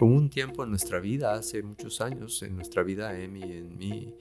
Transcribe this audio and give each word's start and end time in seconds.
Hubo 0.00 0.14
un 0.14 0.30
tiempo 0.30 0.62
en 0.62 0.70
nuestra 0.70 1.00
vida, 1.00 1.32
hace 1.32 1.62
muchos 1.62 2.00
años, 2.00 2.42
en 2.42 2.54
nuestra 2.54 2.82
vida, 2.84 3.18
Emi 3.18 3.40
y 3.40 3.52
en 3.52 3.76
mí, 3.76 4.14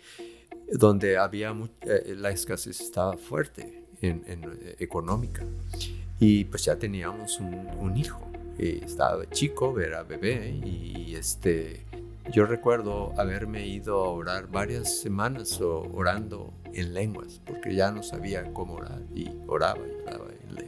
donde 0.74 1.18
había 1.18 1.56
eh, 1.82 2.16
la 2.18 2.32
escasez 2.32 2.82
estaba 2.82 3.16
fuerte 3.16 3.84
en, 4.02 4.24
eh, 4.28 4.76
económica. 4.80 5.44
Y 6.20 6.46
pues 6.46 6.66
ya 6.66 6.78
teníamos 6.78 7.40
un, 7.40 7.96
hijo. 7.96 8.20
estaba 8.58 9.30
chico, 9.30 9.80
era 9.80 10.02
bebé 10.02 10.50
y 10.50 11.14
este, 11.14 11.86
yo 12.32 12.46
recuerdo 12.46 13.14
haberme 13.18 13.68
ido 13.68 14.04
a 14.04 14.10
orar 14.10 14.48
varias 14.48 15.00
semanas 15.00 15.62
orando 15.62 16.54
en 16.74 16.94
lenguas, 16.94 17.40
porque 17.46 17.74
ya 17.74 17.92
no 17.92 18.04
sabía 18.04 18.52
cómo 18.52 18.76
orar 18.76 19.02
y 19.16 19.30
oraba 19.48 19.80
y 19.88 20.02
oraba 20.08 20.26
en 20.48 20.56
lenguas. 20.56 20.67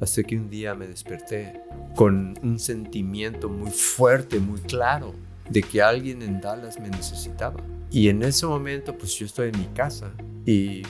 Hasta 0.00 0.22
que 0.22 0.36
un 0.36 0.50
día 0.50 0.74
me 0.74 0.86
desperté 0.86 1.60
con 1.94 2.38
un 2.42 2.58
sentimiento 2.58 3.48
muy 3.48 3.70
fuerte, 3.70 4.38
muy 4.38 4.60
claro, 4.60 5.14
de 5.48 5.62
que 5.62 5.82
alguien 5.82 6.22
en 6.22 6.40
Dallas 6.40 6.80
me 6.80 6.88
necesitaba. 6.88 7.62
Y 7.90 8.08
en 8.08 8.22
ese 8.22 8.46
momento, 8.46 8.96
pues 8.96 9.14
yo 9.14 9.26
estoy 9.26 9.50
en 9.50 9.58
mi 9.58 9.66
casa 9.66 10.12
y 10.44 10.82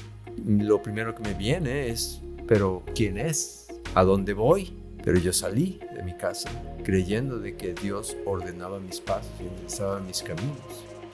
lo 0.46 0.82
primero 0.82 1.14
que 1.14 1.22
me 1.22 1.34
viene 1.34 1.88
es, 1.88 2.20
pero 2.46 2.82
¿quién 2.94 3.18
es? 3.18 3.66
¿A 3.94 4.04
dónde 4.04 4.32
voy? 4.32 4.72
Pero 5.04 5.18
yo 5.18 5.32
salí 5.32 5.80
de 5.94 6.02
mi 6.02 6.14
casa 6.16 6.50
creyendo 6.82 7.38
de 7.38 7.56
que 7.56 7.74
Dios 7.74 8.16
ordenaba 8.24 8.80
mis 8.80 9.00
pasos 9.00 9.30
y 9.40 9.46
empezaba 9.46 10.00
mis 10.00 10.22
caminos. 10.22 10.56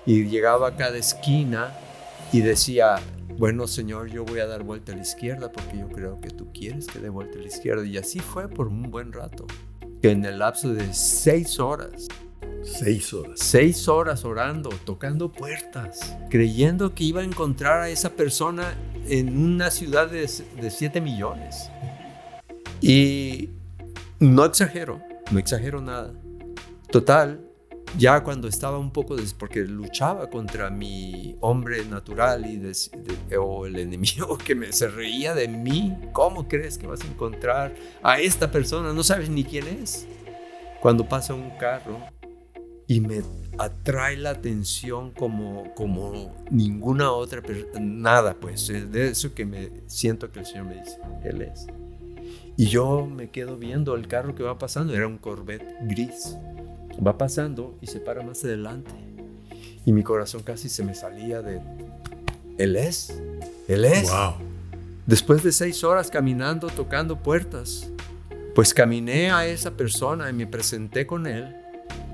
Y 0.07 0.24
llegaba 0.27 0.68
a 0.68 0.77
cada 0.77 0.96
esquina 0.96 1.73
y 2.32 2.41
decía, 2.41 3.01
bueno 3.41 3.67
Señor, 3.67 4.11
yo 4.11 4.27
voy 4.27 4.41
a 4.41 4.47
dar 4.47 4.65
vuelta 4.65 4.93
a 4.93 4.97
la 4.97 5.01
izquierda 5.01 5.51
porque 5.51 5.79
yo 5.79 5.89
creo 5.89 6.21
que 6.21 6.29
tú 6.29 6.53
quieres 6.53 6.87
que 6.87 6.99
dé 6.99 7.09
vuelta 7.09 7.39
a 7.39 7.41
la 7.41 7.49
izquierda. 7.49 7.87
Y 7.87 7.97
así 7.97 8.21
fue 8.21 8.51
por 8.51 8.69
un 8.69 8.91
buen 8.91 9.15
rato, 9.15 9.47
que 10.03 10.11
en 10.11 10.27
el 10.27 10.41
lapso 10.41 10.75
de 10.75 10.93
seis 10.93 11.59
horas, 11.59 12.07
Seis 12.63 13.15
horas. 13.15 13.41
Seis 13.41 13.89
horas 13.89 14.27
orando, 14.27 14.69
tocando 14.85 15.32
puertas, 15.32 16.15
creyendo 16.29 16.95
que 16.95 17.05
iba 17.05 17.23
a 17.23 17.24
encontrar 17.24 17.80
a 17.80 17.88
esa 17.88 18.10
persona 18.10 18.74
en 19.07 19.35
una 19.38 19.71
ciudad 19.71 20.10
de, 20.10 20.29
de 20.60 20.71
7 20.71 21.01
millones. 21.01 21.71
Y 22.82 23.49
no 24.19 24.45
exagero, 24.45 25.01
no 25.30 25.38
exagero 25.38 25.80
nada. 25.80 26.13
Total, 26.91 27.41
ya 27.99 28.23
cuando 28.23 28.49
estaba 28.49 28.79
un 28.79 28.91
poco, 28.91 29.16
des, 29.16 29.35
porque 29.35 29.60
luchaba 29.60 30.29
contra 30.30 30.71
mi 30.71 31.37
hombre 31.41 31.85
natural 31.85 32.47
y 32.47 32.60
o 33.37 33.66
el 33.66 33.79
enemigo 33.79 34.38
que 34.45 34.55
me, 34.55 34.73
se 34.73 34.88
reía 34.88 35.35
de 35.35 35.49
mí, 35.49 35.97
¿cómo 36.13 36.49
crees 36.49 36.79
que 36.79 36.87
vas 36.87 37.02
a 37.02 37.07
encontrar 37.07 37.74
a 38.02 38.21
esta 38.21 38.51
persona? 38.51 38.93
No 38.93 39.02
sabes 39.02 39.29
ni 39.29 39.45
quién 39.45 39.66
es. 39.66 40.07
Cuando 40.80 41.09
pasa 41.09 41.35
un 41.35 41.51
carro 41.59 41.99
y 42.87 43.01
me 43.01 43.23
atrae 43.59 44.16
la 44.16 44.30
atención 44.30 45.10
como, 45.10 45.75
como 45.75 46.35
ninguna 46.51 47.13
otra 47.13 47.43
persona, 47.43 47.80
nada 47.80 48.35
pues, 48.35 48.69
de 48.69 49.09
eso 49.09 49.35
que 49.35 49.45
me 49.45 49.71
siento 49.87 50.30
que 50.32 50.41
el 50.41 50.47
Señor 50.47 50.66
me 50.66 50.77
dice, 50.77 50.99
Él 51.23 51.43
es. 51.43 51.66
Y 52.57 52.66
yo 52.66 53.07
me 53.07 53.30
quedo 53.30 53.57
viendo 53.57 53.95
el 53.95 54.09
carro 54.09 54.35
que 54.35 54.43
va 54.43 54.59
pasando, 54.59 54.95
era 54.95 55.07
un 55.07 55.19
Corvette 55.19 55.77
gris. 55.82 56.37
Va 57.04 57.16
pasando 57.16 57.76
y 57.80 57.87
se 57.87 58.01
para 58.01 58.23
más 58.23 58.45
adelante. 58.45 58.90
Y 59.84 59.93
mi 59.93 60.02
corazón 60.02 60.43
casi 60.43 60.68
se 60.68 60.84
me 60.84 60.95
salía 60.95 61.42
de... 61.42 61.60
Él 62.59 62.76
es, 62.76 63.20
Él 63.68 63.84
es. 63.84 64.10
Wow. 64.10 64.34
Después 65.06 65.42
de 65.42 65.53
seis 65.53 65.82
horas 65.82 66.10
caminando, 66.10 66.69
tocando 66.69 67.16
puertas, 67.16 67.91
pues 68.54 68.75
caminé 68.75 69.31
a 69.31 69.47
esa 69.47 69.72
persona 69.72 70.28
y 70.28 70.32
me 70.34 70.47
presenté 70.47 71.06
con 71.06 71.26
Él. 71.26 71.56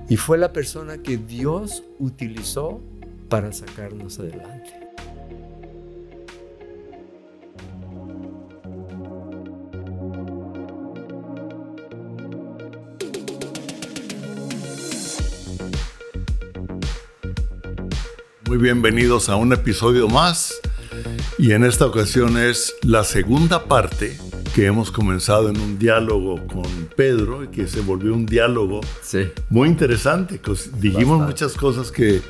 Y 0.09 0.17
fue 0.17 0.39
la 0.39 0.53
persona 0.53 0.99
que 0.99 1.17
Dios 1.17 1.83
utilizó 1.99 2.81
para 3.29 3.53
sacarnos 3.53 4.21
adelante. 4.21 4.86
Muy 18.57 18.63
bienvenidos 18.63 19.29
a 19.29 19.37
un 19.37 19.53
episodio 19.53 20.09
más 20.09 20.63
y 21.37 21.53
en 21.53 21.63
esta 21.63 21.85
ocasión 21.85 22.39
es 22.39 22.75
la 22.83 23.05
segunda 23.05 23.65
parte 23.65 24.17
que 24.55 24.65
hemos 24.65 24.91
comenzado 24.91 25.51
en 25.51 25.61
un 25.61 25.79
diálogo 25.79 26.37
con 26.47 26.65
Pedro 26.97 27.45
y 27.45 27.49
que 27.49 27.69
se 27.69 27.83
volvió 27.83 28.15
un 28.15 28.25
diálogo 28.25 28.81
muy 29.51 29.69
interesante. 29.69 30.41
Dijimos 30.79 31.21
muchas 31.21 31.53
cosas 31.53 31.93
que 31.93 32.23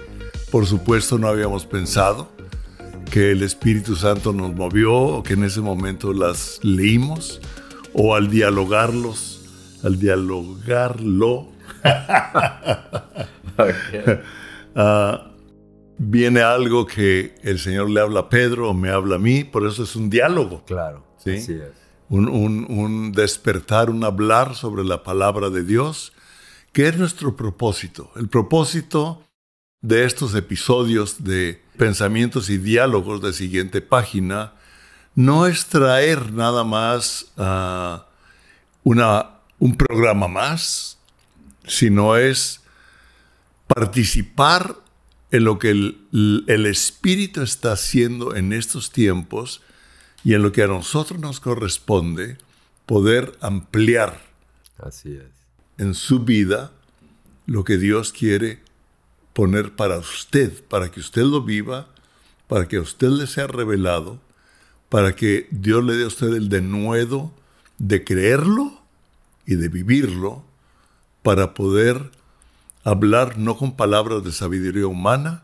por 0.51 0.67
supuesto 0.67 1.17
no 1.17 1.29
habíamos 1.29 1.65
pensado, 1.65 2.29
que 3.13 3.31
el 3.31 3.45
Espíritu 3.45 3.95
Santo 3.95 4.33
nos 4.33 4.53
movió 4.53 4.95
o 4.95 5.23
que 5.23 5.35
en 5.35 5.45
ese 5.45 5.61
momento 5.61 6.13
las 6.13 6.59
leímos 6.65 7.41
o 7.93 8.17
al 8.17 8.31
dialogarlos, 8.31 9.79
al 9.85 9.97
dialogarlo. 10.01 11.53
okay. 13.57 14.19
uh, 14.75 15.19
viene 15.99 16.43
algo 16.43 16.87
que 16.87 17.35
el 17.43 17.59
Señor 17.59 17.91
le 17.91 18.01
habla 18.01 18.21
a 18.21 18.29
Pedro 18.29 18.71
o 18.71 18.75
me 18.75 18.91
habla 18.91 19.17
a 19.17 19.19
mí, 19.19 19.45
por 19.45 19.67
eso 19.67 19.83
es 19.83 19.97
un 19.97 20.11
diálogo. 20.11 20.65
Claro, 20.67 21.05
¿sí? 21.19 21.37
así 21.37 21.53
es. 21.55 21.73
Un, 22.09 22.29
un, 22.29 23.13
despertar, 23.13 23.91
un 23.91 24.05
hablar 24.05 24.55
sobre 24.55 24.85
la 24.85 25.03
palabra 25.03 25.51
de 25.51 25.65
Dios, 25.65 26.13
que 26.73 26.87
es 26.87 26.97
nuestro 26.97 27.35
propósito. 27.35 28.13
El 28.15 28.29
propósito 28.29 29.23
de 29.81 30.05
estos 30.05 30.35
episodios 30.37 31.25
de 31.25 31.63
pensamientos 31.77 32.49
y 32.49 32.59
diálogos 32.59 33.23
de 33.23 33.33
siguiente 33.33 33.81
página 33.81 34.55
no 35.17 35.47
es 35.47 35.67
traer 35.67 36.33
nada 36.33 36.63
más 36.63 37.33
a 37.37 38.07
una, 38.85 39.41
un 39.59 39.77
programa 39.77 40.29
más, 40.29 40.99
sino 41.67 42.17
es 42.17 42.61
participar 43.67 44.77
en 45.37 45.45
lo 45.45 45.59
que 45.59 45.71
el, 45.71 46.67
Espíritu 46.67 47.43
está 47.43 47.73
haciendo 47.73 48.35
en 48.35 48.55
estos 48.55 48.91
tiempos 48.91 49.61
y 50.25 50.33
en 50.33 50.43
lo 50.43 50.51
que 50.51 50.63
a 50.63 50.67
nosotros 50.67 51.21
nos 51.21 51.41
corresponde 51.41 52.39
poder 52.87 53.37
ampliar 53.41 54.23
Así 54.79 55.13
es. 55.13 55.27
en 55.77 55.95
su 55.95 56.21
vida 56.21 56.73
lo 57.45 57.65
que 57.65 57.77
Dios 57.77 58.13
quiere 58.13 58.61
poner 59.35 59.77
para 59.77 59.99
usted, 59.99 60.65
para 60.65 60.91
que 60.91 61.01
usted 61.01 61.23
lo 61.23 61.43
viva, 61.43 61.89
para 62.49 62.67
que 62.67 62.77
a 62.77 62.81
usted 62.81 63.09
le 63.09 63.27
sea 63.27 63.47
revelado, 63.47 64.19
para 64.89 65.15
que 65.15 65.49
Dios 65.51 65.85
le 65.85 65.97
dé 65.97 66.05
a 66.05 66.09
usted 66.09 66.29
el 66.29 66.49
denuedo 66.49 67.31
de 67.77 68.05
creerlo 68.05 68.81
y 69.45 69.57
de 69.57 69.69
vivirlo, 69.69 70.45
para 71.23 71.53
poder 71.53 72.11
hablar 72.87 73.37
no 73.37 73.57
con 73.57 73.75
palabras 73.75 74.23
de 74.23 74.31
sabiduría 74.31 74.87
humana, 74.87 75.43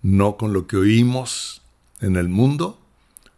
no 0.00 0.36
con 0.36 0.52
lo 0.52 0.68
que 0.68 0.76
oímos 0.76 1.60
en 2.00 2.14
el 2.14 2.28
mundo, 2.28 2.80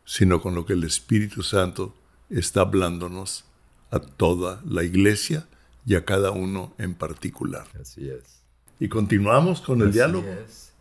sino 0.04 0.42
con 0.42 0.54
lo 0.54 0.66
que 0.66 0.74
el 0.74 0.84
Espíritu 0.84 1.42
Santo 1.42 1.94
está 2.28 2.60
hablándonos 2.60 3.46
a 3.90 3.98
toda 3.98 4.60
la 4.68 4.84
iglesia 4.84 5.46
y 5.86 5.94
a 5.94 6.04
cada 6.04 6.32
uno 6.32 6.74
en 6.76 6.94
particular. 6.94 7.64
Así 7.80 8.10
es. 8.10 8.42
Y 8.78 8.90
continuamos 8.90 9.62
con 9.62 9.80
el 9.80 9.90
diálogo. 9.90 10.28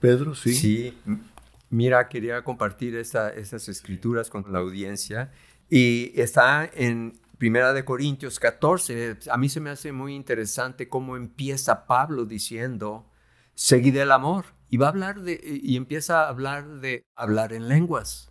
Pedro, 0.02 0.36
sí. 0.36 0.54
Sí. 0.54 0.98
Mira, 1.70 2.10
quería 2.10 2.44
compartir 2.44 2.96
esas 2.96 3.70
escrituras 3.70 4.30
con 4.30 4.44
la 4.52 4.60
audiencia 4.60 5.32
y 5.70 6.12
está 6.20 6.70
en 6.74 7.14
Primera 7.40 7.72
de 7.72 7.86
Corintios 7.86 8.38
14, 8.38 9.18
a 9.32 9.38
mí 9.38 9.48
se 9.48 9.62
me 9.62 9.70
hace 9.70 9.94
muy 9.94 10.14
interesante 10.14 10.90
cómo 10.90 11.16
empieza 11.16 11.88
Pablo 11.88 12.26
diciendo, 12.26 13.10
seguid 13.56 13.96
el 13.96 14.12
amor. 14.12 14.48
Y 14.70 14.76
va 14.76 14.88
a 14.88 14.90
hablar 14.90 15.22
de, 15.22 15.40
y 15.42 15.78
empieza 15.78 16.26
a 16.26 16.28
hablar 16.28 16.68
de 16.82 17.06
hablar 17.16 17.54
en 17.54 17.70
lenguas. 17.70 18.30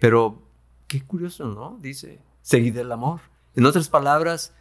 Pero 0.00 0.50
qué 0.88 1.02
curioso, 1.02 1.48
¿no? 1.48 1.76
Dice, 1.82 2.22
seguid 2.40 2.78
el 2.78 2.90
amor. 2.92 3.20
En 3.56 3.66
otras 3.66 3.90
palabras, 3.90 4.54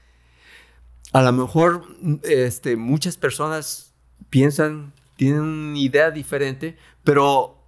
a 1.13 1.21
lo 1.21 1.31
mejor 1.31 1.85
este, 2.23 2.75
muchas 2.75 3.15
personas 3.15 3.95
piensan, 4.29 4.91
tienen 5.15 5.39
una 5.39 5.79
idea 5.79 6.11
diferente, 6.11 6.77
pero 7.05 7.63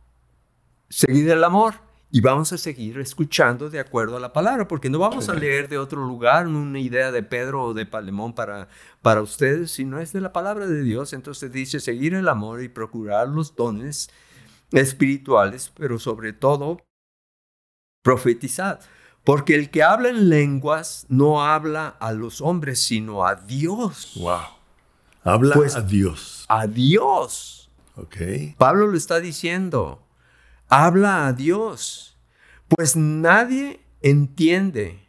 seguid 0.90 1.30
el 1.30 1.46
amor 1.46 1.87
y 2.10 2.22
vamos 2.22 2.54
a 2.54 2.58
seguir 2.58 3.00
escuchando 3.00 3.70
de 3.70 3.80
acuerdo 3.80 4.16
a 4.18 4.20
la 4.22 4.32
palabra, 4.32 4.68
porque 4.68 4.90
no 4.90 5.00
vamos 5.00 5.28
a 5.28 5.34
leer 5.34 5.68
de 5.68 5.78
otro 5.78 6.06
lugar 6.06 6.48
una 6.48 6.80
idea 6.80 7.12
de 7.12 7.22
Pedro 7.22 7.64
o 7.64 7.74
de 7.74 7.86
Palemón 7.86 8.34
para, 8.34 8.70
para 9.02 9.22
ustedes, 9.22 9.72
sino 9.72 10.00
es 10.00 10.14
de 10.14 10.22
la 10.22 10.32
palabra 10.32 10.68
de 10.68 10.84
Dios. 10.84 11.12
Entonces 11.14 11.52
dice, 11.52 11.80
seguir 11.82 12.14
el 12.14 12.30
amor 12.30 12.64
y 12.64 12.70
procurar 12.70 13.28
los 13.28 13.56
dones 13.56 14.10
espirituales, 14.72 15.72
pero 15.76 16.00
sobre 16.00 16.32
todo 16.34 16.78
profetizar. 18.04 18.80
Porque 19.24 19.56
el 19.56 19.70
que 19.70 19.84
habla 19.84 20.08
en 20.10 20.30
lenguas 20.30 21.06
no 21.10 21.44
habla 21.44 21.90
a 22.00 22.14
los 22.14 22.40
hombres, 22.40 22.82
sino 22.82 23.26
a 23.26 23.36
Dios. 23.36 24.14
Wow. 24.16 24.40
Habla 25.24 25.56
Pues- 25.56 25.76
a 25.76 25.82
Dios. 25.82 26.46
a 26.48 26.68
Dios. 26.68 27.70
Ok. 27.96 28.16
Pablo 28.58 28.88
lo 28.88 28.96
está 28.96 29.20
diciendo. 29.20 30.02
Habla 30.70 31.28
a 31.28 31.34
Dios. 31.34 32.18
Pues 32.68 32.96
nadie 32.96 33.80
entiende, 34.02 35.08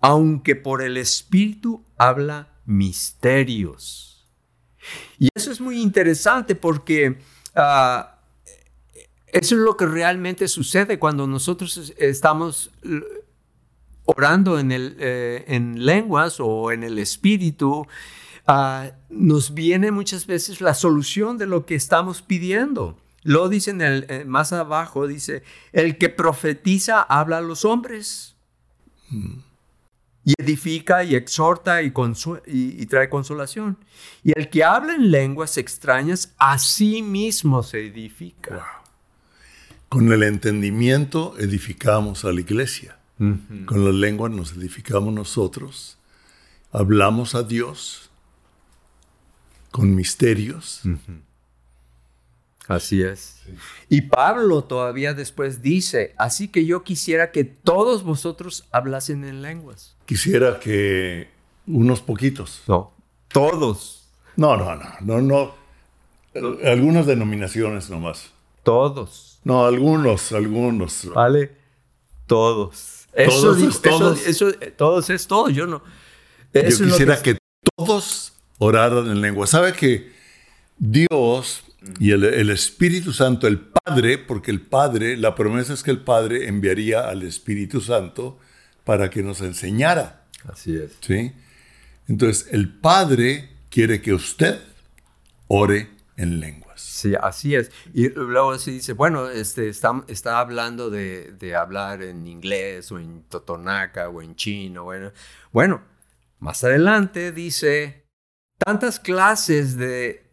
aunque 0.00 0.54
por 0.56 0.82
el 0.82 0.96
Espíritu 0.96 1.84
habla 1.96 2.48
misterios. 2.64 4.28
Y 5.18 5.28
eso 5.34 5.50
es 5.50 5.60
muy 5.60 5.80
interesante 5.80 6.54
porque 6.54 7.18
ah, 7.54 8.18
eso 9.26 9.54
es 9.56 9.60
lo 9.60 9.76
que 9.76 9.86
realmente 9.86 10.48
sucede 10.48 10.98
cuando 10.98 11.26
nosotros 11.26 11.76
es- 11.76 11.94
estamos 11.98 12.70
orando 14.04 14.58
en, 14.58 14.72
el, 14.72 14.96
eh, 14.98 15.44
en 15.48 15.84
lenguas 15.84 16.36
o 16.40 16.72
en 16.72 16.82
el 16.82 16.98
Espíritu. 16.98 17.86
ah, 18.46 18.90
nos 19.10 19.54
viene 19.54 19.90
muchas 19.92 20.26
veces 20.26 20.60
la 20.60 20.74
solución 20.74 21.38
de 21.38 21.46
lo 21.46 21.66
que 21.66 21.74
estamos 21.76 22.22
pidiendo. 22.22 22.96
Lo 23.22 23.48
dice 23.48 23.70
en 23.70 23.80
el, 23.82 24.06
eh, 24.08 24.24
más 24.24 24.52
abajo, 24.52 25.06
dice, 25.06 25.42
el 25.72 25.98
que 25.98 26.08
profetiza 26.08 27.02
habla 27.02 27.38
a 27.38 27.40
los 27.42 27.64
hombres. 27.64 28.34
Y 30.24 30.34
edifica 30.38 31.02
y 31.04 31.14
exhorta 31.14 31.82
y, 31.82 31.92
y- 32.46 32.82
y 32.82 32.86
trae 32.86 33.08
consolación. 33.10 33.76
Y 34.22 34.32
el 34.38 34.48
que 34.50 34.62
habla 34.64 34.94
en 34.94 35.10
lenguas 35.10 35.56
extrañas, 35.58 36.34
a 36.38 36.58
sí 36.58 37.02
mismo 37.02 37.62
se 37.62 37.86
edifica. 37.86 38.66
Con 39.88 40.12
el 40.12 40.22
entendimiento 40.22 41.34
edificamos 41.38 42.24
a 42.24 42.32
la 42.32 42.40
iglesia. 42.40 42.96
Con 43.66 43.84
la 43.84 43.90
lengua 43.92 44.28
nos 44.30 44.52
edificamos 44.52 45.12
nosotros. 45.12 45.98
Hablamos 46.72 47.34
a 47.34 47.42
Dios 47.42 48.10
con 49.70 49.94
misterios. 49.94 50.80
Así 52.70 53.02
es. 53.02 53.42
Y 53.88 54.02
Pablo 54.02 54.62
todavía 54.62 55.12
después 55.12 55.60
dice, 55.60 56.14
así 56.18 56.46
que 56.48 56.64
yo 56.64 56.84
quisiera 56.84 57.32
que 57.32 57.42
todos 57.44 58.04
vosotros 58.04 58.64
hablasen 58.70 59.24
en 59.24 59.42
lenguas. 59.42 59.96
Quisiera 60.06 60.60
que 60.60 61.28
unos 61.66 62.00
poquitos. 62.00 62.62
No, 62.68 62.92
todos, 63.28 64.08
No, 64.36 64.56
no, 64.56 64.76
no, 64.76 64.90
no, 65.00 65.20
no. 65.20 65.54
Algunas 66.64 67.06
denominaciones 67.06 67.90
nomás. 67.90 68.30
todos, 68.62 69.40
No, 69.42 69.64
algunos, 69.66 70.30
algunos. 70.32 71.06
¿vale? 71.12 71.50
Todos. 72.26 73.08
Eso 73.12 73.40
Todos 73.40 73.58
es 73.62 73.82
todos. 73.82 74.20
Eso, 74.26 74.48
eso- 74.48 74.60
eh, 74.60 74.70
todos 74.70 75.10
es 75.10 75.26
todo, 75.26 75.48
yo 75.50 75.66
no. 75.66 75.82
Yo 76.54 76.60
Eso 76.60 76.84
quisiera 76.84 77.20
que... 77.20 77.36
todos 77.76 78.32
oraran 78.58 79.10
en 79.10 79.20
lengua. 79.20 79.48
¿Sabe 79.48 79.72
que 79.72 80.12
Dios 80.78 81.64
y 81.98 82.10
el, 82.12 82.24
el 82.24 82.50
Espíritu 82.50 83.12
Santo, 83.12 83.46
el 83.46 83.60
Padre, 83.60 84.18
porque 84.18 84.50
el 84.50 84.60
Padre, 84.60 85.16
la 85.16 85.34
promesa 85.34 85.72
es 85.72 85.82
que 85.82 85.90
el 85.90 86.00
Padre 86.00 86.48
enviaría 86.48 87.08
al 87.08 87.22
Espíritu 87.22 87.80
Santo 87.80 88.38
para 88.84 89.10
que 89.10 89.22
nos 89.22 89.40
enseñara, 89.40 90.20
Así 90.48 90.76
es. 90.76 90.96
¿sí? 91.00 91.32
Entonces, 92.08 92.48
el 92.52 92.68
Padre 92.68 93.50
quiere 93.68 94.00
que 94.00 94.12
usted 94.14 94.60
ore 95.48 95.90
en 96.16 96.40
lenguas. 96.40 96.80
Sí, 96.80 97.14
así 97.20 97.54
es. 97.54 97.70
Y 97.92 98.08
luego 98.08 98.58
se 98.58 98.72
dice, 98.72 98.92
bueno, 98.92 99.28
este, 99.28 99.68
está, 99.68 100.04
está 100.08 100.40
hablando 100.40 100.90
de, 100.90 101.32
de 101.32 101.54
hablar 101.54 102.02
en 102.02 102.26
inglés 102.26 102.90
o 102.92 102.98
en 102.98 103.22
totonaca 103.24 104.08
o 104.08 104.22
en 104.22 104.34
chino. 104.34 104.84
Bueno, 104.84 105.12
bueno, 105.52 105.82
más 106.38 106.64
adelante 106.64 107.32
dice, 107.32 108.06
tantas 108.58 108.98
clases 108.98 109.76
de, 109.76 110.29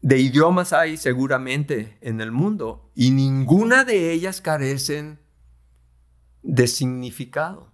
de 0.00 0.18
idiomas 0.18 0.72
hay 0.72 0.96
seguramente 0.96 1.98
en 2.00 2.20
el 2.20 2.30
mundo 2.30 2.90
y 2.94 3.10
ninguna 3.10 3.84
de 3.84 4.12
ellas 4.12 4.40
carecen 4.40 5.18
de 6.42 6.66
significado, 6.66 7.72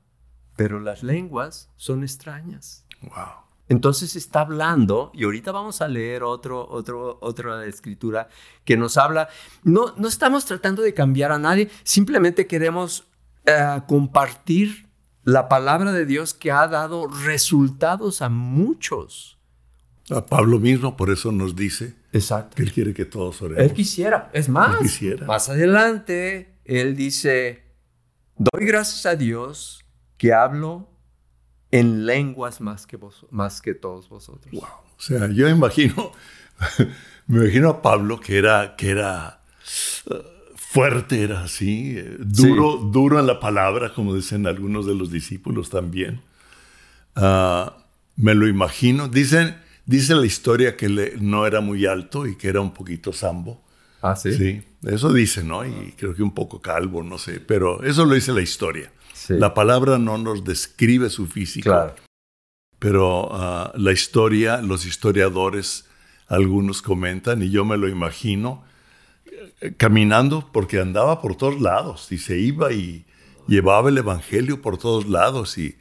pero 0.56 0.80
las 0.80 1.02
lenguas 1.02 1.70
son 1.76 2.02
extrañas. 2.02 2.86
Wow. 3.02 3.44
Entonces 3.68 4.14
está 4.14 4.40
hablando, 4.40 5.10
y 5.14 5.24
ahorita 5.24 5.50
vamos 5.50 5.80
a 5.80 5.88
leer 5.88 6.22
otro, 6.22 6.68
otro, 6.68 7.18
otra 7.22 7.64
escritura 7.64 8.28
que 8.64 8.76
nos 8.76 8.98
habla, 8.98 9.28
no, 9.62 9.94
no 9.96 10.08
estamos 10.08 10.44
tratando 10.44 10.82
de 10.82 10.92
cambiar 10.92 11.32
a 11.32 11.38
nadie, 11.38 11.70
simplemente 11.82 12.46
queremos 12.46 13.06
eh, 13.46 13.80
compartir 13.88 14.88
la 15.22 15.48
palabra 15.48 15.92
de 15.92 16.04
Dios 16.04 16.34
que 16.34 16.52
ha 16.52 16.68
dado 16.68 17.06
resultados 17.06 18.20
a 18.20 18.28
muchos. 18.28 19.33
A 20.10 20.24
Pablo 20.26 20.58
mismo 20.58 20.96
por 20.96 21.10
eso 21.10 21.32
nos 21.32 21.56
dice 21.56 21.94
Exacto. 22.12 22.56
que 22.56 22.62
él 22.62 22.72
quiere 22.72 22.92
que 22.92 23.04
todos 23.06 23.40
Él 23.40 23.52
oremos. 23.52 23.72
quisiera, 23.72 24.30
es 24.34 24.48
más, 24.48 24.76
Él 24.76 24.82
quisiera. 24.82 25.26
más 25.26 25.48
adelante, 25.48 26.54
él 26.64 26.94
dice, 26.94 27.62
doy 28.36 28.66
gracias 28.66 29.06
a 29.06 29.16
Dios 29.16 29.84
que 30.18 30.32
hablo 30.34 30.88
en 31.70 32.04
lenguas 32.06 32.60
más 32.60 32.86
que, 32.86 32.96
vos, 32.96 33.26
más 33.30 33.60
que 33.62 33.74
todos 33.74 34.08
vosotros. 34.08 34.52
Wow. 34.52 34.62
O 34.62 35.00
sea, 35.00 35.28
yo 35.28 35.48
imagino, 35.48 36.12
me 37.26 37.44
imagino 37.44 37.70
a 37.70 37.82
Pablo 37.82 38.20
que 38.20 38.36
era, 38.38 38.76
que 38.76 38.90
era 38.90 39.40
eh, 40.10 40.22
fuerte, 40.54 41.22
era 41.22 41.42
así, 41.44 41.94
eh, 41.96 42.16
duro, 42.20 42.76
duro 42.76 43.18
en 43.18 43.26
la 43.26 43.40
palabra, 43.40 43.92
como 43.94 44.14
dicen 44.14 44.46
algunos 44.46 44.86
de 44.86 44.94
los 44.94 45.10
discípulos 45.10 45.70
también. 45.70 46.20
Ah, 47.16 47.76
me 48.16 48.34
lo 48.34 48.46
imagino. 48.46 49.08
Dicen, 49.08 49.56
dice 49.86 50.14
la 50.14 50.26
historia 50.26 50.76
que 50.76 50.88
le- 50.88 51.14
no 51.20 51.46
era 51.46 51.60
muy 51.60 51.86
alto 51.86 52.26
y 52.26 52.36
que 52.36 52.48
era 52.48 52.60
un 52.60 52.72
poquito 52.72 53.12
sambo. 53.12 53.62
Ah, 54.02 54.16
sí. 54.16 54.32
Sí, 54.34 54.62
eso 54.82 55.12
dice, 55.12 55.42
¿no? 55.44 55.64
Y 55.64 55.94
creo 55.96 56.14
que 56.14 56.22
un 56.22 56.34
poco 56.34 56.60
calvo, 56.60 57.02
no 57.02 57.16
sé, 57.18 57.40
pero 57.40 57.82
eso 57.84 58.04
lo 58.04 58.14
dice 58.14 58.32
la 58.32 58.42
historia. 58.42 58.92
Sí. 59.14 59.34
La 59.38 59.54
palabra 59.54 59.98
no 59.98 60.18
nos 60.18 60.44
describe 60.44 61.08
su 61.08 61.26
físico, 61.26 61.70
Claro. 61.70 61.94
pero 62.78 63.30
ah, 63.32 63.72
la 63.76 63.92
historia, 63.92 64.60
los 64.60 64.84
historiadores, 64.84 65.86
algunos 66.26 66.82
comentan, 66.82 67.42
y 67.42 67.50
yo 67.50 67.64
me 67.64 67.76
lo 67.78 67.88
imagino, 67.88 68.62
eh, 69.60 69.72
caminando 69.76 70.50
porque 70.52 70.80
andaba 70.80 71.22
por 71.22 71.36
todos 71.36 71.60
lados 71.60 72.12
y 72.12 72.18
se 72.18 72.38
iba 72.38 72.72
y 72.72 73.06
llevaba 73.48 73.88
el 73.88 73.96
Evangelio 73.98 74.60
por 74.60 74.76
todos 74.76 75.08
lados. 75.08 75.56
Y 75.56 75.76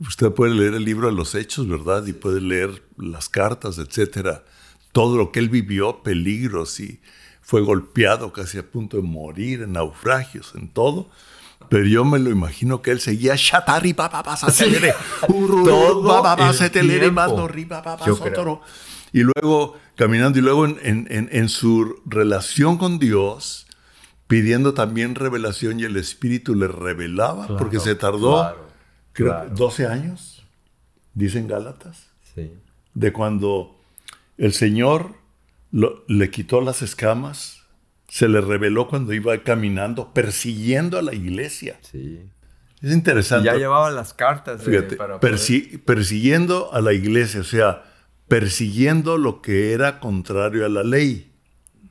usted 0.00 0.30
puede 0.32 0.54
leer 0.54 0.74
el 0.74 0.84
libro 0.84 1.08
de 1.08 1.14
los 1.14 1.34
Hechos, 1.34 1.68
¿verdad? 1.68 2.06
Y 2.06 2.12
puede 2.12 2.40
leer 2.40 2.82
las 2.96 3.28
cartas, 3.28 3.78
etcétera. 3.78 4.44
Todo 4.92 5.16
lo 5.16 5.32
que 5.32 5.40
él 5.40 5.48
vivió, 5.48 6.02
peligros 6.02 6.78
y 6.80 7.00
fue 7.42 7.60
golpeado 7.62 8.32
casi 8.32 8.58
a 8.58 8.70
punto 8.70 8.96
de 8.98 9.02
morir, 9.02 9.62
en 9.62 9.72
naufragios, 9.72 10.52
en 10.54 10.68
todo. 10.68 11.08
Pero 11.68 11.84
yo 11.86 12.04
me 12.04 12.18
lo 12.18 12.30
imagino 12.30 12.80
que 12.82 12.90
él 12.92 13.00
seguía 13.00 13.34
Shatari. 13.36 13.94
Y 19.12 19.22
luego 19.22 19.76
caminando 19.96 20.38
y 20.38 20.42
luego 20.42 20.64
en, 20.66 20.78
en- 20.82 21.06
en- 21.10 21.28
en 21.32 21.48
su 21.48 22.00
relación 22.06 22.76
con 22.78 22.98
Dios, 22.98 23.66
pidiendo 24.26 24.74
también 24.74 25.14
revelación 25.14 25.80
y 25.80 25.84
el 25.84 25.96
Espíritu 25.96 26.54
le 26.54 26.68
revelaba, 26.68 27.46
Claro, 27.46 27.56
porque 27.58 27.80
se 27.80 27.94
tardó, 27.94 28.40
claro, 28.42 28.67
creo, 29.24 29.34
claro. 29.34 29.50
12 29.54 29.86
años, 29.86 30.46
dicen 31.14 31.46
Gálatas, 31.48 32.08
Sí. 32.34 32.52
de 32.94 33.12
cuando 33.12 33.78
el 34.36 34.52
Señor 34.52 35.14
lo- 35.72 36.04
le 36.08 36.30
quitó 36.30 36.60
las 36.60 36.82
escamas, 36.82 37.62
se 38.08 38.28
le 38.28 38.40
reveló 38.40 38.88
cuando 38.88 39.12
iba 39.12 39.36
caminando, 39.42 40.12
persiguiendo 40.14 40.98
a 40.98 41.02
la 41.02 41.14
iglesia. 41.14 41.78
Sí. 41.82 42.20
Es 42.80 42.92
interesante. 42.92 43.46
ya 43.46 43.54
llevaba 43.56 43.90
las 43.90 44.14
cartas. 44.14 44.64
de- 44.64 44.70
Fíjate, 44.70 44.96
para 44.96 45.18
poder- 45.18 45.34
persi- 45.34 45.78
persiguiendo 45.84 46.72
a 46.72 46.80
la 46.80 46.92
iglesia, 46.92 47.40
o 47.40 47.44
sea, 47.44 47.82
persiguiendo 48.28 49.18
lo 49.18 49.42
que 49.42 49.72
era 49.72 49.98
contrario 50.00 50.64
a 50.64 50.68
la 50.68 50.84
ley, 50.84 51.32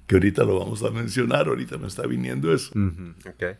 que 0.07 0.15
ahorita 0.15 0.43
lo 0.45 0.57
vamos 0.59 0.83
a 0.83 0.89
mencionar, 0.91 1.47
ahorita 1.49 1.77
me 1.77 1.87
está 1.87 2.07
viniendo 2.07 2.53
eso. 2.53 2.71
Ujú, 2.71 3.13
ok. 3.29 3.57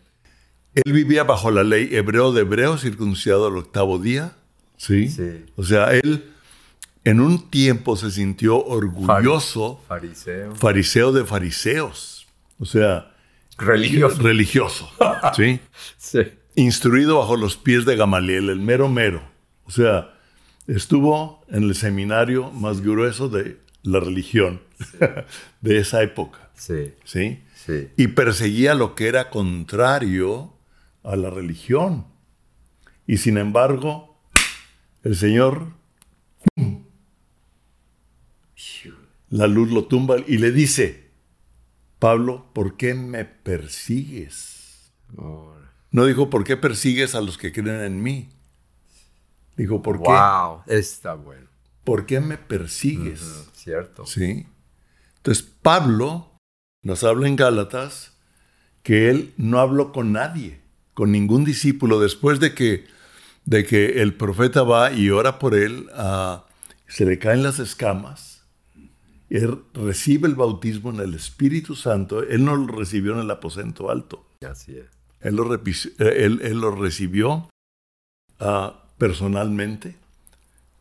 Él 0.86 0.94
vivía 0.94 1.24
bajo 1.24 1.50
la 1.52 1.64
ley 1.64 1.90
hebreo 1.96 2.32
de 2.34 2.42
hebreo, 2.42 2.78
circuncidado 2.78 3.48
al 3.48 3.58
octavo 3.58 4.00
día, 4.00 4.36
¿sí? 4.78 5.10
Sí. 5.10 5.46
O 5.56 5.64
sea, 5.64 5.92
él 5.92 6.32
en 7.04 7.20
un 7.20 7.50
tiempo 7.50 7.96
se 7.96 8.12
sintió 8.12 8.64
orgulloso, 8.64 9.82
Fariseo. 9.88 10.56
fariseo 10.56 11.12
de 11.14 11.26
fariseos, 11.26 12.28
o 12.60 12.66
sea, 12.66 13.14
Religioso. 13.58 14.22
religioso, 14.22 14.90
¿sí? 15.36 15.60
Sí. 15.98 16.20
instruido 16.56 17.18
bajo 17.20 17.36
los 17.38 17.58
pies 17.58 17.86
de 17.86 17.96
Gamaliel, 17.96 18.50
el 18.50 18.60
mero 18.60 18.88
mero. 18.88 19.22
O 19.66 19.72
sea, 19.72 20.14
estuvo 20.68 21.44
en 21.50 21.64
el 21.64 21.76
seminario 21.76 22.52
más 22.52 22.82
grueso 22.82 23.30
de 23.30 23.58
la 23.84 24.00
religión 24.00 24.62
de 25.62 25.78
esa 25.80 26.04
época, 26.04 26.50
Sí. 26.56 26.94
¿sí? 27.04 27.40
Sí. 27.66 27.88
Y 27.98 28.08
perseguía 28.10 28.74
lo 28.76 28.94
que 28.96 29.08
era 29.08 29.30
contrario 29.30 30.54
a 31.08 31.16
la 31.16 31.30
religión. 31.30 32.06
Y 33.06 33.18
sin 33.18 33.38
embargo, 33.38 34.20
el 35.04 35.16
Señor 35.16 35.68
¡pum! 36.56 36.84
la 39.30 39.48
luz 39.48 39.72
lo 39.72 39.86
tumba 39.86 40.18
y 40.26 40.38
le 40.38 40.52
dice, 40.52 41.12
Pablo, 42.00 42.50
¿por 42.54 42.78
qué 42.78 42.94
me 42.94 43.26
persigues? 43.26 44.92
No 45.92 46.06
dijo, 46.06 46.30
¿por 46.30 46.44
qué 46.44 46.58
persigues 46.58 47.16
a 47.16 47.22
los 47.22 47.38
que 47.38 47.52
creen 47.52 47.82
en 47.82 48.04
mí? 48.04 48.30
Dijo, 49.56 49.82
¿por 49.82 50.02
qué? 50.02 50.10
Wow, 50.10 50.62
está 50.68 51.16
bueno. 51.16 51.48
¿Por 51.84 52.06
qué 52.06 52.20
me 52.20 52.38
persigues? 52.38 53.50
cierto. 53.54 54.06
Sí. 54.06 54.46
Entonces, 55.18 55.44
Pablo 55.62 56.32
nos 56.84 57.04
habla 57.04 57.28
en 57.28 57.36
Gálatas 57.36 58.14
que 58.84 59.10
él 59.10 59.34
no 59.38 59.60
habló 59.60 59.92
con 59.92 60.14
nadie, 60.14 60.62
con 60.98 61.12
ningún 61.12 61.46
discípulo, 61.46 62.00
después 62.00 62.40
de 62.40 62.56
que, 62.56 62.88
de 63.46 63.68
que 63.68 64.02
el 64.02 64.16
profeta 64.16 64.64
va 64.64 64.92
y 64.92 65.12
ora 65.12 65.38
por 65.38 65.54
él, 65.54 65.86
ah, 65.94 66.48
se 66.88 67.06
le 67.06 67.20
caen 67.20 67.44
las 67.44 67.60
escamas, 67.60 68.42
él 69.30 69.60
recibe 69.76 70.28
el 70.28 70.34
bautismo 70.34 70.90
en 70.90 71.02
el 71.02 71.14
Espíritu 71.14 71.76
Santo, 71.76 72.24
él 72.24 72.44
no 72.44 72.56
lo 72.56 72.66
recibió 72.66 73.14
en 73.14 73.20
el 73.20 73.30
aposento 73.30 73.92
alto. 73.92 74.26
Así 74.42 74.76
es. 74.76 74.88
Él 75.20 75.36
lo, 75.36 75.54
él, 76.00 76.60
lo 76.60 76.72
recibió 76.72 77.48
ah, 78.40 78.84
personalmente, 78.98 79.98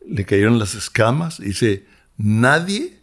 le 0.03 0.25
cayeron 0.25 0.57
las 0.57 0.73
escamas, 0.73 1.39
dice, 1.39 1.85
nadie, 2.17 3.01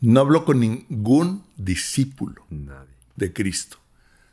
no 0.00 0.18
habló 0.18 0.44
con 0.44 0.58
ningún 0.58 1.44
discípulo 1.56 2.44
de 3.14 3.32
Cristo, 3.32 3.78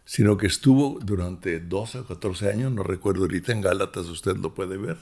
sino 0.08 0.38
que 0.38 0.48
estuvo 0.48 1.00
durante 1.04 1.60
12 1.60 2.00
o 2.00 2.06
14 2.06 2.50
años, 2.50 2.72
no 2.72 2.82
recuerdo 2.82 3.24
ahorita 3.24 3.52
en 3.52 3.60
Gálatas, 3.60 4.06
usted 4.06 4.38
lo 4.38 4.54
puede 4.54 4.78
ver, 4.78 4.96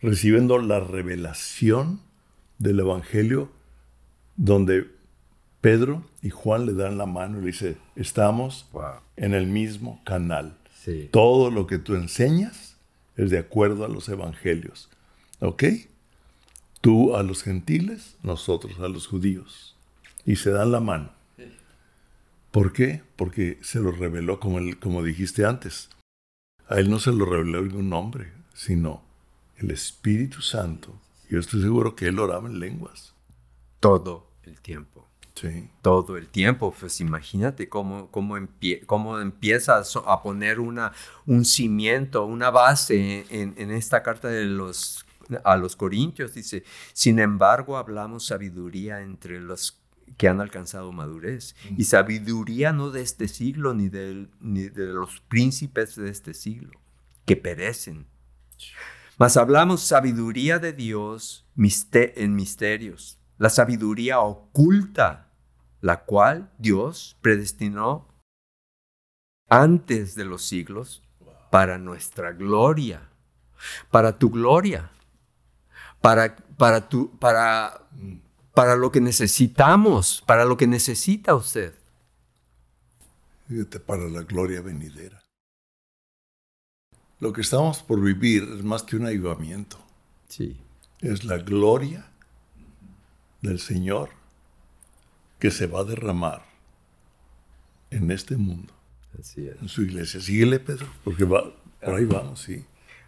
recibiendo 0.00 0.56
la 0.58 0.80
revelación 0.80 2.00
del 2.58 2.80
Evangelio, 2.80 3.50
donde 4.36 4.90
Pedro 5.60 6.04
y 6.22 6.30
Juan 6.30 6.64
le 6.64 6.72
dan 6.72 6.96
la 6.96 7.04
mano 7.04 7.36
y 7.36 7.40
le 7.42 7.46
dice, 7.48 7.76
estamos 7.94 8.66
en 9.16 9.34
el 9.34 9.46
mismo 9.46 10.00
canal. 10.04 10.56
Todo 11.10 11.50
lo 11.50 11.66
que 11.66 11.78
tú 11.78 11.94
enseñas 11.94 12.76
es 13.16 13.28
de 13.28 13.38
acuerdo 13.38 13.84
a 13.84 13.88
los 13.88 14.08
evangelios. 14.08 14.88
¿Ok? 15.40 15.64
Tú 16.80 17.14
a 17.14 17.22
los 17.22 17.42
gentiles, 17.42 18.16
nosotros 18.22 18.80
a 18.80 18.88
los 18.88 19.06
judíos. 19.06 19.76
Y 20.24 20.36
se 20.36 20.50
dan 20.50 20.72
la 20.72 20.80
mano. 20.80 21.10
¿Por 22.52 22.74
qué? 22.74 23.02
Porque 23.16 23.58
se 23.62 23.80
lo 23.80 23.90
reveló, 23.92 24.38
como, 24.38 24.60
como 24.78 25.02
dijiste 25.02 25.46
antes. 25.46 25.88
A 26.68 26.76
él 26.76 26.90
no 26.90 26.98
se 26.98 27.10
lo 27.10 27.24
reveló 27.24 27.62
ningún 27.62 27.92
hombre, 27.94 28.30
sino 28.52 29.02
el 29.56 29.70
Espíritu 29.70 30.42
Santo. 30.42 30.94
Yo 31.30 31.40
estoy 31.40 31.62
seguro 31.62 31.96
que 31.96 32.08
él 32.08 32.18
oraba 32.18 32.48
en 32.48 32.60
lenguas. 32.60 33.14
Todo 33.80 34.28
el 34.42 34.60
tiempo. 34.60 35.08
Sí. 35.34 35.70
Todo 35.80 36.18
el 36.18 36.28
tiempo. 36.28 36.74
Pues 36.78 37.00
imagínate 37.00 37.70
cómo, 37.70 38.10
cómo, 38.10 38.36
cómo 38.84 39.18
empiezas 39.18 39.96
a 39.96 40.22
poner 40.22 40.60
una, 40.60 40.92
un 41.24 41.46
cimiento, 41.46 42.26
una 42.26 42.50
base 42.50 43.24
en, 43.30 43.54
en 43.56 43.70
esta 43.70 44.02
carta 44.02 44.28
de 44.28 44.44
los 44.44 45.06
a 45.44 45.56
los 45.56 45.76
Corintios, 45.76 46.34
dice, 46.34 46.64
sin 46.92 47.18
embargo 47.18 47.78
hablamos 47.78 48.26
sabiduría 48.26 49.00
entre 49.00 49.40
los 49.40 49.81
que 50.16 50.28
han 50.28 50.40
alcanzado 50.40 50.92
madurez. 50.92 51.54
Y 51.76 51.84
sabiduría 51.84 52.72
no 52.72 52.90
de 52.90 53.02
este 53.02 53.28
siglo 53.28 53.74
ni 53.74 53.88
de, 53.88 54.28
ni 54.40 54.68
de 54.68 54.86
los 54.86 55.20
príncipes 55.20 55.96
de 55.96 56.10
este 56.10 56.34
siglo, 56.34 56.80
que 57.24 57.36
perecen. 57.36 58.06
Mas 59.18 59.36
hablamos 59.36 59.82
sabiduría 59.82 60.58
de 60.58 60.72
Dios 60.72 61.46
en 61.56 62.34
misterios, 62.34 63.18
la 63.38 63.50
sabiduría 63.50 64.20
oculta, 64.20 65.32
la 65.80 66.04
cual 66.04 66.52
Dios 66.58 67.18
predestinó 67.20 68.08
antes 69.48 70.14
de 70.14 70.24
los 70.24 70.44
siglos 70.44 71.02
para 71.50 71.78
nuestra 71.78 72.32
gloria, 72.32 73.10
para 73.90 74.18
tu 74.18 74.30
gloria 74.30 74.92
para, 76.02 76.36
para, 76.58 76.88
tu, 76.88 77.16
para, 77.18 77.80
para 78.54 78.76
lo 78.76 78.92
que 78.92 79.00
necesitamos, 79.00 80.22
para 80.26 80.44
lo 80.44 80.56
que 80.56 80.66
necesita 80.66 81.34
usted. 81.34 81.74
para 83.86 84.08
la 84.08 84.22
gloria 84.22 84.60
venidera. 84.60 85.22
Lo 87.18 87.32
que 87.32 87.42
estamos 87.42 87.82
por 87.82 88.00
vivir 88.00 88.42
es 88.42 88.64
más 88.64 88.82
que 88.82 88.96
un 88.96 89.06
ayudamiento. 89.06 89.78
Sí. 90.28 90.56
Es 91.00 91.24
la 91.24 91.38
gloria 91.38 92.10
del 93.42 93.60
Señor 93.60 94.10
que 95.38 95.50
se 95.50 95.66
va 95.66 95.80
a 95.80 95.84
derramar 95.84 96.44
en 97.90 98.10
este 98.10 98.36
mundo. 98.36 98.72
Así 99.18 99.46
es. 99.46 99.60
En 99.60 99.68
su 99.68 99.82
iglesia. 99.82 100.20
Síguele, 100.20 100.58
Pedro, 100.58 100.86
porque 101.04 101.24
va, 101.24 101.44
por 101.80 101.94
ahí 101.94 102.04
vamos, 102.04 102.40
sí. 102.40 102.64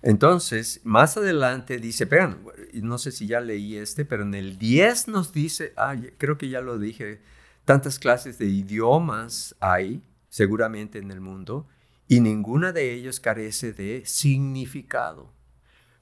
Entonces, 0.07 0.83
más 0.85 1.17
adelante 1.17 1.79
dice, 1.79 2.05
vean, 2.05 2.45
no 2.75 2.99
sé 2.99 3.11
si 3.11 3.27
ya 3.27 3.41
leí 3.41 3.77
este, 3.77 4.05
pero 4.05 4.23
en 4.23 4.35
el 4.35 4.59
10 4.59 5.09
nos 5.09 5.33
dice, 5.33 5.73
ah, 5.79 5.97
creo 6.19 6.37
que 6.37 6.51
ya 6.51 6.61
lo 6.61 6.79
dije, 6.79 7.23
tantas 7.65 7.99
clases 7.99 8.37
de 8.37 8.45
idiomas 8.45 9.57
hay 9.61 10.03
seguramente 10.29 10.99
en 10.99 11.11
el 11.11 11.23
mundo 11.23 11.67
y 12.07 12.21
ninguna 12.21 12.71
de 12.73 12.93
ellas 12.93 13.19
carece 13.19 13.73
de 13.73 14.03
significado. 14.05 15.33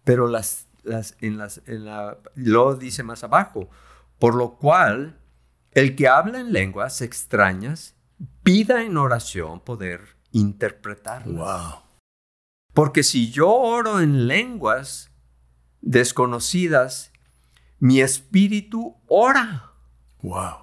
Pero 0.03 0.27
las, 0.27 0.67
las, 0.83 1.17
en 1.21 1.39
las, 1.39 1.63
en 1.67 1.85
la, 1.85 2.19
lo 2.35 2.75
dice 2.75 3.05
más 3.05 3.23
abajo, 3.23 3.71
por 4.19 4.35
lo 4.35 4.57
cual 4.57 5.21
el 5.71 5.95
que 5.95 6.09
habla 6.09 6.41
en 6.41 6.53
lenguas 6.53 7.03
extrañas 7.03 7.95
pida 8.43 8.83
en 8.83 8.97
oración 8.97 9.61
poder 9.61 10.17
interpretarlas. 10.33 11.37
Wow. 11.37 11.92
Porque 12.75 13.03
si 13.03 13.31
yo 13.31 13.51
oro 13.51 14.01
en 14.01 14.27
lenguas 14.27 15.11
desconocidas, 15.81 17.11
mi 17.79 18.01
espíritu 18.01 18.95
ora. 19.09 19.73
Wow. 20.23 20.59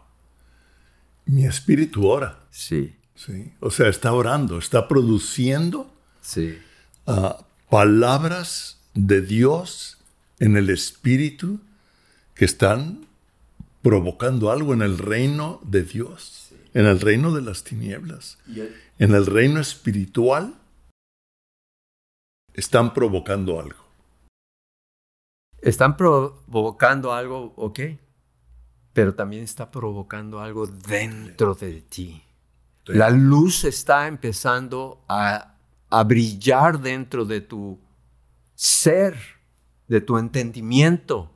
Mi 1.25 1.45
espíritu 1.45 2.07
ora. 2.07 2.39
Sí. 2.49 2.95
Sí. 3.15 3.51
O 3.59 3.69
sea, 3.69 3.89
está 3.89 4.13
orando, 4.13 4.57
está 4.57 4.87
produciendo 4.87 5.93
sí. 6.21 6.57
Ah, 7.05 7.45
palabras 7.69 8.79
de 8.93 9.21
Dios 9.21 9.97
en 10.39 10.55
el 10.55 10.69
espíritu 10.69 11.59
que 12.33 12.45
están 12.45 13.05
provocando 13.81 14.51
algo 14.51 14.73
en 14.73 14.81
el 14.81 14.97
reino 14.97 15.59
de 15.63 15.83
Dios, 15.83 16.49
en 16.73 16.85
el 16.85 17.01
reino 17.01 17.33
de 17.33 17.41
las 17.41 17.63
tinieblas, 17.63 18.37
en 18.97 19.13
el 19.13 19.25
reino 19.25 19.59
espiritual 19.59 20.53
están 22.53 22.93
provocando 22.93 23.59
algo. 23.59 23.79
Están 25.61 25.97
provocando 25.97 27.13
algo, 27.13 27.53
ok, 27.57 27.79
pero 28.93 29.13
también 29.15 29.43
está 29.43 29.69
provocando 29.71 30.39
algo 30.39 30.67
dentro 30.67 31.53
de 31.55 31.81
ti. 31.81 32.23
La 32.85 33.09
luz 33.09 33.65
está 33.65 34.07
empezando 34.07 35.03
a, 35.07 35.55
a 35.89 36.03
brillar 36.03 36.79
dentro 36.79 37.25
de 37.25 37.41
tu 37.41 37.79
ser, 38.55 39.15
de 39.87 40.01
tu 40.01 40.17
entendimiento. 40.17 41.31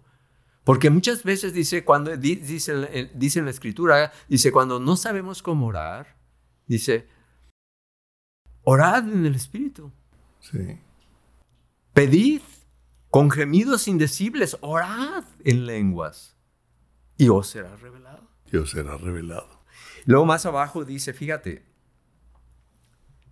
Porque 0.63 0.89
muchas 0.89 1.23
veces 1.23 1.53
dice, 1.53 1.83
cuando 1.83 2.15
dice, 2.15 3.09
dice 3.13 3.39
en 3.39 3.45
la 3.45 3.51
escritura, 3.51 4.11
dice, 4.29 4.51
cuando 4.51 4.79
no 4.79 4.95
sabemos 4.95 5.43
cómo 5.43 5.67
orar, 5.67 6.15
dice, 6.65 7.07
orad 8.63 9.07
en 9.07 9.25
el 9.25 9.35
Espíritu. 9.35 9.91
Sí. 10.39 10.79
Pedid 11.93 12.41
con 13.09 13.29
gemidos 13.29 13.87
indecibles, 13.87 14.57
orad 14.61 15.23
en 15.43 15.67
lenguas 15.67 16.35
y 17.17 17.29
os 17.29 17.47
será 17.47 17.75
revelado. 17.75 18.27
Y 18.51 18.57
os 18.57 18.71
será 18.71 18.97
revelado. 18.97 19.63
Luego 20.05 20.25
más 20.25 20.45
abajo 20.47 20.83
dice, 20.83 21.13
fíjate, 21.13 21.63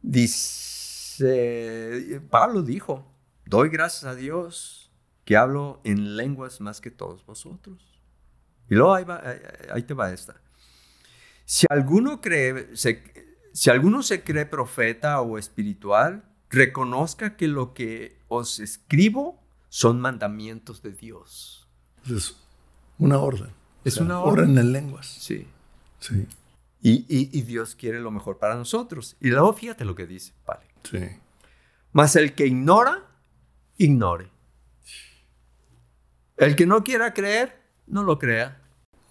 dice, 0.03 1.21
Pablo 2.29 2.61
dijo, 2.61 3.11
doy 3.45 3.69
gracias 3.69 4.03
a 4.05 4.13
Dios 4.15 4.91
que 5.25 5.35
hablo 5.35 5.81
en 5.83 6.15
lenguas 6.15 6.61
más 6.61 6.79
que 6.81 6.91
todos 6.91 7.25
vosotros. 7.25 7.99
Y 8.69 8.75
luego 8.75 8.93
ahí, 8.93 9.05
ahí 9.73 9.81
te 9.83 9.93
va 9.93 10.13
esta. 10.13 10.39
Si 11.45 11.65
alguno, 11.69 12.21
cree, 12.21 12.69
si 12.75 13.69
alguno 13.69 14.03
se 14.03 14.23
cree 14.23 14.45
profeta 14.45 15.19
o 15.21 15.37
espiritual, 15.37 16.23
reconozca 16.49 17.35
que 17.35 17.47
lo 17.47 17.73
que 17.73 18.20
os 18.31 18.59
escribo 18.59 19.37
son 19.67 19.99
mandamientos 19.99 20.81
de 20.81 20.93
Dios. 20.93 21.67
Es 22.09 22.37
una 22.97 23.19
orden. 23.19 23.49
Es 23.83 23.97
una 23.97 24.19
orden. 24.19 24.45
Orden 24.45 24.57
en 24.57 24.71
lenguas. 24.71 25.07
Sí. 25.07 25.47
Sí. 25.99 26.27
Y, 26.81 27.05
y, 27.07 27.41
Dios 27.43 27.75
quiere 27.75 27.99
lo 27.99 28.09
mejor 28.09 28.39
para 28.39 28.55
nosotros. 28.55 29.15
Y 29.19 29.29
luego 29.29 29.53
fíjate 29.53 29.85
lo 29.85 29.93
que 29.95 30.07
dice, 30.07 30.33
vale. 30.47 30.65
Sí. 30.83 30.99
Mas 31.91 32.15
el 32.15 32.33
que 32.33 32.47
ignora, 32.47 33.03
ignore. 33.77 34.29
El 36.37 36.55
que 36.55 36.65
no 36.65 36.83
quiera 36.83 37.13
creer, 37.13 37.61
no 37.85 38.01
lo 38.01 38.17
crea. 38.17 38.61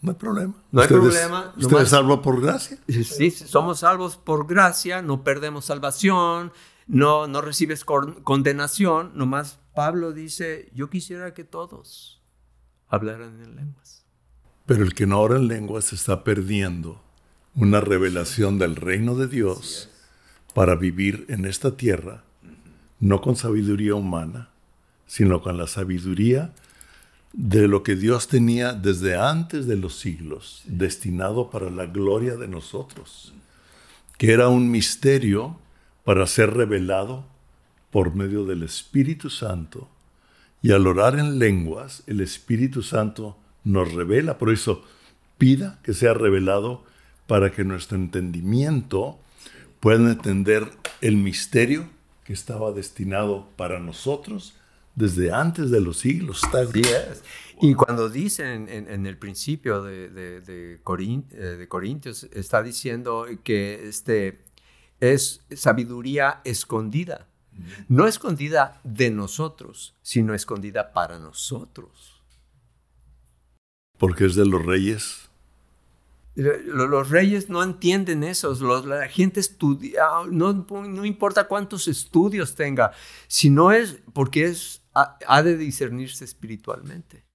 no 0.01 0.13
hay 0.13 0.17
problema. 0.17 0.55
No 0.73 0.81
hay 0.81 0.89
problema, 0.89 1.55
Usted 1.57 1.79
es 1.79 1.91
salvo 1.91 2.21
por 2.23 2.41
gracia. 2.41 2.79
Sí, 2.89 3.31
somos 3.31 3.81
salvos 3.81 4.17
por 4.17 4.47
gracia, 4.49 5.03
no 5.03 5.23
perdemos 5.23 5.67
salvación, 5.67 6.53
no, 6.91 7.27
no 7.29 7.41
recibes 7.41 7.85
con- 7.85 8.23
condenación. 8.23 9.13
Nomás 9.15 9.59
Pablo 9.75 10.13
dice, 10.13 10.71
yo 10.75 10.91
quisiera 10.91 11.33
que 11.35 11.45
todos 11.45 12.21
hablaran 12.89 13.41
en 13.43 13.55
lenguas. 13.57 14.05
Pero 14.67 14.83
el 14.83 14.95
que 14.95 15.07
no 15.07 15.21
ora 15.21 15.37
en 15.37 15.49
lenguas 15.49 15.93
está 15.93 16.25
perdiendo 16.25 17.01
una 17.55 17.81
revelación 17.81 18.59
del 18.59 18.77
reino 18.77 19.15
de 19.17 19.29
Dios 19.29 19.89
para 20.55 20.75
vivir 20.75 21.27
en 21.29 21.45
esta 21.45 21.77
tierra, 21.77 22.25
no 22.99 23.21
con 23.21 23.37
sabiduría 23.37 23.95
humana, 23.95 24.51
sino 25.07 25.43
con 25.43 25.57
la 25.57 25.67
sabiduría 25.67 26.53
de 27.33 27.69
lo 27.69 27.85
que 27.85 27.95
Dios 27.95 28.27
tenía 28.27 28.73
desde 28.73 29.17
antes 29.17 29.67
de 29.67 29.77
los 29.77 29.97
siglos, 29.99 30.63
destinado 30.67 31.51
para 31.51 31.71
la 31.71 31.87
gloria 31.87 32.37
de 32.37 32.49
nosotros, 32.49 33.33
que 34.19 34.33
era 34.33 34.49
un 34.49 34.71
misterio 34.71 35.57
para 36.11 36.27
ser 36.27 36.55
revelado 36.55 37.25
por 37.93 38.17
medio 38.17 38.45
del 38.45 38.65
Espíritu 38.65 39.31
Santo. 39.31 39.89
Y 40.61 40.73
al 40.73 40.89
orar 40.89 41.17
en 41.17 41.39
lenguas, 41.39 42.03
el 42.09 42.21
Espíritu 42.21 42.83
Santo 42.83 43.37
nos 43.63 43.95
revela. 43.95 44.37
Por 44.37 44.51
eso, 44.51 44.83
pida 45.39 45.79
que 45.85 45.95
sea 45.95 46.13
revelado 46.13 46.83
para 47.29 47.53
que 47.53 47.63
nuestro 47.63 47.97
entendimiento 47.97 49.21
pueda 49.79 50.11
entender 50.11 50.73
el 51.01 51.17
misterio 51.17 51.89
que 52.25 52.33
estaba 52.33 52.73
destinado 52.73 53.47
para 53.55 53.79
nosotros 53.79 54.55
desde 54.97 55.31
antes 55.31 55.71
de 55.71 55.81
los 55.81 55.99
siglos. 55.99 56.43
Así 56.43 56.81
es. 56.81 57.23
Y 57.63 57.75
cuando 57.75 58.09
dicen 58.09 58.69
en, 58.69 59.07
el 59.07 59.17
principio 59.17 59.85
de, 59.85 60.07
eh, 60.07 60.41
de 60.41 61.69
Corintios, 61.69 62.25
está 62.33 62.65
diciendo 62.65 63.27
que 63.45 63.87
este 63.87 64.50
es 65.01 65.43
sabiduría 65.55 66.41
escondida. 66.45 67.27
No 67.89 68.07
escondida 68.07 68.81
de 68.85 69.11
nosotros, 69.11 69.95
sino 70.03 70.35
escondida 70.35 70.93
para 70.93 71.19
nosotros. 71.19 72.23
Porque 73.99 74.25
es 74.27 74.35
de 74.35 74.47
los 74.47 74.65
reyes. 74.65 75.29
Lo- 76.37 76.87
Los 76.87 77.11
reyes 77.11 77.51
no 77.51 77.63
entienden 77.63 78.25
eso. 78.25 78.55
Los- 78.55 78.87
la 78.87 79.09
gente 79.09 79.41
estudia, 79.41 80.05
no, 80.31 80.53
no 80.55 81.05
importa 81.05 81.49
cuántos 81.49 81.87
estudios 81.89 82.55
tenga, 82.55 82.93
sino 83.29 83.73
es 83.73 83.99
porque 84.15 84.45
es, 84.45 84.83
ha, 84.95 85.19
ha 85.27 85.43
de 85.43 85.57
discernirse 85.59 86.25
espiritualmente. 86.25 87.27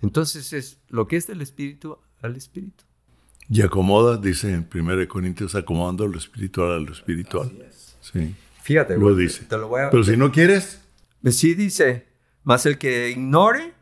Entonces 0.00 0.52
es 0.52 0.78
lo 0.88 1.06
que 1.06 1.16
es 1.16 1.26
del 1.26 1.42
espíritu 1.42 1.98
al 2.22 2.34
espíritu. 2.36 2.84
Y 3.50 3.62
acomoda, 3.62 4.16
dice 4.16 4.52
en 4.52 4.68
1 4.72 5.08
Corintios, 5.08 5.54
acomodando 5.56 6.06
lo 6.06 6.16
espiritual 6.18 6.70
a 6.72 6.78
lo 6.78 6.92
espiritual. 6.92 7.50
Sí. 8.00 8.34
Fíjate, 8.62 8.94
Lo 8.94 9.00
güey, 9.12 9.16
dice. 9.16 9.44
Te 9.44 9.58
lo 9.58 9.66
voy 9.68 9.80
a, 9.82 9.90
Pero 9.90 10.04
si 10.04 10.16
no 10.16 10.30
quieres, 10.30 10.80
Sí 11.28 11.54
dice, 11.54 12.06
más 12.44 12.64
el 12.64 12.78
que 12.78 13.10
ignore, 13.10 13.74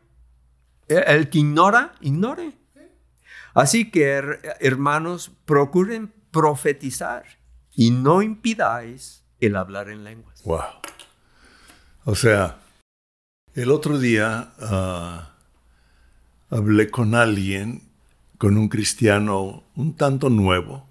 eh, 0.87 1.03
el 1.07 1.29
que 1.29 1.37
ignora, 1.39 1.93
ignore. 2.01 2.53
Así 3.53 3.91
que, 3.91 4.17
her- 4.17 4.39
hermanos, 4.59 5.31
procuren 5.45 6.11
profetizar 6.31 7.23
y 7.73 7.91
no 7.91 8.21
impidáis 8.21 9.23
el 9.39 9.55
hablar 9.55 9.89
en 9.89 10.03
lenguas. 10.03 10.41
Wow. 10.43 10.61
O 12.05 12.15
sea, 12.15 12.57
el 13.53 13.71
otro 13.71 13.99
día 13.99 14.53
ah, 14.59 15.35
hablé 16.49 16.89
con 16.89 17.15
alguien, 17.15 17.88
con 18.39 18.57
un 18.57 18.67
cristiano 18.69 19.63
un 19.75 19.95
tanto 19.95 20.29
nuevo, 20.31 20.87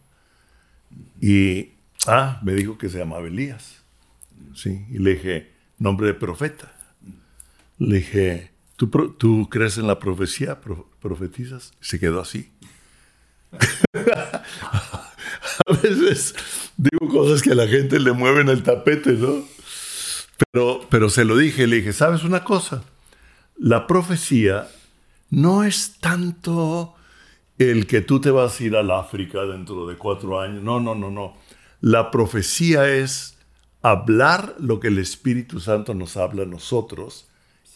y 1.21 1.73
ah, 2.07 2.39
me 2.45 2.53
dijo 2.55 2.79
que 2.79 2.89
se 2.89 2.99
llamaba 2.99 3.27
Elías. 3.27 3.83
Sí, 4.55 4.87
y 4.91 4.99
le 4.99 5.15
dije, 5.15 5.53
nombre 5.79 6.07
de 6.07 6.15
profeta. 6.15 6.73
Le 7.79 7.97
dije, 7.97 8.53
¿tú, 8.77 8.89
tú 9.19 9.49
crees 9.51 9.79
en 9.79 9.87
la 9.89 9.99
profecía? 9.99 10.61
Pro- 10.61 10.89
¿Profetizas? 11.01 11.73
Se 11.81 11.99
quedó 11.99 12.21
así. 12.21 12.51
a 15.67 15.73
veces 15.83 16.35
digo 16.77 17.09
cosas 17.09 17.43
que 17.43 17.53
a 17.53 17.55
la 17.55 17.67
gente 17.67 17.99
le 17.99 18.13
mueven 18.13 18.49
el 18.49 18.63
tapete, 18.63 19.13
¿no? 19.13 19.43
Pero, 20.53 20.87
pero 20.91 21.09
se 21.11 21.25
lo 21.25 21.37
dije, 21.37 21.67
le 21.67 21.77
dije, 21.77 21.93
¿sabes 21.93 22.25
una 22.25 22.45
cosa? 22.45 22.85
La 23.57 23.87
profecía 23.87 24.69
no 25.31 25.65
es 25.65 25.97
tanto 26.01 26.95
el 27.59 27.87
que 27.87 28.01
tú 28.01 28.21
te 28.21 28.31
vas 28.31 28.61
a 28.61 28.65
ir 28.65 28.77
al 28.77 28.91
África 28.91 29.43
dentro 29.43 29.87
de 29.87 29.97
cuatro 29.97 30.41
años. 30.41 30.63
No, 30.63 30.81
no, 30.81 30.95
no, 30.95 31.11
no. 31.11 31.35
La 31.81 32.11
profecía 32.11 32.89
es 32.89 33.37
hablar 33.83 34.55
lo 34.59 34.81
que 34.81 34.89
el 34.89 34.99
Espíritu 34.99 35.61
Santo 35.61 35.95
nos 35.95 36.17
habla 36.17 36.43
a 36.43 36.47
nosotros 36.47 37.29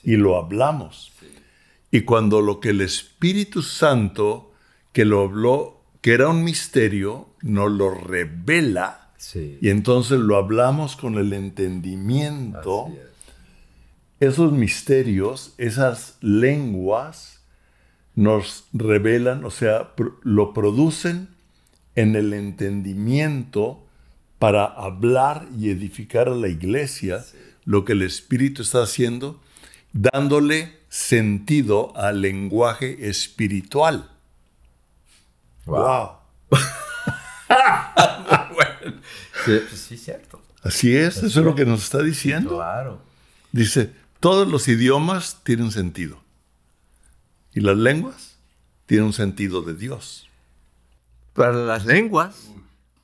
y 0.02 0.16
lo 0.16 0.36
hablamos. 0.36 1.12
Y 1.90 2.02
cuando 2.02 2.40
lo 2.40 2.58
que 2.60 2.70
el 2.70 2.80
Espíritu 2.80 3.62
Santo, 3.62 4.52
que 4.92 5.04
lo 5.04 5.22
habló, 5.22 5.82
que 6.00 6.12
era 6.12 6.28
un 6.28 6.42
misterio, 6.42 7.28
nos 7.42 7.70
lo 7.70 7.90
revela, 7.94 8.98
Sí. 9.18 9.58
y 9.60 9.68
entonces 9.68 10.18
lo 10.18 10.36
hablamos 10.36 10.96
con 10.96 11.16
el 11.16 11.32
entendimiento, 11.32 12.88
esos 14.18 14.52
misterios, 14.52 15.54
esas 15.58 16.16
lenguas, 16.20 17.31
nos 18.14 18.64
revelan, 18.72 19.44
o 19.44 19.50
sea, 19.50 19.92
lo 20.22 20.52
producen 20.52 21.28
en 21.94 22.16
el 22.16 22.32
entendimiento 22.32 23.84
para 24.38 24.64
hablar 24.64 25.46
y 25.58 25.70
edificar 25.70 26.28
a 26.28 26.34
la 26.34 26.48
iglesia 26.48 27.24
lo 27.64 27.84
que 27.84 27.92
el 27.92 28.02
Espíritu 28.02 28.62
está 28.62 28.82
haciendo, 28.82 29.40
dándole 29.92 30.78
sentido 30.88 31.96
al 31.96 32.20
lenguaje 32.22 33.08
espiritual. 33.08 34.10
Wow. 35.66 36.10
¡Wow! 36.50 36.58
Sí, 39.44 39.58
pues 39.68 39.80
sí, 39.80 39.96
cierto. 39.96 40.40
Así 40.62 40.96
es, 40.96 41.16
eso 41.16 41.40
es 41.40 41.44
lo 41.44 41.56
que 41.56 41.64
nos 41.64 41.82
está 41.82 42.00
diciendo. 42.02 42.56
Claro. 42.56 43.02
Dice, 43.50 43.90
todos 44.20 44.46
los 44.46 44.68
idiomas 44.68 45.40
tienen 45.42 45.72
sentido. 45.72 46.21
Y 47.54 47.60
las 47.60 47.76
lenguas 47.76 48.36
tienen 48.86 49.06
un 49.06 49.12
sentido 49.12 49.62
de 49.62 49.74
Dios. 49.74 50.28
Para 51.34 51.52
las 51.52 51.86
lenguas, 51.86 52.50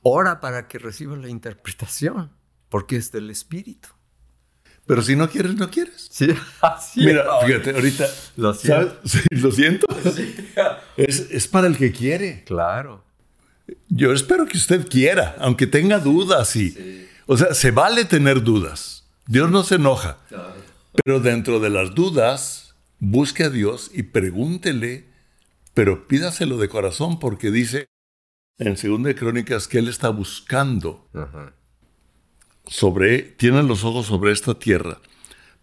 ora 0.01 0.39
para 0.39 0.67
que 0.67 0.79
reciban 0.79 1.21
la 1.21 1.29
interpretación, 1.29 2.31
porque 2.69 2.95
es 2.95 3.11
del 3.11 3.29
espíritu. 3.29 3.89
Pero 4.85 5.03
si 5.03 5.15
no 5.15 5.29
quieres, 5.29 5.55
no 5.55 5.69
quieres. 5.69 6.07
Sí, 6.11 6.29
así 6.61 7.05
Mira, 7.05 7.23
es. 7.41 7.45
fíjate, 7.45 7.71
ahorita... 7.71 8.07
Lo 8.37 8.53
siento. 8.53 8.99
lo 9.29 9.51
siento. 9.51 9.87
Es, 10.97 11.19
es 11.31 11.47
para 11.47 11.67
el 11.67 11.77
que 11.77 11.91
quiere. 11.91 12.43
Claro. 12.45 13.03
Yo 13.87 14.13
espero 14.13 14.47
que 14.47 14.57
usted 14.57 14.87
quiera, 14.87 15.35
aunque 15.39 15.67
tenga 15.67 15.99
dudas 15.99 16.55
y... 16.55 17.07
O 17.27 17.37
sea, 17.37 17.53
se 17.53 17.69
vale 17.69 18.05
tener 18.05 18.41
dudas. 18.41 19.03
Dios 19.27 19.51
no 19.51 19.63
se 19.63 19.75
enoja. 19.75 20.17
Pero 21.05 21.19
dentro 21.19 21.59
de 21.59 21.69
las 21.69 21.93
dudas, 21.93 22.68
busque 22.99 23.43
a 23.43 23.49
Dios 23.49 23.91
y 23.93 24.03
pregúntele, 24.03 25.05
pero 25.73 26.07
pídaselo 26.07 26.57
de 26.57 26.69
corazón 26.69 27.19
porque 27.19 27.51
dice 27.51 27.87
en 28.57 28.75
2 28.75 29.03
de 29.03 29.15
Crónicas 29.15 29.67
que 29.67 29.79
Él 29.79 29.87
está 29.87 30.09
buscando 30.09 31.07
Ajá. 31.13 31.53
sobre, 32.67 33.21
tiene 33.21 33.63
los 33.63 33.85
ojos 33.85 34.07
sobre 34.07 34.33
esta 34.33 34.59
tierra 34.59 34.99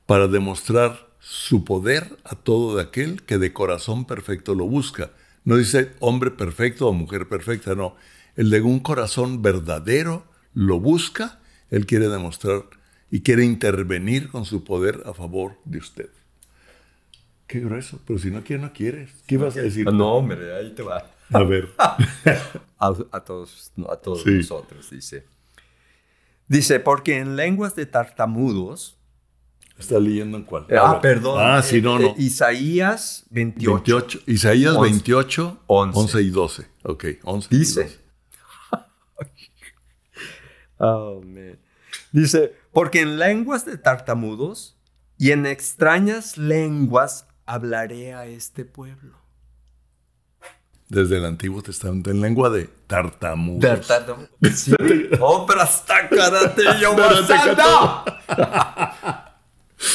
para 0.06 0.28
demostrar 0.28 1.06
su 1.20 1.64
poder 1.64 2.16
a 2.24 2.36
todo 2.36 2.76
de 2.76 2.82
aquel 2.82 3.22
que 3.22 3.38
de 3.38 3.52
corazón 3.52 4.06
perfecto 4.06 4.54
lo 4.54 4.66
busca. 4.66 5.10
No 5.44 5.56
dice 5.56 5.92
hombre 6.00 6.30
perfecto 6.30 6.88
o 6.88 6.92
mujer 6.92 7.28
perfecta, 7.28 7.74
no. 7.74 7.96
El 8.36 8.50
de 8.50 8.62
un 8.62 8.80
corazón 8.80 9.42
verdadero 9.42 10.24
lo 10.54 10.80
busca, 10.80 11.40
él 11.70 11.84
quiere 11.84 12.08
demostrar 12.08 12.64
y 13.10 13.20
quiere 13.20 13.44
intervenir 13.44 14.28
con 14.28 14.44
su 14.44 14.64
poder 14.64 15.02
a 15.04 15.12
favor 15.12 15.58
de 15.64 15.78
usted. 15.78 16.10
Qué 17.46 17.60
grueso, 17.60 18.00
pero 18.06 18.18
si 18.18 18.30
no 18.30 18.42
quiere, 18.42 18.62
no 18.62 18.72
quieres. 18.72 19.10
¿Qué 19.26 19.36
ibas 19.36 19.56
a 19.56 19.60
decir? 19.62 19.86
No, 19.92 20.14
hombre, 20.14 20.54
ahí 20.56 20.70
te 20.74 20.82
va. 20.82 21.10
A 21.32 21.42
ver. 21.42 21.68
A, 22.78 22.92
a 23.10 23.20
todos, 23.24 23.72
no, 23.76 23.90
a 23.90 23.96
todos 23.96 24.22
Sí. 24.22 24.30
nosotros, 24.32 24.90
dice. 24.90 25.24
Dice, 26.46 26.78
porque 26.78 27.18
en 27.18 27.34
lenguas 27.36 27.74
de 27.74 27.86
tartamudos. 27.86 28.98
¿Está 29.78 29.98
leyendo 29.98 30.36
en 30.38 30.44
cuál? 30.44 30.66
ah, 30.78 31.00
perdón. 31.00 31.38
Ah, 31.40 31.62
sí, 31.62 31.76
eh, 31.78 31.82
no, 31.82 31.98
eh, 31.98 32.02
no. 32.02 32.14
Isaías 32.18 33.24
28. 33.30 33.72
28. 33.74 34.20
Isaías 34.26 34.74
Once. 34.76 34.90
28, 34.90 35.62
Once. 35.66 35.98
11 35.98 36.22
y 36.22 36.30
12. 36.30 36.66
Ok, 36.82 37.04
11 37.24 37.48
y 37.50 37.58
Dice. 37.58 37.82
12. 37.82 37.98
Oh, 40.78 41.22
man. 41.24 41.58
Dice, 42.12 42.54
porque 42.72 43.00
en 43.00 43.18
lenguas 43.18 43.64
de 43.64 43.78
tartamudos 43.78 44.76
y 45.16 45.30
en 45.30 45.46
extrañas 45.46 46.36
lenguas 46.36 47.26
hablaré 47.46 48.14
a 48.14 48.26
este 48.26 48.64
pueblo. 48.64 49.16
desde 50.88 51.16
el 51.16 51.24
Antiguo 51.24 51.62
Testamento 51.62 52.10
en 52.10 52.20
lengua 52.20 52.50
de 52.50 52.68
tartamudos. 52.86 53.86
Tartamudo. 53.86 54.28
Sí. 54.54 54.74
Obra 55.20 55.62
hasta 55.62 56.08
karate 56.08 56.62
yo 56.80 56.94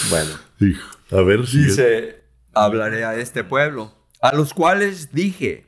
Bueno. 0.10 0.32
Hijo, 0.60 0.90
a 1.12 1.22
ver 1.22 1.48
si... 1.48 1.64
Dice, 1.64 2.24
hablaré 2.54 3.06
a 3.06 3.16
este 3.16 3.44
pueblo, 3.44 3.96
a 4.22 4.36
los 4.36 4.54
cuales 4.54 5.12
dije, 5.12 5.66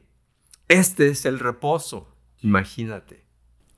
este 0.67 1.07
es 1.07 1.25
el 1.25 1.39
reposo. 1.39 2.15
Imagínate. 2.41 3.22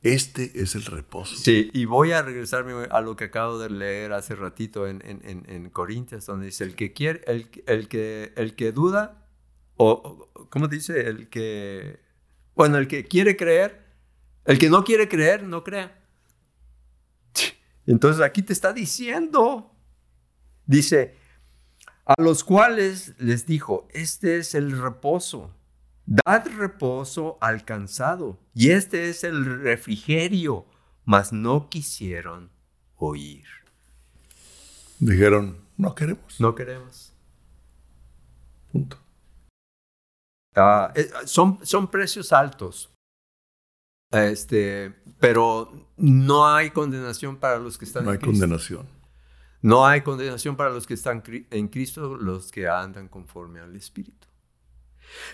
Este 0.05 0.61
es 0.61 0.75
el 0.75 0.85
reposo. 0.85 1.35
Sí, 1.35 1.71
y 1.73 1.85
voy 1.85 2.11
a 2.11 2.21
regresarme 2.21 2.73
a 2.91 3.01
lo 3.01 3.15
que 3.15 3.23
acabo 3.23 3.57
de 3.57 3.71
leer 3.71 4.13
hace 4.13 4.35
ratito 4.35 4.87
en, 4.87 5.01
en, 5.03 5.69
Corintias, 5.71 6.27
donde 6.27 6.45
dice, 6.45 6.63
el 6.63 6.75
que 6.75 6.93
quiere, 6.93 7.21
el, 7.25 7.49
el, 7.65 7.87
que, 7.87 8.31
el 8.35 8.55
que 8.55 8.71
duda, 8.71 9.25
o, 9.77 10.29
¿cómo 10.51 10.67
dice? 10.67 11.07
El 11.07 11.27
que, 11.27 12.01
bueno, 12.53 12.77
el 12.77 12.87
que 12.87 13.05
quiere 13.05 13.35
creer, 13.35 13.83
el 14.45 14.59
que 14.59 14.69
no 14.69 14.83
quiere 14.83 15.09
creer, 15.09 15.41
no 15.41 15.63
crea. 15.63 15.99
Entonces 17.87 18.21
aquí 18.21 18.43
te 18.43 18.53
está 18.53 18.73
diciendo, 18.73 19.75
dice, 20.67 21.15
a 22.05 22.13
los 22.21 22.43
cuales 22.43 23.15
les 23.17 23.47
dijo, 23.47 23.87
este 23.91 24.37
es 24.37 24.53
el 24.53 24.79
reposo 24.79 25.51
Dad 26.05 26.47
reposo 26.57 27.37
al 27.41 27.65
cansado, 27.65 28.39
y 28.53 28.69
este 28.71 29.09
es 29.09 29.23
el 29.23 29.61
refrigerio, 29.61 30.65
mas 31.03 31.33
no 31.33 31.69
quisieron 31.69 32.51
oír. 32.95 33.45
Dijeron, 34.99 35.57
no 35.77 35.95
queremos. 35.95 36.39
No 36.39 36.53
queremos. 36.53 37.13
Punto. 38.71 38.97
Ah, 40.55 40.91
eh, 40.95 41.09
son, 41.25 41.59
son 41.63 41.89
precios 41.89 42.31
altos. 42.31 42.91
Este, 44.11 44.93
pero 45.19 45.89
no 45.97 46.47
hay 46.47 46.69
condenación 46.69 47.37
para 47.37 47.57
los 47.57 47.77
que 47.77 47.85
están 47.85 48.05
no 48.05 48.13
en 48.13 48.19
Cristo. 48.19 48.31
No 48.31 48.33
hay 48.35 48.39
condenación. 48.39 48.87
No 49.61 49.85
hay 49.85 50.01
condenación 50.01 50.55
para 50.55 50.69
los 50.69 50.85
que 50.85 50.93
están 50.93 51.23
en 51.25 51.67
Cristo, 51.67 52.15
los 52.15 52.51
que 52.51 52.67
andan 52.67 53.07
conforme 53.07 53.59
al 53.59 53.75
Espíritu. 53.75 54.27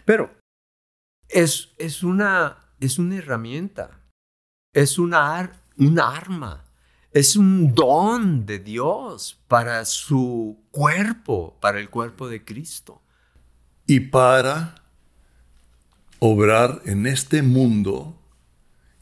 Pero 0.06 0.32
es, 1.32 1.70
es, 1.78 2.04
una, 2.04 2.58
es 2.80 3.00
una 3.00 3.18
herramienta, 3.18 4.02
es 4.74 4.98
una, 4.98 5.38
arma, 5.38 6.64
es 7.12 7.36
un 7.36 7.74
don 7.74 8.46
de 8.46 8.60
Dios 8.60 9.40
para 9.48 9.86
su 9.86 10.60
cuerpo, 10.72 11.58
para 11.62 11.80
el 11.80 11.90
cuerpo 11.90 12.30
de 12.30 12.44
Cristo. 12.44 13.02
Y 13.88 14.00
para 14.00 14.76
obrar 16.20 16.82
en 16.86 17.08
este 17.08 17.42
mundo 17.42 18.18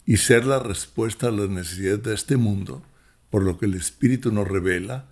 y 0.06 0.16
ser 0.16 0.44
la 0.46 0.58
respuesta 0.58 1.28
a 1.28 1.32
las 1.32 1.48
necesidades 1.48 2.02
de 2.02 2.14
este 2.14 2.36
mundo, 2.36 2.82
por 3.28 3.42
lo 3.42 3.58
que 3.58 3.66
el 3.66 3.74
Espíritu 3.74 4.32
nos 4.32 4.48
revela 4.48 5.06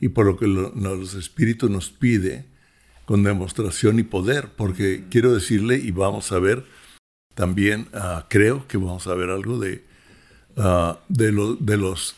y 0.00 0.08
por 0.08 0.26
lo 0.26 0.36
que 0.36 0.46
los 0.46 1.14
Espíritus 1.14 1.70
nos 1.70 1.90
pide 1.90 2.53
con 3.04 3.22
demostración 3.22 3.98
y 3.98 4.02
poder, 4.02 4.50
porque 4.56 5.04
quiero 5.10 5.34
decirle, 5.34 5.76
y 5.76 5.90
vamos 5.90 6.32
a 6.32 6.38
ver 6.38 6.64
también, 7.34 7.88
uh, 7.94 8.22
creo 8.28 8.66
que 8.68 8.76
vamos 8.78 9.06
a 9.06 9.14
ver 9.14 9.30
algo 9.30 9.58
de, 9.58 9.84
uh, 10.56 10.94
de, 11.08 11.32
lo, 11.32 11.54
de 11.56 11.76
los, 11.76 12.16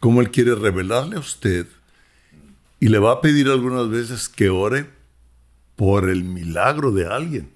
cómo 0.00 0.20
Él 0.20 0.30
quiere 0.30 0.54
revelarle 0.54 1.16
a 1.16 1.20
usted, 1.20 1.66
y 2.80 2.88
le 2.88 2.98
va 2.98 3.12
a 3.12 3.20
pedir 3.20 3.48
algunas 3.48 3.88
veces 3.88 4.28
que 4.28 4.50
ore 4.50 4.90
por 5.76 6.08
el 6.08 6.24
milagro 6.24 6.92
de 6.92 7.06
alguien. 7.06 7.50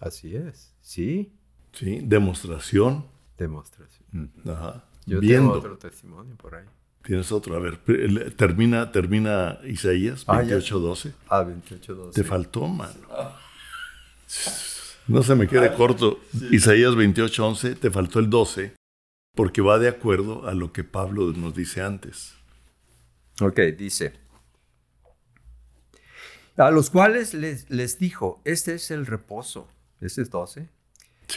Así 0.00 0.34
es, 0.34 0.74
sí. 0.80 1.32
Sí, 1.72 2.00
demostración. 2.02 3.06
Demostración. 3.38 4.30
Ajá. 4.46 4.84
Yo 5.06 5.20
Viendo. 5.20 5.52
tengo 5.52 5.58
otro 5.58 5.78
testimonio 5.78 6.36
por 6.36 6.54
ahí. 6.54 6.66
Tienes 7.04 7.32
otro. 7.32 7.56
A 7.56 7.58
ver, 7.58 7.78
termina, 8.36 8.92
termina 8.92 9.58
Isaías 9.64 10.26
28.12. 10.26 11.12
Ah, 11.28 11.44
28.12. 11.44 12.12
Te 12.12 12.24
faltó, 12.24 12.66
mano. 12.66 12.94
No 15.08 15.22
se 15.22 15.34
me 15.34 15.48
quede 15.48 15.74
corto. 15.74 16.20
Isaías 16.50 16.92
28.11, 16.92 17.78
te 17.78 17.90
faltó 17.90 18.20
el 18.20 18.30
12, 18.30 18.74
porque 19.34 19.60
va 19.60 19.78
de 19.78 19.88
acuerdo 19.88 20.48
a 20.48 20.54
lo 20.54 20.72
que 20.72 20.84
Pablo 20.84 21.32
nos 21.32 21.54
dice 21.54 21.82
antes. 21.82 22.34
Ok, 23.40 23.58
dice. 23.76 24.12
A 26.56 26.70
los 26.70 26.90
cuales 26.90 27.34
les, 27.34 27.68
les 27.70 27.98
dijo, 27.98 28.40
este 28.44 28.74
es 28.74 28.90
el 28.90 29.06
reposo. 29.06 29.68
Este 30.00 30.22
es 30.22 30.30
12. 30.30 30.68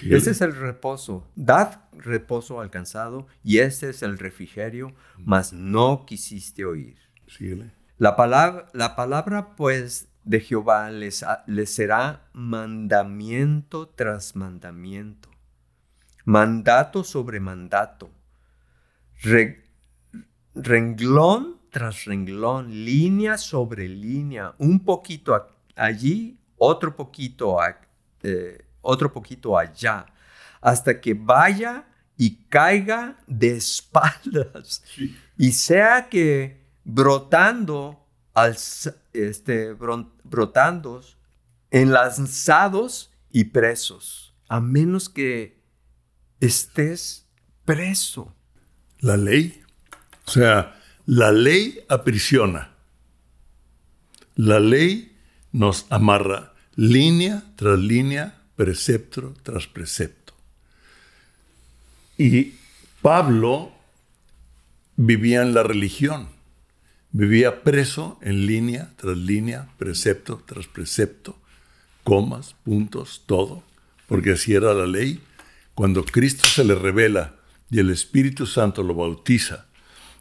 Este 0.04 0.32
es 0.32 0.42
el 0.42 0.56
reposo. 0.56 1.28
Dad 1.36 1.82
reposo 1.94 2.60
alcanzado 2.60 3.28
y 3.44 3.60
este 3.60 3.90
es 3.90 4.04
el 4.04 4.18
refrigerio, 4.18 4.94
mas 5.18 5.54
no 5.54 6.06
quisiste 6.06 6.66
oír. 6.66 6.98
La 7.98 8.16
palabra, 8.16 8.68
la 8.74 8.96
palabra 8.96 9.56
pues 9.56 10.10
de 10.24 10.40
Jehová 10.40 10.90
les, 10.90 11.24
les 11.46 11.74
será 11.74 12.28
mandamiento 12.34 13.88
tras 13.90 14.36
mandamiento, 14.36 15.30
mandato 16.26 17.04
sobre 17.04 17.40
mandato, 17.40 18.10
renglón 20.56 21.56
tras 21.70 22.06
renglón, 22.06 22.70
línea 22.70 23.38
sobre 23.38 23.88
línea, 23.90 24.56
un 24.60 24.84
poquito 24.84 25.46
allí, 25.76 26.40
otro 26.58 26.96
poquito 26.96 27.58
eh, 28.24 28.65
otro 28.86 29.12
poquito 29.12 29.58
allá, 29.58 30.06
hasta 30.62 31.02
que 31.02 31.14
vaya 31.14 31.86
y 32.18 32.36
caiga 32.46 33.18
de 33.28 33.58
espaldas 33.58 34.84
y 35.38 35.52
sea 35.52 36.08
que 36.10 36.66
brotando, 36.84 38.06
al, 38.34 38.56
este, 39.14 39.74
brotando, 39.74 41.02
enlazados 41.72 43.12
y 43.32 43.46
presos, 43.46 44.34
a 44.48 44.60
menos 44.62 45.10
que 45.10 45.60
estés 46.40 47.28
preso. 47.66 48.34
La 49.00 49.18
ley, 49.18 49.62
o 50.26 50.32
sea, 50.32 50.80
la 51.06 51.32
ley 51.32 51.80
aprisiona. 51.90 52.72
La 54.36 54.60
ley 54.60 55.18
nos 55.52 55.86
amarra 55.90 56.54
línea 56.76 57.44
tras 57.56 57.80
línea 57.80 58.35
precepto 58.56 59.34
tras 59.44 59.68
precepto. 59.68 60.34
Y 62.18 62.54
Pablo 63.02 63.72
vivía 64.96 65.42
en 65.42 65.54
la 65.54 65.64
religión, 65.64 66.30
vivía 67.12 67.64
preso 67.64 68.18
en 68.22 68.46
línea 68.46 68.92
tras 68.96 69.18
línea, 69.18 69.70
precepto 69.78 70.42
tras 70.46 70.68
precepto, 70.68 71.38
comas, 72.04 72.56
puntos, 72.64 73.24
todo, 73.26 73.64
porque 74.08 74.32
así 74.32 74.54
era 74.54 74.74
la 74.74 74.88
ley. 74.88 75.22
Cuando 75.74 76.06
Cristo 76.06 76.48
se 76.48 76.64
le 76.64 76.76
revela 76.76 77.36
y 77.70 77.80
el 77.80 77.90
Espíritu 77.90 78.46
Santo 78.46 78.84
lo 78.84 78.96
bautiza 78.96 79.66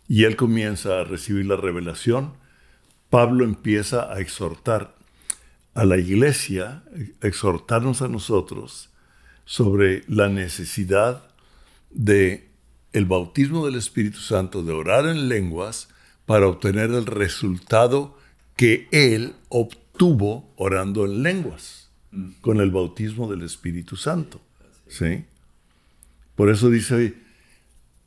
y 0.08 0.24
él 0.24 0.34
comienza 0.34 1.00
a 1.00 1.04
recibir 1.04 1.46
la 1.46 1.56
revelación, 1.56 2.34
Pablo 3.10 3.44
empieza 3.44 4.12
a 4.12 4.20
exhortar 4.20 4.96
a 5.74 5.84
la 5.84 5.98
iglesia, 5.98 6.84
exhortarnos 7.20 8.02
a 8.02 8.08
nosotros 8.08 8.90
sobre 9.44 10.04
la 10.08 10.28
necesidad 10.28 11.28
de 11.90 12.48
el 12.92 13.06
bautismo 13.06 13.66
del 13.66 13.74
Espíritu 13.74 14.20
Santo, 14.20 14.62
de 14.62 14.72
orar 14.72 15.06
en 15.06 15.28
lenguas 15.28 15.88
para 16.26 16.46
obtener 16.46 16.90
el 16.90 17.06
resultado 17.06 18.16
que 18.56 18.88
él 18.92 19.34
obtuvo 19.48 20.52
orando 20.56 21.04
en 21.04 21.22
lenguas 21.22 21.90
con 22.40 22.60
el 22.60 22.70
bautismo 22.70 23.28
del 23.28 23.42
Espíritu 23.42 23.96
Santo. 23.96 24.40
¿Sí? 24.86 25.24
Por 26.36 26.50
eso 26.50 26.70
dice, 26.70 27.14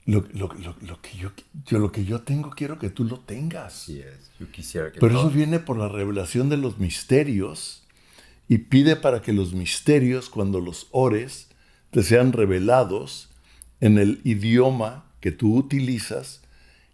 lo, 0.07 0.25
lo, 0.33 0.49
lo, 0.81 1.01
que 1.01 1.17
yo, 1.17 1.31
yo, 1.65 1.79
lo 1.79 1.91
que 1.91 2.05
yo 2.05 2.21
tengo 2.21 2.51
quiero 2.51 2.79
que 2.79 2.89
tú 2.89 3.03
lo 3.03 3.19
tengas. 3.19 3.87
Yo 3.87 4.51
quisiera 4.51 4.89
que 4.89 5.01
Pero 5.01 5.19
eso 5.19 5.29
viene 5.29 5.59
por 5.59 5.77
la 5.77 5.89
revelación 5.89 6.47
de 6.47 6.55
los 6.55 6.79
misterios 6.79 7.85
y 8.47 8.59
pide 8.59 8.95
para 8.95 9.21
que 9.21 9.33
los 9.33 9.53
misterios, 9.53 10.29
cuando 10.29 10.61
los 10.61 10.87
ores, 10.91 11.49
te 11.91 12.03
sean 12.03 12.31
revelados 12.31 13.29
en 13.81 13.97
el 13.97 14.21
idioma 14.23 15.11
que 15.19 15.33
tú 15.33 15.57
utilizas 15.57 16.41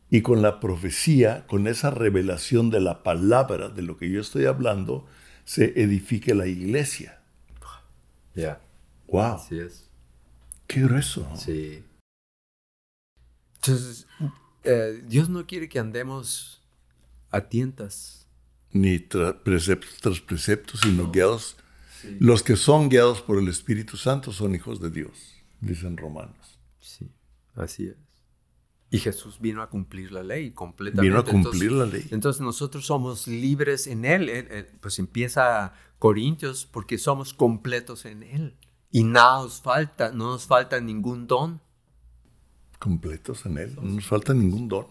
y 0.10 0.22
con 0.22 0.42
la 0.42 0.60
profecía, 0.60 1.46
con 1.46 1.68
esa 1.68 1.92
revelación 1.92 2.72
de 2.72 2.82
la 2.82 3.04
palabra, 3.04 3.70
de 3.70 3.84
lo 3.84 3.96
que 3.96 4.10
yo 4.10 4.22
estoy 4.22 4.46
hablando, 4.46 5.06
se 5.46 5.80
edifique 5.80 6.34
la 6.34 6.48
iglesia. 6.48 7.20
Ya. 8.34 8.60
Wow. 9.08 9.36
Así 9.36 9.60
es. 9.60 9.88
Qué 10.66 10.82
grueso. 10.82 11.30
Sí. 11.36 11.84
Entonces, 13.66 14.08
eh, 14.64 15.02
Dios 15.06 15.30
no 15.30 15.46
quiere 15.46 15.70
que 15.70 15.80
andemos 15.80 16.62
a 17.32 17.42
tientas. 17.42 18.28
Ni 18.72 19.00
preceptos 19.00 19.98
tras 20.02 20.20
preceptos, 20.20 20.80
sino 20.82 21.12
guiados 21.12 21.58
Los 22.20 22.42
que 22.42 22.56
son 22.56 22.90
guiados 22.90 23.22
por 23.22 23.38
el 23.38 23.48
Espíritu 23.48 23.98
Santo 23.98 24.32
son 24.32 24.56
hijos 24.56 24.82
de 24.82 24.90
Dios, 24.90 25.12
dicen 25.62 25.96
Romanos. 25.96 26.60
Sí, 26.80 27.12
así 27.56 27.88
es. 27.88 27.96
Y 28.90 29.00
Jesús 29.00 29.40
vino 29.40 29.62
a 29.64 29.70
cumplir 29.70 30.12
la 30.12 30.22
ley 30.22 30.52
completamente. 30.52 31.10
Vino 31.10 31.20
a 31.20 31.26
cumplir 31.26 31.72
la 31.72 31.86
ley. 31.86 32.06
Entonces 32.12 32.42
nosotros 32.42 32.86
somos 32.86 33.28
libres 33.28 33.88
en 33.88 34.06
Él. 34.06 34.68
Pues 34.82 35.00
empieza 35.00 35.74
Corintios 35.98 36.68
porque 36.68 37.00
somos 37.00 37.34
completos 37.34 38.06
en 38.06 38.22
Él. 38.22 38.56
Y 38.92 39.04
nada 39.04 39.42
nos 39.42 39.62
falta, 39.62 40.12
no 40.12 40.34
nos 40.34 40.46
falta 40.46 40.80
ningún 40.80 41.26
don. 41.26 41.60
Completos 42.84 43.46
en 43.46 43.58
Él, 43.60 43.76
no 43.78 43.84
nos 43.84 44.06
falta 44.06 44.34
ningún 44.34 44.68
don. 44.68 44.88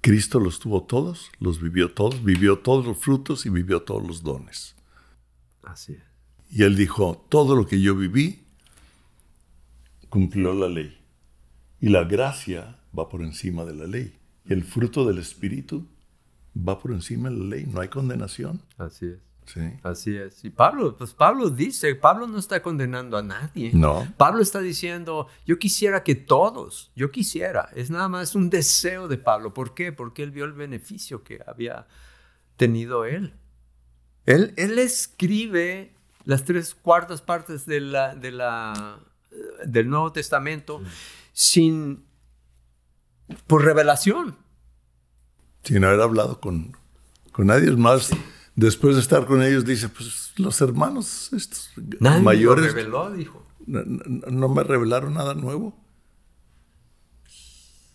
Cristo 0.00 0.40
los 0.40 0.58
tuvo 0.58 0.82
todos, 0.82 1.30
los 1.38 1.62
vivió 1.62 1.92
todos, 1.92 2.24
vivió 2.24 2.58
todos 2.58 2.84
los 2.84 2.98
frutos 2.98 3.46
y 3.46 3.50
vivió 3.50 3.82
todos 3.82 4.04
los 4.04 4.24
dones. 4.24 4.74
Así 5.62 5.92
es. 5.92 6.02
Y 6.50 6.64
Él 6.64 6.74
dijo, 6.74 7.24
todo 7.28 7.54
lo 7.54 7.68
que 7.68 7.80
yo 7.80 7.94
viví, 7.94 8.42
cumplió 10.08 10.52
la 10.54 10.68
ley. 10.68 10.98
Y 11.80 11.90
la 11.90 12.02
gracia 12.02 12.80
va 12.98 13.08
por 13.08 13.22
encima 13.22 13.64
de 13.64 13.76
la 13.76 13.86
ley. 13.86 14.18
Y 14.44 14.54
el 14.54 14.64
fruto 14.64 15.06
del 15.06 15.18
Espíritu 15.18 15.86
va 16.56 16.80
por 16.80 16.90
encima 16.90 17.30
de 17.30 17.36
la 17.36 17.44
ley. 17.44 17.66
No 17.66 17.80
hay 17.80 17.86
condenación. 17.90 18.60
Así 18.76 19.06
es. 19.06 19.27
Sí. 19.52 19.60
Así 19.82 20.14
es. 20.14 20.44
Y 20.44 20.50
Pablo, 20.50 20.94
pues 20.96 21.14
Pablo 21.14 21.48
dice, 21.48 21.94
Pablo 21.94 22.26
no 22.26 22.38
está 22.38 22.60
condenando 22.60 23.16
a 23.16 23.22
nadie. 23.22 23.70
No. 23.72 24.06
Pablo 24.18 24.42
está 24.42 24.60
diciendo, 24.60 25.26
yo 25.46 25.58
quisiera 25.58 26.04
que 26.04 26.14
todos, 26.14 26.92
yo 26.94 27.10
quisiera, 27.10 27.70
es 27.74 27.90
nada 27.90 28.08
más 28.08 28.34
un 28.34 28.50
deseo 28.50 29.08
de 29.08 29.16
Pablo. 29.16 29.54
¿Por 29.54 29.74
qué? 29.74 29.90
Porque 29.90 30.22
él 30.22 30.32
vio 30.32 30.44
el 30.44 30.52
beneficio 30.52 31.22
que 31.22 31.40
había 31.46 31.86
tenido 32.56 33.06
él. 33.06 33.34
Él, 34.26 34.52
él 34.56 34.78
escribe 34.78 35.94
las 36.26 36.44
tres 36.44 36.74
cuartas 36.74 37.22
partes 37.22 37.64
de 37.64 37.80
la, 37.80 38.14
de 38.14 38.30
la, 38.30 39.00
del 39.64 39.88
Nuevo 39.88 40.12
Testamento 40.12 40.82
sin, 41.32 42.04
por 43.46 43.64
revelación. 43.64 44.36
Sin 45.62 45.84
haber 45.84 46.02
hablado 46.02 46.38
con, 46.38 46.76
con 47.32 47.46
nadie 47.46 47.70
más. 47.70 48.10
Después 48.58 48.96
de 48.96 49.02
estar 49.02 49.24
con 49.24 49.40
ellos, 49.40 49.64
dice, 49.64 49.88
pues 49.88 50.32
los 50.36 50.60
hermanos 50.60 51.30
estos 51.32 51.70
Nadie 52.00 52.22
mayores 52.22 52.64
lo 52.66 52.72
reveló, 52.74 53.12
dijo. 53.12 53.46
no, 53.66 53.84
no- 53.84 54.26
no 54.30 54.48
me 54.48 54.64
revelaron 54.64 55.14
nada 55.14 55.34
nuevo. 55.34 55.76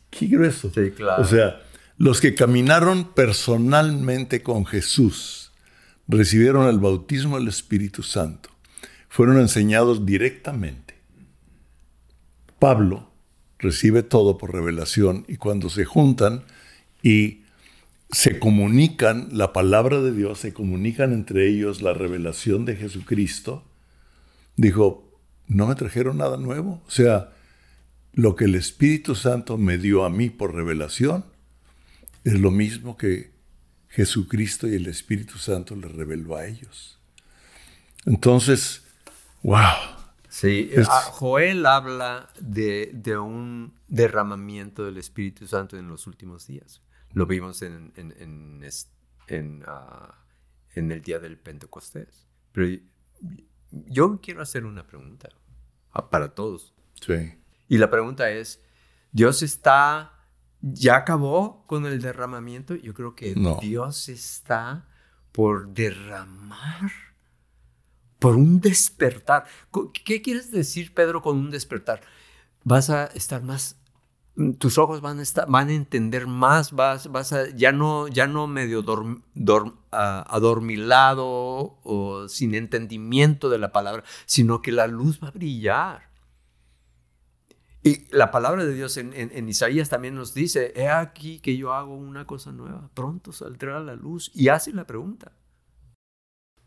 Qué 0.09 0.27
grueso. 0.27 0.71
Sí, 0.73 0.91
claro. 0.91 1.21
O 1.21 1.25
sea, 1.25 1.61
los 1.97 2.21
que 2.21 2.33
caminaron 2.35 3.13
personalmente 3.13 4.41
con 4.41 4.65
Jesús 4.65 5.51
recibieron 6.07 6.67
el 6.67 6.79
bautismo 6.79 7.37
del 7.37 7.47
Espíritu 7.49 8.03
Santo. 8.03 8.49
Fueron 9.09 9.39
enseñados 9.39 10.05
directamente. 10.05 10.95
Pablo 12.59 13.09
recibe 13.59 14.01
todo 14.03 14.37
por 14.37 14.53
revelación 14.53 15.25
y 15.27 15.35
cuando 15.37 15.69
se 15.69 15.83
juntan 15.85 16.43
y 17.01 17.42
se 18.13 18.39
comunican 18.39 19.29
la 19.31 19.53
palabra 19.53 19.99
de 20.01 20.11
Dios, 20.13 20.39
se 20.39 20.53
comunican 20.53 21.13
entre 21.13 21.47
ellos 21.49 21.81
la 21.81 21.93
revelación 21.93 22.65
de 22.65 22.75
Jesucristo, 22.75 23.63
dijo, 24.55 25.09
no 25.47 25.67
me 25.67 25.75
trajeron 25.75 26.17
nada 26.17 26.37
nuevo. 26.37 26.81
O 26.87 26.91
sea, 26.91 27.31
lo 28.13 28.35
que 28.35 28.45
el 28.45 28.55
Espíritu 28.55 29.15
Santo 29.15 29.57
me 29.57 29.77
dio 29.77 30.05
a 30.05 30.09
mí 30.09 30.29
por 30.29 30.53
revelación 30.53 31.25
es 32.23 32.39
lo 32.39 32.51
mismo 32.51 32.97
que 32.97 33.31
Jesucristo 33.89 34.67
y 34.67 34.75
el 34.75 34.87
Espíritu 34.87 35.37
Santo 35.37 35.75
le 35.75 35.87
reveló 35.87 36.35
a 36.35 36.45
ellos. 36.47 36.99
Entonces, 38.05 38.83
wow. 39.43 39.59
Sí, 40.29 40.69
Es- 40.71 40.87
ah, 40.89 41.01
Joel 41.11 41.65
habla 41.65 42.29
de, 42.39 42.89
de 42.93 43.17
un 43.17 43.73
derramamiento 43.87 44.83
del 44.85 44.97
Espíritu 44.97 45.47
Santo 45.47 45.77
en 45.77 45.87
los 45.87 46.07
últimos 46.07 46.47
días. 46.47 46.81
Lo 47.13 47.25
vimos 47.25 47.61
en, 47.61 47.93
en, 47.95 48.63
en, 49.27 49.63
ah, 49.67 50.25
en 50.73 50.91
el 50.91 51.01
día 51.01 51.19
del 51.19 51.37
Pentecostés. 51.37 52.27
Pero 52.51 52.81
yo 53.71 54.19
quiero 54.21 54.41
hacer 54.41 54.65
una 54.65 54.85
pregunta 54.85 55.29
ah, 55.91 56.09
para 56.09 56.33
todos. 56.33 56.73
Sí. 57.01 57.35
Y 57.67 57.77
la 57.77 57.89
pregunta 57.89 58.29
es, 58.29 58.61
¿Dios 59.11 59.43
está, 59.43 60.13
ya 60.61 60.97
acabó 60.97 61.65
con 61.67 61.85
el 61.85 62.01
derramamiento? 62.01 62.75
Yo 62.75 62.93
creo 62.93 63.15
que 63.15 63.35
No. 63.35 63.57
Dios 63.61 64.09
está 64.09 64.87
por 65.31 65.69
derramar, 65.73 66.91
por 68.19 68.35
un 68.35 68.59
despertar. 68.61 69.45
¿Qué 70.05 70.21
quieres 70.21 70.51
decir, 70.51 70.93
Pedro, 70.93 71.21
con 71.21 71.37
un 71.37 71.51
despertar? 71.51 72.01
Vas 72.63 72.89
a 72.89 73.07
estar 73.07 73.43
más, 73.43 73.81
tus 74.57 74.77
ojos 74.79 75.01
van 75.01 75.19
a, 75.19 75.21
estar, 75.21 75.47
van 75.47 75.69
a 75.69 75.73
entender 75.73 76.25
más, 76.25 76.71
vas, 76.71 77.11
vas 77.11 77.33
a, 77.33 77.49
ya 77.55 77.71
no, 77.71 78.07
ya 78.07 78.25
no 78.25 78.47
medio 78.47 78.83
dorm- 78.83 79.21
dorm- 79.35 79.75
ah, 79.91 80.25
adormilado 80.27 81.77
o 81.83 82.27
sin 82.27 82.55
entendimiento 82.55 83.49
de 83.49 83.59
la 83.59 83.71
palabra, 83.71 84.03
sino 84.25 84.61
que 84.61 84.71
la 84.71 84.87
luz 84.87 85.19
va 85.23 85.27
a 85.27 85.31
brillar. 85.31 86.09
Y 87.83 88.07
la 88.15 88.31
palabra 88.31 88.63
de 88.65 88.73
Dios 88.73 88.97
en, 88.97 89.13
en- 89.13 89.29
en 89.33 89.49
Isaías 89.49 89.89
también 89.89 90.15
nos 90.15 90.33
dice, 90.33 90.71
he 90.75 90.87
aquí 90.89 91.39
que 91.39 91.55
yo 91.57 91.73
hago 91.73 91.95
una 91.95 92.25
cosa 92.25 92.51
nueva, 92.51 92.89
pronto 92.93 93.31
saldrá 93.33 93.79
la 93.81 93.95
luz. 93.95 94.31
Y 94.33 94.47
hace 94.47 94.71
la 94.73 94.87
pregunta, 94.87 95.33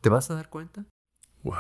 ¿te 0.02 0.08
vas 0.08 0.30
a 0.30 0.34
dar 0.34 0.50
cuenta? 0.50 0.84
Wow. 1.42 1.54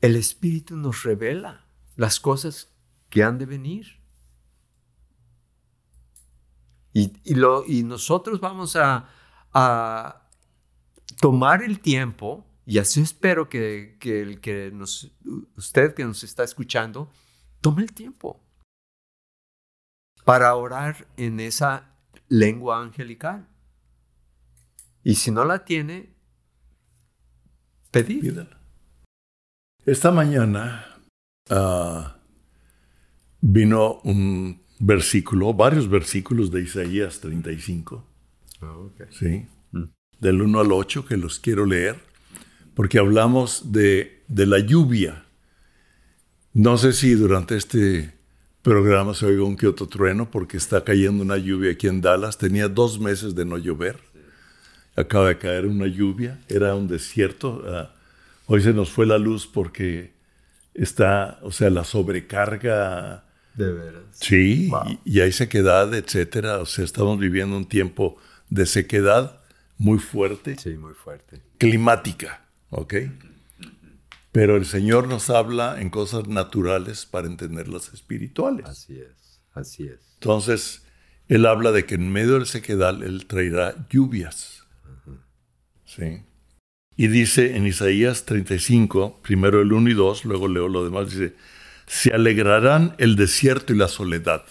El 0.00 0.16
Espíritu 0.16 0.76
nos 0.76 1.04
revela 1.04 1.64
las 2.00 2.18
cosas 2.18 2.72
que 3.10 3.22
han 3.22 3.36
de 3.36 3.44
venir. 3.44 4.00
Y, 6.94 7.12
nosotros 7.84 8.40
vamos 8.40 8.74
a, 8.74 9.06
tomar 11.20 11.62
el 11.62 11.80
tiempo, 11.80 12.46
y 12.64 12.78
así 12.78 13.02
espero 13.02 13.50
que, 13.50 13.98
que 14.00 14.22
el 14.22 14.40
que 14.40 14.70
nos, 14.72 15.12
usted 15.58 15.92
que 15.92 16.06
nos 16.06 16.24
está 16.24 16.42
escuchando, 16.42 17.12
tome 17.60 17.82
el 17.82 17.92
tiempo 17.92 18.40
para 20.24 20.54
orar 20.54 21.06
en 21.18 21.38
esa 21.38 21.98
lengua 22.28 22.80
angelical. 22.80 23.46
Y 25.04 25.16
si 25.16 25.30
no 25.30 25.44
la 25.44 25.66
tiene. 25.66 26.14
Pídala. 27.90 28.58
Esta 29.84 30.10
mañana 30.10 30.89
ah, 31.50 32.16
vino 33.40 34.00
un 34.04 34.60
versículo, 34.78 35.52
varios 35.54 35.88
versículos 35.88 36.50
de 36.50 36.62
Isaías 36.62 37.20
35, 37.20 38.04
¿sí? 39.10 39.46
Mm. 39.72 39.84
Del 40.20 40.42
1 40.42 40.60
al 40.60 40.72
8 40.72 41.06
que 41.06 41.16
los 41.16 41.38
quiero 41.38 41.66
leer, 41.66 41.96
porque 42.74 42.98
hablamos 42.98 43.72
de, 43.72 44.22
de 44.28 44.46
la 44.46 44.58
lluvia. 44.58 45.24
No 46.52 46.76
sé 46.78 46.92
si 46.92 47.14
durante 47.14 47.56
este 47.56 48.14
programa 48.62 49.14
se 49.14 49.26
oiga 49.26 49.44
un 49.44 49.56
que 49.56 49.66
otro 49.66 49.86
trueno, 49.86 50.30
porque 50.30 50.56
está 50.56 50.84
cayendo 50.84 51.22
una 51.22 51.36
lluvia 51.38 51.72
aquí 51.72 51.86
en 51.86 52.00
Dallas. 52.00 52.38
Tenía 52.38 52.68
dos 52.68 52.98
meses 52.98 53.34
de 53.34 53.44
no 53.44 53.58
llover. 53.58 53.98
Acaba 54.96 55.28
de 55.28 55.38
caer 55.38 55.66
una 55.66 55.86
lluvia, 55.86 56.40
era 56.48 56.74
un 56.74 56.88
desierto. 56.88 57.62
ah, 57.66 57.94
hoy 58.46 58.60
se 58.60 58.72
nos 58.72 58.90
fue 58.90 59.06
la 59.06 59.18
luz 59.18 59.46
porque 59.46 60.12
está, 60.74 61.38
o 61.42 61.52
sea, 61.52 61.70
la 61.70 61.84
sobrecarga. 61.84 63.24
De 63.54 63.72
veras. 63.72 64.02
Sí, 64.12 64.68
Wow. 64.70 64.98
y, 65.04 65.16
y 65.16 65.20
hay 65.20 65.32
sequedad, 65.32 65.92
etcétera. 65.94 66.58
O 66.58 66.66
sea, 66.66 66.84
estamos 66.84 67.18
viviendo 67.18 67.56
un 67.56 67.66
tiempo 67.68 68.16
de 68.48 68.66
sequedad 68.66 69.40
muy 69.78 69.98
fuerte, 69.98 70.56
Sí, 70.58 70.70
muy 70.76 70.94
fuerte. 70.94 71.42
climática, 71.58 72.46
¿ok? 72.70 72.94
Pero 74.32 74.56
el 74.56 74.64
Señor 74.66 75.08
nos 75.08 75.28
habla 75.30 75.80
en 75.80 75.90
cosas 75.90 76.28
naturales 76.28 77.04
para 77.06 77.26
entenderlas 77.26 77.92
espirituales. 77.92 78.66
Así 78.66 79.00
es, 79.00 79.40
así 79.54 79.88
es. 79.88 79.98
Entonces, 80.14 80.84
Él 81.28 81.46
habla 81.46 81.72
de 81.72 81.84
que 81.86 81.96
en 81.96 82.12
medio 82.12 82.34
del 82.34 82.46
sequedal 82.46 83.02
Él 83.02 83.26
traerá 83.26 83.74
lluvias. 83.90 84.62
Sí. 85.84 86.22
Y 87.00 87.08
dice 87.08 87.56
en 87.56 87.66
Isaías 87.66 88.26
35, 88.26 89.20
primero 89.22 89.62
el 89.62 89.72
1 89.72 89.88
y 89.88 89.94
2, 89.94 90.26
luego 90.26 90.48
leo 90.48 90.68
lo 90.68 90.84
demás, 90.84 91.10
dice, 91.10 91.34
se 91.86 92.12
alegrarán 92.12 92.94
el 92.98 93.16
desierto 93.16 93.72
y 93.72 93.76
la 93.78 93.88
soledad. 93.88 94.44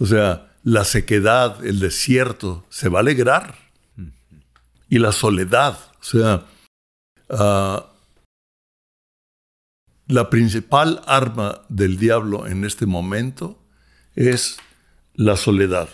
O 0.00 0.06
sea, 0.06 0.50
la 0.64 0.84
sequedad, 0.84 1.64
el 1.64 1.78
desierto, 1.78 2.66
se 2.68 2.88
va 2.88 2.98
a 2.98 3.02
alegrar. 3.02 3.54
Y 4.88 4.98
la 4.98 5.12
soledad, 5.12 5.78
o 6.00 6.02
sea, 6.02 6.46
ah, 7.30 7.86
la 10.08 10.30
principal 10.30 11.00
arma 11.06 11.60
del 11.68 11.96
diablo 11.96 12.48
en 12.48 12.64
este 12.64 12.86
momento 12.86 13.56
es 14.16 14.56
la 15.14 15.36
soledad. 15.36 15.88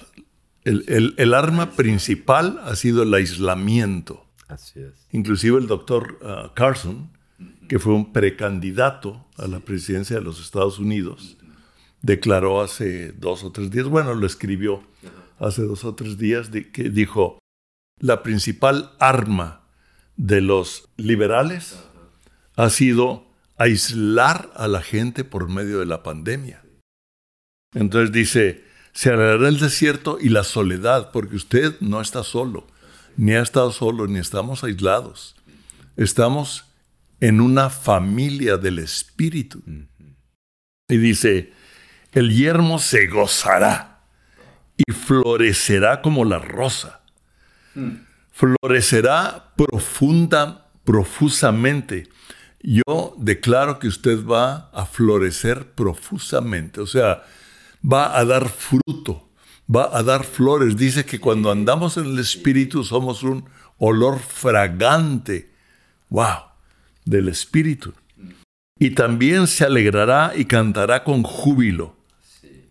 El, 0.65 1.15
el, 1.19 1.35
arma 1.35 1.73
principal 1.73 2.59
ha 2.65 2.75
sido 2.75 3.03
el 3.03 3.13
aislamiento. 3.13 4.22
Así 4.53 4.81
es. 4.81 5.07
Inclusive 5.13 5.59
el 5.59 5.67
doctor 5.67 6.19
uh, 6.21 6.53
Carson, 6.55 7.11
que 7.69 7.79
fue 7.79 7.95
un 7.95 8.13
precandidato 8.13 9.27
a 9.39 9.47
la 9.47 9.61
presidencia 9.61 10.17
de 10.17 10.23
los 10.23 10.41
Estados 10.41 10.79
Unidos, 10.79 11.39
declaró 12.03 12.61
hace 12.61 13.13
dos 13.13 13.45
o 13.45 13.53
tres 13.53 13.71
días, 13.71 13.87
bueno, 13.87 14.15
lo 14.15 14.27
escribió 14.27 14.83
hace 15.39 15.63
dos 15.63 15.85
o 15.85 15.95
tres 15.95 16.19
días, 16.19 16.51
que 16.51 16.91
dijo, 16.91 17.39
la 17.99 18.23
principal 18.23 18.93
arma 18.99 19.63
de 20.17 20.41
los 20.41 20.89
liberales 20.97 21.79
ha 22.57 22.69
sido 22.69 23.27
aislar 23.57 24.51
a 24.55 24.69
la 24.69 24.83
gente 24.83 25.25
por 25.25 25.49
medio 25.49 25.79
de 25.79 25.87
la 25.87 26.03
pandemia. 26.03 26.63
Entonces 27.75 28.13
dice, 28.13 28.65
se 28.93 29.11
alegrará 29.11 29.49
el 29.49 29.59
desierto 29.59 30.19
y 30.21 30.29
la 30.29 30.45
soledad, 30.45 31.11
porque 31.11 31.37
usted 31.37 31.81
no 31.81 32.01
está 32.01 32.23
solo, 32.23 32.67
ni 33.17 33.33
ha 33.33 33.43
estado 33.43 33.73
solo, 33.73 34.07
ni 34.07 34.19
estamos 34.19 34.65
aislados. 34.65 35.37
Estamos 35.97 36.65
en 37.21 37.41
una 37.41 37.71
familia 37.71 38.57
del 38.57 38.79
Espíritu. 38.79 39.63
Y 40.89 40.97
dice, 40.97 41.53
el 42.13 42.37
yermo 42.37 42.79
se 42.79 43.07
gozará 43.07 44.01
y 44.77 44.93
florecerá 44.93 46.03
como 46.03 46.25
la 46.25 46.39
rosa. 46.39 47.03
Florecerá 48.33 49.53
profunda, 49.57 50.71
profusamente. 50.85 52.09
Yo 52.61 53.15
declaro 53.19 53.79
que 53.79 53.89
usted 53.89 54.25
va 54.25 54.71
a 54.73 54.87
florecer 54.87 55.73
profusamente, 55.73 56.81
o 56.81 56.87
sea, 56.87 57.25
va 57.85 58.17
a 58.17 58.25
dar 58.25 58.49
fruto, 58.49 59.32
va 59.75 59.97
a 59.97 60.03
dar 60.03 60.25
flores. 60.25 60.77
Dice 60.77 61.05
que 61.05 61.21
cuando 61.21 61.51
andamos 61.51 61.97
en 61.97 62.07
el 62.07 62.19
Espíritu 62.19 62.85
somos 62.85 63.23
un 63.23 63.45
olor 63.79 64.21
fragante, 64.21 65.51
wow, 66.09 66.45
del 67.05 67.29
Espíritu. 67.29 67.93
Y 68.79 68.91
también 68.91 69.47
se 69.47 69.65
alegrará 69.65 70.33
y 70.35 70.47
cantará 70.47 71.05
con 71.05 71.23
júbilo 71.23 71.97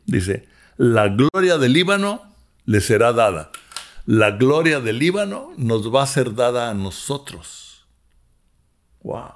Dice, 0.05 0.45
la 0.75 1.07
gloria 1.07 1.57
del 1.57 1.71
Líbano 1.71 2.21
le 2.65 2.81
será 2.81 3.13
dada. 3.13 3.51
La 4.05 4.31
gloria 4.31 4.81
del 4.81 4.99
Líbano 4.99 5.53
nos 5.55 5.93
va 5.93 6.03
a 6.03 6.07
ser 6.07 6.35
dada 6.35 6.69
a 6.69 6.73
nosotros. 6.73 7.85
Wow. 9.03 9.31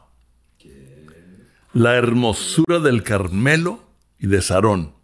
La 1.72 1.96
hermosura 1.96 2.80
del 2.80 3.04
Carmelo 3.04 3.80
y 4.20 4.28
de 4.28 4.42
Sarón. 4.42 4.95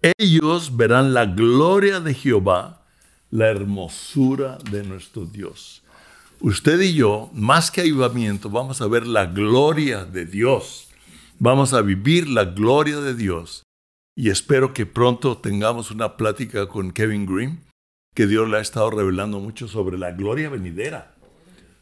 Ellos 0.00 0.76
verán 0.76 1.12
la 1.12 1.26
gloria 1.26 1.98
de 1.98 2.14
Jehová, 2.14 2.84
la 3.30 3.48
hermosura 3.48 4.58
de 4.70 4.84
nuestro 4.84 5.26
Dios. 5.26 5.82
Usted 6.40 6.80
y 6.80 6.94
yo, 6.94 7.30
más 7.34 7.72
que 7.72 7.80
avivamiento, 7.80 8.48
vamos 8.48 8.80
a 8.80 8.86
ver 8.86 9.08
la 9.08 9.26
gloria 9.26 10.04
de 10.04 10.24
Dios. 10.24 10.88
Vamos 11.40 11.72
a 11.72 11.82
vivir 11.82 12.28
la 12.28 12.44
gloria 12.44 13.00
de 13.00 13.14
Dios 13.14 13.64
y 14.14 14.30
espero 14.30 14.72
que 14.72 14.86
pronto 14.86 15.38
tengamos 15.38 15.90
una 15.90 16.16
plática 16.16 16.68
con 16.68 16.92
Kevin 16.92 17.26
Green, 17.26 17.60
que 18.14 18.28
Dios 18.28 18.48
le 18.48 18.58
ha 18.58 18.60
estado 18.60 18.90
revelando 18.90 19.40
mucho 19.40 19.66
sobre 19.66 19.98
la 19.98 20.12
gloria 20.12 20.48
venidera. 20.48 21.16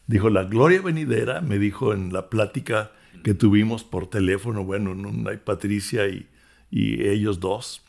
Dijo, 0.06 0.30
la 0.30 0.44
gloria 0.44 0.80
venidera, 0.80 1.42
me 1.42 1.58
dijo 1.58 1.92
en 1.92 2.12
la 2.14 2.30
plática 2.30 2.92
que 3.24 3.34
tuvimos 3.34 3.84
por 3.84 4.08
teléfono, 4.08 4.64
bueno, 4.64 4.94
hay 5.28 5.36
Patricia 5.38 6.08
y, 6.08 6.28
y 6.76 7.08
ellos 7.08 7.40
dos, 7.40 7.82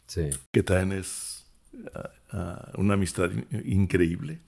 que 0.54 0.64
también 0.64 1.02
es 1.02 1.46
ah, 1.94 2.10
ah, 2.32 2.72
una 2.76 2.94
amistad 2.94 3.30
increíble. 3.66 4.40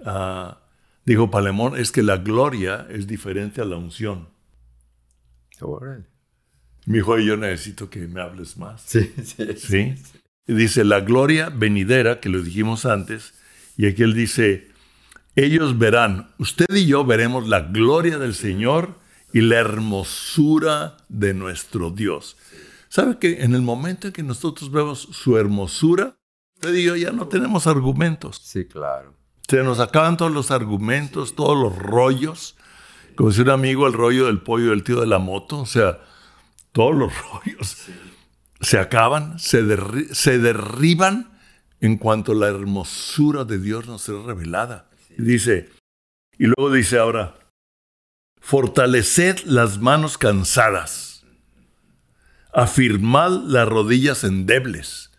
Uh, 0.00 0.56
dijo 1.04 1.30
Palemón, 1.30 1.76
es 1.76 1.92
que 1.92 2.02
la 2.02 2.16
gloria 2.16 2.88
es 2.90 3.06
diferente 3.06 3.60
a 3.60 3.64
la 3.64 3.76
unción. 3.76 4.26
Mi 6.84 6.98
hijo, 6.98 7.16
yo 7.18 7.36
necesito 7.36 7.88
que 7.88 8.08
me 8.08 8.20
hables 8.20 8.56
más. 8.56 8.82
Sí, 8.82 9.14
sí. 9.24 9.54
¿Sí? 9.56 9.94
Dice, 10.48 10.82
la 10.82 10.98
gloria 10.98 11.48
venidera, 11.48 12.18
que 12.18 12.28
lo 12.28 12.42
dijimos 12.42 12.86
antes, 12.86 13.34
y 13.76 13.86
aquí 13.86 14.02
él 14.02 14.14
dice, 14.14 14.66
ellos 15.36 15.78
verán, 15.78 16.32
usted 16.38 16.74
y 16.74 16.86
yo 16.86 17.04
veremos 17.04 17.46
la 17.46 17.60
gloria 17.60 18.18
del 18.18 18.34
Señor 18.34 18.98
y 19.32 19.42
la 19.42 19.60
hermosura 19.60 20.96
de 21.08 21.34
nuestro 21.34 21.92
Dios. 21.92 22.36
¿Sabe 22.90 23.18
que 23.18 23.44
en 23.44 23.54
el 23.54 23.62
momento 23.62 24.08
en 24.08 24.12
que 24.12 24.24
nosotros 24.24 24.70
vemos 24.70 24.98
su 25.12 25.38
hermosura, 25.38 26.18
usted 26.56 26.74
y 26.74 26.82
yo 26.82 26.96
ya 26.96 27.12
no 27.12 27.28
tenemos 27.28 27.66
argumentos? 27.66 28.40
Sí, 28.44 28.66
claro. 28.66 29.14
Se 29.48 29.62
nos 29.62 29.80
acaban 29.80 30.16
todos 30.16 30.32
los 30.32 30.50
argumentos, 30.50 31.34
todos 31.36 31.56
los 31.56 31.78
rollos. 31.78 32.56
Como 33.14 33.30
decía 33.30 33.44
un 33.44 33.50
amigo, 33.50 33.86
el 33.86 33.92
rollo 33.92 34.26
del 34.26 34.42
pollo 34.42 34.70
del 34.70 34.82
tío 34.82 35.00
de 35.00 35.06
la 35.06 35.20
moto. 35.20 35.60
O 35.60 35.66
sea, 35.66 36.00
todos 36.72 36.94
los 36.94 37.12
rollos 37.32 37.76
se 38.60 38.78
acaban, 38.78 39.38
se, 39.38 39.62
derriban 39.62 41.38
en 41.80 41.96
cuanto 41.96 42.34
la 42.34 42.48
hermosura 42.48 43.44
de 43.44 43.58
Dios 43.58 43.86
nos 43.86 44.08
es 44.08 44.22
revelada. 44.22 44.90
Dice, 45.16 45.70
y 46.38 46.46
luego 46.46 46.72
dice 46.72 46.98
ahora, 46.98 47.38
fortaleced 48.40 49.40
las 49.44 49.78
manos 49.78 50.18
cansadas, 50.18 51.09
afirmad 52.52 53.30
las 53.46 53.68
rodillas 53.68 54.24
endebles. 54.24 55.10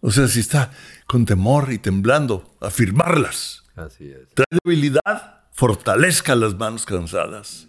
O 0.00 0.10
sea, 0.10 0.28
si 0.28 0.40
está 0.40 0.70
con 1.06 1.24
temor 1.24 1.72
y 1.72 1.78
temblando, 1.78 2.54
afirmarlas. 2.60 3.64
Así 3.74 4.10
es. 4.10 4.28
Trae 4.34 4.58
debilidad, 4.64 5.44
fortalezca 5.52 6.34
las 6.34 6.54
manos 6.54 6.84
cansadas. 6.84 7.68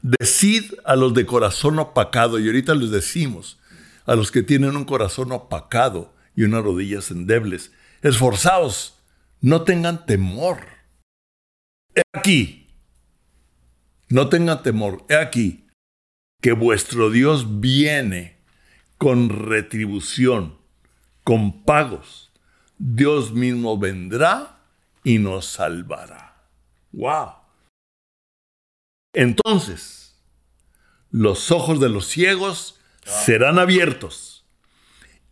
Decid 0.00 0.74
a 0.84 0.96
los 0.96 1.14
de 1.14 1.26
corazón 1.26 1.78
opacado, 1.78 2.38
y 2.38 2.46
ahorita 2.46 2.74
les 2.74 2.90
decimos, 2.90 3.58
a 4.06 4.14
los 4.14 4.30
que 4.30 4.42
tienen 4.42 4.76
un 4.76 4.84
corazón 4.84 5.32
opacado 5.32 6.14
y 6.34 6.44
unas 6.44 6.62
rodillas 6.62 7.10
endebles, 7.10 7.72
esforzaos, 8.02 8.98
no 9.40 9.62
tengan 9.62 10.04
temor. 10.06 10.60
He 11.94 12.02
aquí, 12.12 12.74
no 14.08 14.28
tengan 14.28 14.62
temor, 14.62 15.04
he 15.08 15.16
aquí, 15.16 15.63
que 16.44 16.52
vuestro 16.52 17.08
Dios 17.08 17.62
viene 17.62 18.36
con 18.98 19.30
retribución, 19.30 20.58
con 21.22 21.64
pagos. 21.64 22.32
Dios 22.76 23.32
mismo 23.32 23.78
vendrá 23.78 24.58
y 25.04 25.20
nos 25.20 25.46
salvará. 25.46 26.44
¡Wow! 26.92 27.32
Entonces, 29.14 30.20
los 31.10 31.50
ojos 31.50 31.80
de 31.80 31.88
los 31.88 32.08
ciegos 32.08 32.78
serán 33.06 33.58
abiertos 33.58 34.44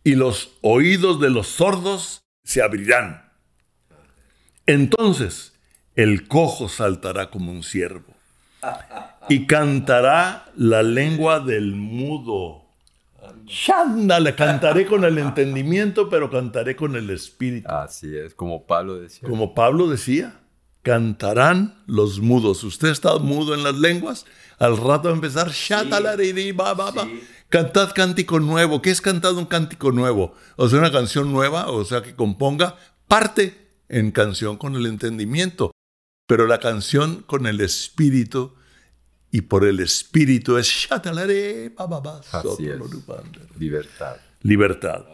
y 0.03 0.15
los 0.15 0.57
oídos 0.63 1.21
de 1.21 1.29
los 1.29 1.45
sordos 1.45 2.23
se 2.43 2.63
abrirán. 2.63 3.31
Entonces, 4.65 5.53
el 5.93 6.27
cojo 6.27 6.69
saltará 6.69 7.29
como 7.29 7.51
un 7.51 7.61
ciervo 7.61 8.15
y 9.29 9.45
cantará 9.45 10.45
la 10.55 10.83
lengua 10.83 11.39
del 11.39 11.73
mudo. 11.75 12.63
le 14.19 14.35
cantaré 14.35 14.85
con 14.85 15.03
el 15.03 15.17
entendimiento, 15.17 16.09
pero 16.09 16.29
cantaré 16.29 16.75
con 16.75 16.95
el 16.95 17.09
espíritu. 17.09 17.69
Así 17.69 18.15
es, 18.15 18.33
como 18.33 18.65
Pablo 18.65 18.95
decía. 18.95 19.27
Como 19.27 19.53
Pablo 19.53 19.89
decía 19.89 20.39
cantarán 20.83 21.81
los 21.87 22.19
mudos. 22.19 22.63
Usted 22.63 22.89
está 22.89 23.17
mudo 23.17 23.55
en 23.55 23.63
las 23.63 23.75
lenguas, 23.75 24.25
al 24.59 24.77
rato 24.77 25.03
va 25.03 25.11
a 25.11 25.13
empezar, 25.13 25.51
cantad 27.49 27.91
cántico 27.95 28.39
nuevo. 28.39 28.81
¿Qué 28.81 28.91
es 28.91 29.01
cantar 29.01 29.33
un 29.33 29.45
cántico 29.45 29.91
nuevo? 29.91 30.35
O 30.57 30.67
sea, 30.67 30.79
una 30.79 30.91
canción 30.91 31.31
nueva, 31.31 31.71
o 31.71 31.83
sea, 31.85 32.03
que 32.03 32.13
componga 32.15 32.75
parte 33.07 33.69
en 33.89 34.11
canción 34.11 34.57
con 34.57 34.75
el 34.75 34.85
entendimiento, 34.85 35.71
pero 36.27 36.47
la 36.47 36.59
canción 36.59 37.23
con 37.25 37.47
el 37.47 37.61
espíritu 37.61 38.53
y 39.33 39.41
por 39.41 39.65
el 39.65 39.79
espíritu 39.79 40.57
es 40.57 40.67
Así 42.31 42.67
es. 42.67 42.79
Libertad. 43.57 44.17
Libertad. 44.43 45.05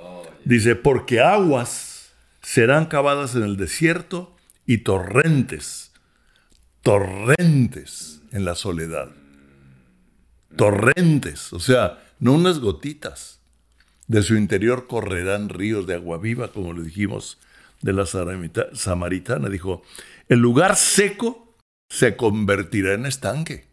Dice, 0.43 0.75
porque 0.75 1.21
aguas 1.21 2.11
serán 2.41 2.87
cavadas 2.87 3.35
en 3.35 3.43
el 3.43 3.55
desierto 3.55 4.35
y 4.65 4.79
torrentes, 4.79 5.93
torrentes 6.81 8.19
en 8.33 8.43
la 8.43 8.55
soledad. 8.55 9.09
Torrentes, 10.57 11.53
o 11.53 11.61
sea, 11.61 12.03
no 12.19 12.33
unas 12.33 12.59
gotitas. 12.59 13.39
De 14.07 14.21
su 14.21 14.35
interior 14.35 14.87
correrán 14.87 15.47
ríos 15.47 15.87
de 15.87 15.93
agua 15.93 16.17
viva, 16.17 16.51
como 16.51 16.73
le 16.73 16.83
dijimos 16.83 17.37
de 17.81 17.93
la 17.93 18.05
samaritana. 18.05 19.47
Dijo, 19.47 19.81
el 20.27 20.39
lugar 20.39 20.75
seco 20.75 21.55
se 21.87 22.17
convertirá 22.17 22.95
en 22.95 23.05
estanque. 23.05 23.68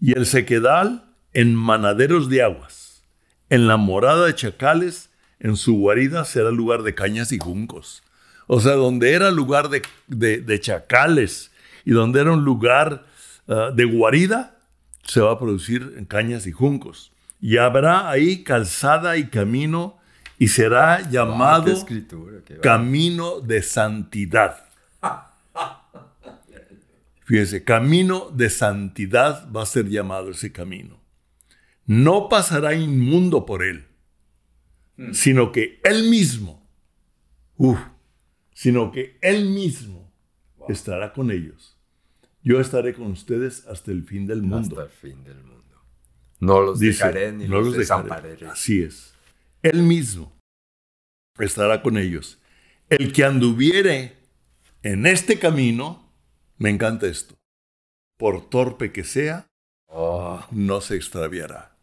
Y 0.00 0.16
el 0.16 0.26
sequedal 0.26 1.04
en 1.32 1.54
manaderos 1.54 2.28
de 2.28 2.42
aguas. 2.42 3.02
En 3.48 3.66
la 3.66 3.76
morada 3.76 4.26
de 4.26 4.34
chacales 4.34 5.10
en 5.38 5.56
su 5.56 5.76
guarida 5.76 6.24
será 6.24 6.50
lugar 6.50 6.82
de 6.82 6.94
cañas 6.94 7.32
y 7.32 7.38
juncos. 7.38 8.02
O 8.46 8.60
sea, 8.60 8.72
donde 8.72 9.12
era 9.12 9.30
lugar 9.30 9.68
de, 9.68 9.82
de, 10.08 10.60
chacales 10.60 11.50
y 11.84 11.92
donde 11.92 12.20
era 12.20 12.32
un 12.32 12.44
lugar 12.44 13.04
ah, 13.48 13.70
de 13.74 13.84
guarida, 13.84 14.58
se 15.04 15.20
va 15.20 15.32
a 15.32 15.38
producir 15.38 15.94
en 15.96 16.04
cañas 16.04 16.46
y 16.46 16.52
juncos. 16.52 17.12
Y 17.40 17.56
habrá 17.58 18.10
ahí 18.10 18.42
calzada 18.42 19.16
y 19.16 19.28
camino 19.28 19.98
y 20.38 20.48
será 20.48 21.08
llamado 21.10 21.72
camino 22.62 23.40
de 23.40 23.62
santidad. 23.62 24.69
Fíjense, 27.30 27.62
camino 27.62 28.28
de 28.34 28.50
santidad 28.50 29.48
va 29.52 29.62
a 29.62 29.66
ser 29.66 29.88
llamado 29.88 30.30
ese 30.30 30.50
camino. 30.50 31.00
No 31.86 32.28
pasará 32.28 32.74
inmundo 32.74 33.46
por 33.46 33.62
él, 33.62 33.86
mm. 34.96 35.12
sino 35.12 35.52
que 35.52 35.80
él 35.84 36.10
mismo, 36.10 36.68
uff, 37.56 37.78
sino 38.52 38.90
que 38.90 39.16
él 39.22 39.48
mismo 39.48 40.12
estará 40.68 41.12
con 41.12 41.30
ellos. 41.30 41.78
Yo 42.42 42.60
estaré 42.60 42.94
con 42.94 43.12
ustedes 43.12 43.64
hasta 43.68 43.92
el 43.92 44.02
fin 44.02 44.26
del 44.26 44.42
mundo. 44.42 44.80
Hasta 44.80 44.82
el 44.82 45.12
fin 45.12 45.22
del 45.22 45.44
mundo. 45.44 45.84
No 46.40 46.60
los 46.60 46.80
dejaré 46.80 47.30
ni 47.30 47.46
los, 47.46 47.76
desampararé. 47.76 48.44
Así 48.48 48.82
es. 48.82 49.14
Él 49.62 49.84
mismo 49.84 50.36
estará 51.38 51.80
con 51.80 51.96
ellos. 51.96 52.40
El 52.88 53.12
que 53.12 53.22
anduviere 53.22 54.16
en 54.82 55.06
este 55.06 55.38
camino, 55.38 56.09
me 56.60 56.68
encanta 56.70 57.06
esto, 57.06 57.34
por 58.18 58.48
torpe 58.48 58.92
que 58.92 59.02
sea, 59.02 59.48
oh. 59.86 60.46
no 60.52 60.80
se 60.80 60.94
extraviará. 60.94 61.74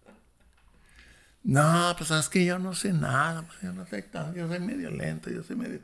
No, 1.44 1.96
pues 1.98 2.12
es 2.12 2.30
que 2.30 2.46
yo 2.46 2.60
no 2.60 2.76
sé 2.76 2.94
nada, 2.94 3.42
pues 3.42 3.60
yo 3.64 3.74
no 3.74 3.86
sé, 3.88 4.06
yo 4.36 4.48
soy 4.48 4.60
medio 4.60 4.92
lento, 4.92 5.30
yo 5.32 5.44
soy 5.44 5.56
medio 5.56 5.80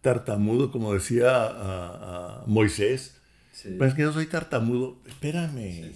tartamudo, 0.00 0.70
como 0.70 0.94
decía 0.94 2.44
Moisés. 2.46 3.20
Pues 3.78 3.90
es 3.90 3.94
que 3.96 4.02
yo 4.02 4.12
soy 4.12 4.26
tartamudo. 4.26 4.98
Espérame, 5.06 5.92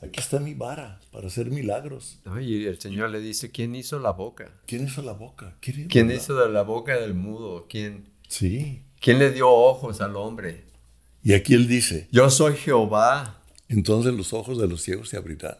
aquí 0.00 0.20
está 0.20 0.38
mi 0.38 0.54
vara 0.54 1.00
para 1.10 1.26
hacer 1.26 1.50
milagros. 1.50 2.20
y 2.40 2.66
el 2.66 2.78
Señor 2.78 3.10
le 3.10 3.18
dice, 3.18 3.50
¿quién 3.50 3.74
hizo 3.74 3.98
la 3.98 4.12
boca? 4.12 4.52
¿Quién 4.66 4.84
hizo 4.84 5.02
la 5.02 5.12
boca? 5.12 5.56
¿Quién, 5.60 6.12
hizo 6.12 6.36
de 6.36 6.48
la 6.52 6.62
boca 6.62 6.96
del 7.00 7.14
mudo? 7.14 7.66
¿Quién? 7.68 8.04
Sí. 8.28 8.84
¿Quién 9.00 9.18
le 9.18 9.32
dio 9.32 9.50
ojos 9.50 10.00
al 10.00 10.14
hombre? 10.14 10.67
Y 11.22 11.34
aquí 11.34 11.54
él 11.54 11.68
dice, 11.68 12.08
yo 12.10 12.30
soy 12.30 12.56
Jehová. 12.56 13.42
Entonces 13.68 14.14
los 14.14 14.32
ojos 14.32 14.58
de 14.58 14.66
los 14.66 14.82
ciegos 14.82 15.08
se 15.08 15.16
abrirán. 15.16 15.58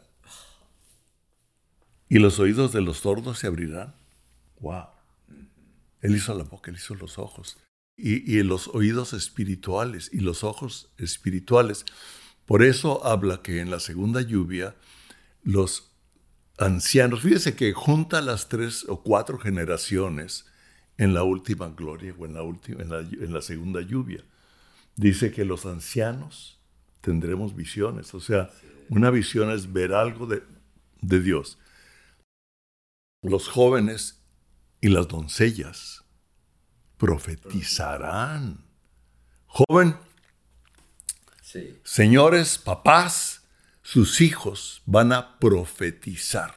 Y 2.08 2.18
los 2.18 2.38
oídos 2.38 2.72
de 2.72 2.80
los 2.80 2.98
sordos 2.98 3.38
se 3.38 3.46
abrirán. 3.46 3.94
Wow. 4.60 4.86
Él 6.00 6.16
hizo 6.16 6.32
la 6.34 6.44
boca, 6.44 6.70
él 6.70 6.76
hizo 6.76 6.94
los 6.94 7.18
ojos 7.18 7.58
y, 7.98 8.42
los 8.44 8.68
oídos 8.68 9.12
espirituales 9.12 10.08
y 10.12 10.20
los 10.20 10.44
ojos 10.44 10.90
espirituales. 10.98 11.84
Por 12.46 12.62
eso 12.62 13.04
habla 13.04 13.42
que 13.42 13.60
en 13.60 13.70
la 13.70 13.80
segunda 13.80 14.22
lluvia 14.22 14.76
los 15.42 15.90
ancianos, 16.58 17.22
fíjese 17.22 17.56
que 17.56 17.72
junta 17.72 18.20
las 18.20 18.48
tres 18.48 18.86
o 18.88 19.02
cuatro 19.02 19.38
generaciones 19.38 20.46
en 20.96 21.12
la 21.12 21.24
última 21.24 21.68
gloria 21.68 22.14
o 22.16 22.24
en 22.24 22.34
la, 22.34 22.42
última, 22.42 22.82
en 22.82 23.32
la, 23.32 23.42
segunda 23.42 23.80
lluvia. 23.80 24.24
Dice 24.98 25.30
que 25.30 25.44
los 25.44 25.64
ancianos 25.64 26.58
tendremos 27.00 27.54
visiones, 27.54 28.12
o 28.14 28.20
sea, 28.20 28.50
una 28.88 29.10
visión 29.10 29.48
es 29.52 29.72
ver 29.72 29.92
algo 29.92 30.26
de, 30.26 30.42
de 31.00 31.20
Dios. 31.20 31.56
Los 33.22 33.46
jóvenes 33.46 34.20
y 34.80 34.88
las 34.88 35.06
doncellas 35.06 36.02
profetizarán. 36.96 38.64
Joven, 39.46 39.94
señores, 41.84 42.58
papás, 42.58 43.42
sus 43.82 44.20
hijos 44.20 44.82
van 44.84 45.12
a 45.12 45.38
profetizar. 45.38 46.56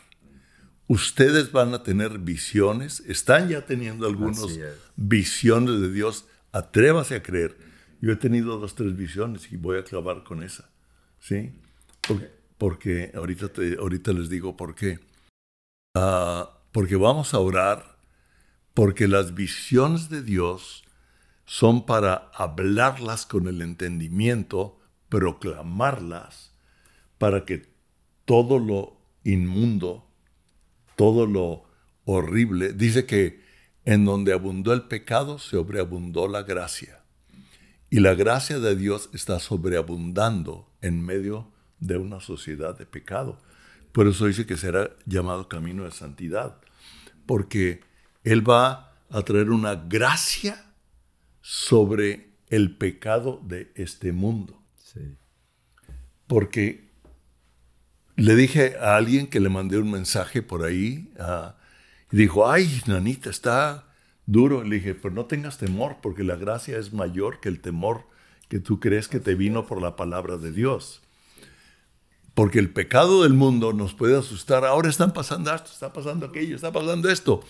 Ustedes 0.87 1.51
van 1.51 1.75
a 1.75 1.83
tener 1.83 2.17
visiones, 2.17 3.01
están 3.01 3.49
ya 3.49 3.67
teniendo 3.67 4.07
algunas 4.07 4.47
visiones 4.95 5.79
de 5.79 5.91
Dios. 5.91 6.25
Atrévase 6.51 7.13
a 7.17 7.21
creer. 7.21 7.70
Yo 8.01 8.11
he 8.11 8.15
tenido 8.15 8.57
dos, 8.57 8.75
tres 8.75 8.95
visiones 8.97 9.51
y 9.51 9.57
voy 9.57 9.77
a 9.77 9.83
clavar 9.83 10.23
con 10.23 10.43
esa. 10.43 10.69
¿Sí? 11.19 11.53
Porque, 12.57 13.11
ahorita, 13.13 13.51
ahorita 13.79 14.11
les 14.11 14.29
digo 14.29 14.57
por 14.57 14.75
qué. 14.75 14.99
Ah, 15.95 16.49
porque 16.71 16.95
vamos 16.95 17.33
a 17.33 17.39
orar 17.39 17.91
porque 18.73 19.07
las 19.07 19.33
visiones 19.33 20.09
de 20.09 20.23
Dios 20.23 20.83
son 21.45 21.85
para 21.85 22.31
hablarlas 22.33 23.25
con 23.25 23.47
el 23.47 23.61
entendimiento, 23.61 24.79
proclamarlas, 25.09 26.53
para 27.17 27.45
que 27.45 27.69
todo 28.25 28.59
lo 28.59 28.97
inmundo, 29.23 30.07
todo 30.95 31.25
lo 31.27 31.65
horrible, 32.05 32.73
dice 32.73 33.05
que 33.05 33.41
en 33.83 34.05
donde 34.05 34.33
abundó 34.33 34.73
el 34.73 34.83
pecado, 34.83 35.37
sobreabundó 35.37 36.27
la 36.27 36.43
gracia. 36.43 37.00
Y 37.93 37.99
la 37.99 38.15
gracia 38.15 38.59
de 38.59 38.77
Dios 38.77 39.09
está 39.11 39.37
sobreabundando 39.39 40.71
en 40.81 41.03
medio 41.05 41.51
de 41.81 41.97
una 41.97 42.21
sociedad 42.21 42.77
de 42.77 42.85
pecado. 42.85 43.37
Por 43.91 44.07
eso 44.07 44.27
dice 44.27 44.45
que 44.45 44.55
será 44.55 44.91
llamado 45.05 45.49
camino 45.49 45.83
de 45.83 45.91
santidad, 45.91 46.55
porque 47.25 47.81
él 48.23 48.49
va 48.49 48.93
a 49.09 49.21
traer 49.23 49.49
una 49.49 49.75
gracia 49.75 50.71
sobre 51.41 52.29
el 52.47 52.77
pecado 52.77 53.41
de 53.43 53.73
este 53.75 54.13
mundo. 54.13 54.63
Porque 56.27 56.89
le 58.15 58.35
dije 58.35 58.77
a 58.79 58.95
alguien 58.95 59.27
que 59.27 59.41
le 59.41 59.49
mandé 59.49 59.77
un 59.77 59.91
mensaje 59.91 60.41
por 60.41 60.63
ahí 60.63 61.13
y 62.09 62.15
dijo, 62.15 62.49
ay, 62.49 62.81
nanita, 62.87 63.29
está 63.29 63.90
duro. 64.25 64.63
Le 64.63 64.75
dije, 64.75 64.95
pero 64.95 65.13
no 65.13 65.25
tengas 65.25 65.57
temor 65.57 65.97
porque 66.01 66.23
la 66.23 66.35
gracia 66.35 66.77
es 66.77 66.93
mayor 66.93 67.39
que 67.39 67.49
el 67.49 67.59
temor 67.59 68.05
que 68.47 68.59
tú 68.59 68.79
crees 68.79 69.07
que 69.07 69.19
te 69.19 69.35
vino 69.35 69.65
por 69.65 69.81
la 69.81 69.95
palabra 69.95 70.37
de 70.37 70.51
Dios. 70.51 71.01
Porque 72.33 72.59
el 72.59 72.69
pecado 72.69 73.23
del 73.23 73.33
mundo 73.33 73.73
nos 73.73 73.93
puede 73.93 74.17
asustar. 74.17 74.65
Ahora 74.65 74.89
están 74.89 75.13
pasando 75.13 75.53
esto, 75.53 75.71
está 75.71 75.91
pasando 75.93 76.25
aquello, 76.25 76.55
está 76.55 76.71
pasando 76.71 77.09
esto 77.09 77.43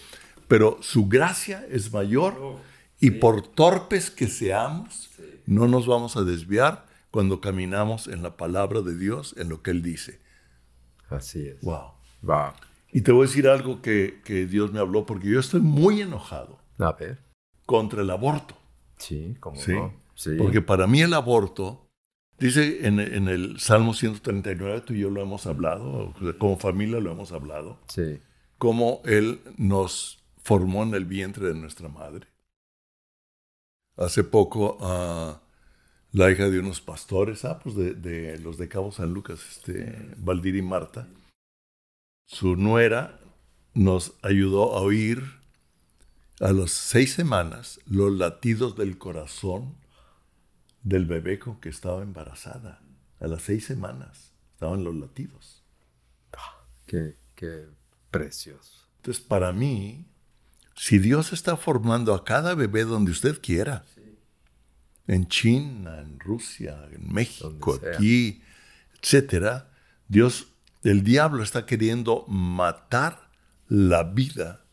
pero 0.52 0.78
su 0.82 1.08
gracia 1.08 1.66
es 1.70 1.94
mayor 1.94 2.58
y 3.00 3.12
por 3.12 3.42
torpes 3.42 4.12
que 4.12 4.28
seamos, 4.28 5.10
no 5.46 5.70
nos 5.70 5.88
vamos 5.88 6.18
a 6.18 6.24
desviar 6.24 6.86
cuando 7.10 7.40
caminamos 7.40 8.08
en 8.08 8.22
la 8.22 8.36
palabra 8.36 8.82
de 8.82 8.98
Dios, 8.98 9.34
en 9.38 9.48
lo 9.48 9.62
que 9.62 9.72
Él 9.72 9.82
dice. 9.82 10.20
Así 11.08 11.48
es. 11.48 11.62
Wow. 11.62 11.94
Y 12.92 13.00
te 13.00 13.14
voy 13.14 13.24
a 13.24 13.28
decir 13.28 13.48
algo 13.48 13.82
que, 13.82 14.20
Dios 14.50 14.74
me 14.74 14.80
habló, 14.80 15.06
porque 15.06 15.30
yo 15.30 15.40
estoy 15.40 15.62
muy 15.62 16.02
enojado. 16.02 16.60
A 16.82 16.94
ver. 16.94 17.20
Contra 17.66 18.02
el 18.02 18.10
aborto. 18.10 18.58
Sí, 18.98 19.36
como 19.40 19.58
¿Sí? 19.58 19.74
Sí. 20.16 20.32
Porque 20.38 20.62
para 20.62 20.88
mí 20.88 21.02
el 21.02 21.14
aborto, 21.14 21.90
dice 22.38 22.86
en, 22.88 23.00
en, 23.00 23.28
el 23.28 23.60
Salmo 23.60 23.94
139, 23.94 24.82
tú 24.82 24.94
y 24.94 25.00
yo 25.00 25.10
lo 25.10 25.22
hemos 25.22 25.48
hablado, 25.48 26.14
como 26.38 26.58
familia 26.58 27.00
lo 27.00 27.12
hemos 27.12 27.32
hablado. 27.32 27.80
Sí. 27.88 28.20
Cómo 28.58 29.02
Él 29.06 29.42
nos 29.58 30.24
formó 30.44 30.84
en 30.84 30.94
el 30.94 31.06
vientre 31.06 31.48
de 31.48 31.56
nuestra 31.56 31.88
madre. 31.88 32.28
Hace 33.98 34.24
poco 34.24 34.78
ah, 34.82 35.42
la 36.12 36.32
hija 36.32 36.50
de 36.50 36.60
unos 36.60 36.82
pastores, 36.82 37.46
ah, 37.46 37.60
pues 37.60 37.76
de, 37.76 38.38
los 38.40 38.58
de 38.58 38.68
Cabo 38.68 38.92
San 38.92 39.14
Lucas, 39.14 39.40
este, 39.50 40.14
Valdir 40.18 40.56
y 40.56 40.62
Marta, 40.62 41.08
su 42.26 42.56
nuera 42.56 43.20
nos 43.74 44.14
ayudó 44.22 44.76
a 44.76 44.82
oír 44.82 45.41
a 46.42 46.52
las 46.52 46.72
seis 46.72 47.14
semanas 47.14 47.80
los 47.86 48.12
latidos 48.12 48.76
del 48.76 48.98
corazón 48.98 49.76
del 50.82 51.06
bebé 51.06 51.38
con 51.38 51.60
que 51.60 51.70
estaba 51.70 52.02
embarazada. 52.02 52.82
A 53.20 53.28
las 53.28 53.44
seis 53.44 53.66
semanas 53.66 54.34
estaban 54.54 54.84
los 54.84 54.96
latidos. 54.96 55.64
Qué, 56.88 57.16
qué 57.36 57.68
precioso. 58.10 58.90
Entonces, 58.98 59.24
para 59.24 59.54
mí, 59.54 60.08
si 60.76 60.98
Dios 60.98 61.32
está 61.32 61.56
formando 61.58 62.14
a 62.16 62.26
cada 62.26 62.56
bebé 62.56 62.86
donde 62.86 63.12
usted 63.12 63.40
quiera, 63.40 63.86
en 65.08 65.28
China, 65.28 66.00
en 66.00 66.20
Rusia, 66.20 66.88
en 66.92 67.14
México, 67.14 67.80
aquí, 67.94 68.42
etcétera, 69.02 69.72
Dios, 70.08 70.48
el 70.84 71.04
diablo 71.04 71.44
está 71.44 71.66
queriendo 71.66 72.26
matar 72.28 73.30
la 73.68 74.04
vida 74.04 74.66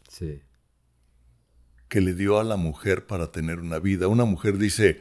que 1.88 2.00
le 2.00 2.14
dio 2.14 2.38
a 2.38 2.44
la 2.44 2.56
mujer 2.56 3.06
para 3.06 3.32
tener 3.32 3.60
una 3.60 3.78
vida. 3.78 4.08
Una 4.08 4.24
mujer 4.24 4.58
dice, 4.58 5.00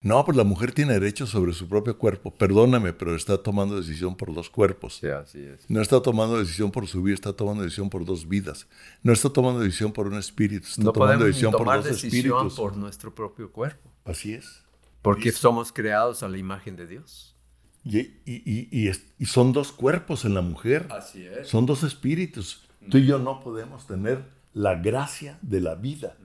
No, 0.00 0.24
pues 0.24 0.36
la 0.36 0.44
mujer 0.44 0.70
tiene 0.70 0.92
derecho 0.92 1.26
sobre 1.26 1.52
su 1.52 1.68
propio 1.68 1.98
cuerpo. 1.98 2.32
Perdóname, 2.32 2.92
pero 2.92 3.16
está 3.16 3.42
tomando 3.42 3.76
decisión 3.76 4.16
por 4.16 4.32
dos 4.32 4.48
cuerpos. 4.48 4.98
Sí, 5.00 5.08
así 5.08 5.40
es. 5.40 5.68
No 5.68 5.80
está 5.82 6.00
tomando 6.00 6.38
decisión 6.38 6.70
por 6.70 6.86
su 6.86 7.02
vida, 7.02 7.14
está 7.14 7.32
tomando 7.32 7.64
decisión 7.64 7.90
por 7.90 8.04
dos 8.04 8.28
vidas. 8.28 8.68
No 9.02 9.12
está 9.12 9.28
tomando 9.28 9.58
decisión 9.58 9.92
por 9.92 10.06
un 10.06 10.14
espíritu, 10.16 10.68
está 10.68 10.84
no 10.84 10.92
tomando 10.92 11.24
decisión 11.24 11.50
por 11.50 11.62
tomar 11.62 11.78
dos 11.78 11.86
decisión 11.86 12.14
espíritus. 12.26 12.54
por 12.54 12.76
nuestro 12.76 13.12
propio 13.12 13.50
cuerpo. 13.50 13.90
Así 14.04 14.34
es. 14.34 14.62
Porque 15.02 15.32
somos 15.32 15.72
creados 15.72 16.22
a 16.22 16.28
la 16.28 16.38
imagen 16.38 16.76
de 16.76 16.86
Dios. 16.86 17.34
Y, 17.82 17.98
y- 17.98 18.14
y- 18.24 18.68
y 18.70 18.86
es- 18.88 19.02
y 19.18 19.26
son 19.26 19.52
dos 19.52 19.72
cuerpos 19.72 20.24
en 20.24 20.34
la 20.34 20.42
mujer. 20.42 20.86
Así 20.90 21.26
es. 21.26 21.48
Son 21.48 21.66
dos 21.66 21.82
espíritus. 21.82 22.62
Tú 22.88 22.98
y 22.98 23.06
yo 23.06 23.18
no 23.18 23.40
podemos 23.40 23.84
tener 23.88 24.22
la 24.58 24.74
gracia 24.74 25.38
de 25.40 25.60
la 25.60 25.76
vida 25.76 26.16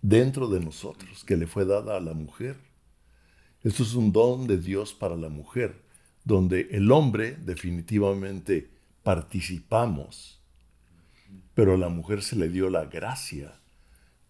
dentro 0.00 0.48
de 0.48 0.58
nosotros 0.58 1.22
que 1.22 1.36
le 1.36 1.46
fue 1.46 1.66
dada 1.66 1.98
a 1.98 2.00
la 2.00 2.14
mujer. 2.14 2.56
Esto 3.62 3.82
es 3.82 3.92
un 3.92 4.10
don 4.10 4.46
de 4.46 4.56
Dios 4.56 4.94
para 4.94 5.16
la 5.16 5.28
mujer, 5.28 5.82
donde 6.24 6.68
el 6.70 6.90
hombre 6.90 7.36
definitivamente 7.36 8.70
participamos, 9.02 10.40
pero 11.52 11.74
a 11.74 11.76
la 11.76 11.90
mujer 11.90 12.22
se 12.22 12.36
le 12.36 12.48
dio 12.48 12.70
la 12.70 12.86
gracia 12.86 13.60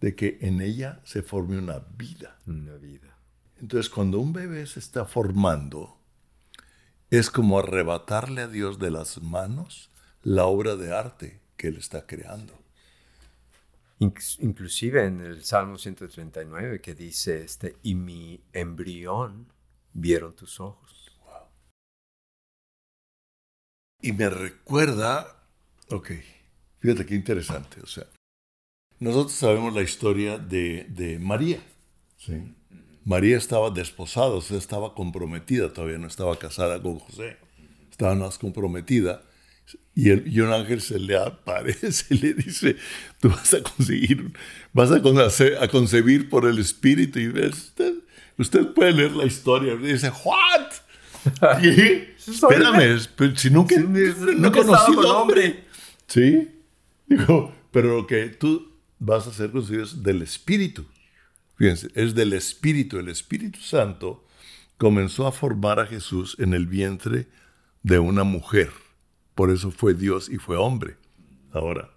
de 0.00 0.16
que 0.16 0.38
en 0.40 0.61
ella 0.61 1.00
se 1.04 1.22
forme 1.22 1.59
una 1.59 1.78
vida. 1.96 2.40
Una 2.48 2.74
vida. 2.74 3.16
Entonces, 3.61 3.88
cuando 3.88 4.18
un 4.18 4.32
bebé 4.32 4.66
se 4.66 4.80
está 4.80 5.04
formando, 5.04 6.00
es 7.11 7.30
como 7.30 7.61
arrebatarle 7.61 8.42
a 8.42 8.48
Dios 8.48 8.80
de 8.80 8.90
las 8.90 9.22
manos 9.22 9.92
la 10.24 10.46
obra 10.46 10.74
de 10.74 10.92
arte 10.92 11.40
que 11.57 11.68
Él 11.68 11.76
está 11.76 12.04
creando. 12.04 12.66
Inc- 13.99 14.38
Inclusive 14.40 15.05
en 15.07 15.20
el 15.20 15.42
Salmo 15.44 15.78
139 15.78 16.80
que 16.80 16.94
dice, 16.94 17.42
este, 17.42 17.76
y 17.82 17.94
mi 17.94 18.40
embrión 18.53 19.47
vieron 19.92 20.34
tus 20.34 20.61
ojos. 20.61 21.11
Y 24.03 24.12
me 24.12 24.28
recuerda, 24.28 25.42
ok, 25.90 26.11
fíjate 26.78 27.07
qué 27.07 27.14
interesante, 27.14 27.80
o 27.80 27.86
sea, 27.86 28.05
nosotros 29.01 29.32
sabemos 29.32 29.74
la 29.74 29.82
historia 29.82 30.38
de, 30.38 30.84
de 30.90 31.18
María, 31.18 31.61
¿sí? 32.18 32.55
María 33.05 33.36
estaba 33.36 33.70
desposada, 33.70 34.28
o 34.30 34.40
sea, 34.40 34.59
estaba 34.59 34.94
comprometida, 34.94 35.72
todavía 35.72 35.99
no 35.99 36.07
estaba 36.07 36.38
casada 36.38 36.82
con 36.82 36.99
José, 36.99 37.36
estaba 37.90 38.14
más 38.14 38.38
comprometida. 38.38 39.22
Y, 39.95 40.11
el- 40.11 40.27
y 40.27 40.41
un 40.41 40.53
ángel 40.53 40.81
se 40.81 40.99
le 40.99 41.17
aparece 41.17 42.14
y 42.14 42.19
le 42.19 42.35
dice, 42.35 42.77
tú 43.21 43.31
vas 43.31 43.53
a 43.55 43.62
conseguir, 43.62 44.33
vas 44.73 44.91
a, 44.93 45.01
conce- 45.03 45.57
a 45.59 45.69
concebir 45.69 46.29
por 46.29 46.47
el 46.47 46.59
Espíritu. 46.59 47.19
Y 47.19 47.29
ves, 47.29 47.55
usted, 47.55 47.95
usted 48.39 48.67
puede 48.75 48.93
leer 48.93 49.12
la 49.12 49.25
historia. 49.25 49.73
Y 49.75 49.79
dice, 49.79 50.11
¿what? 50.25 50.73
Y, 51.62 52.05
espérame, 52.31 53.01
pero 53.17 53.35
si 53.37 53.51
nunca, 53.51 53.77
no 53.81 53.99
he 53.99 54.14
Nunca 54.37 54.59
he 54.59 54.61
estado 54.62 54.85
conocido 54.87 55.03
con 55.03 55.17
hombre. 55.17 55.64
¿Sí? 56.07 56.49
Dijo, 57.07 57.53
pero 57.73 57.97
lo 57.97 58.07
que 58.07 58.27
tú 58.29 58.73
vas 58.99 59.27
a 59.27 59.33
ser 59.33 59.51
concebido 59.51 59.85
es 59.85 60.03
del 60.03 60.23
Espíritu. 60.23 60.87
Fíjense, 61.57 61.89
es 61.95 62.14
del 62.14 62.33
Espíritu. 62.35 62.99
El 62.99 63.09
Espíritu 63.09 63.61
Santo 63.61 64.25
comenzó 64.79 65.27
a 65.27 65.33
formar 65.33 65.81
a 65.81 65.87
Jesús 65.87 66.37
en 66.39 66.53
el 66.55 66.67
vientre 66.67 67.27
de 67.83 67.99
una 67.99 68.23
mujer. 68.25 68.71
Por 69.37 69.51
eso 69.51 69.70
fue 69.70 69.93
Dios 69.93 70.30
y 70.30 70.39
fue 70.39 70.57
hombre. 70.57 70.97
Ahora, 71.53 71.91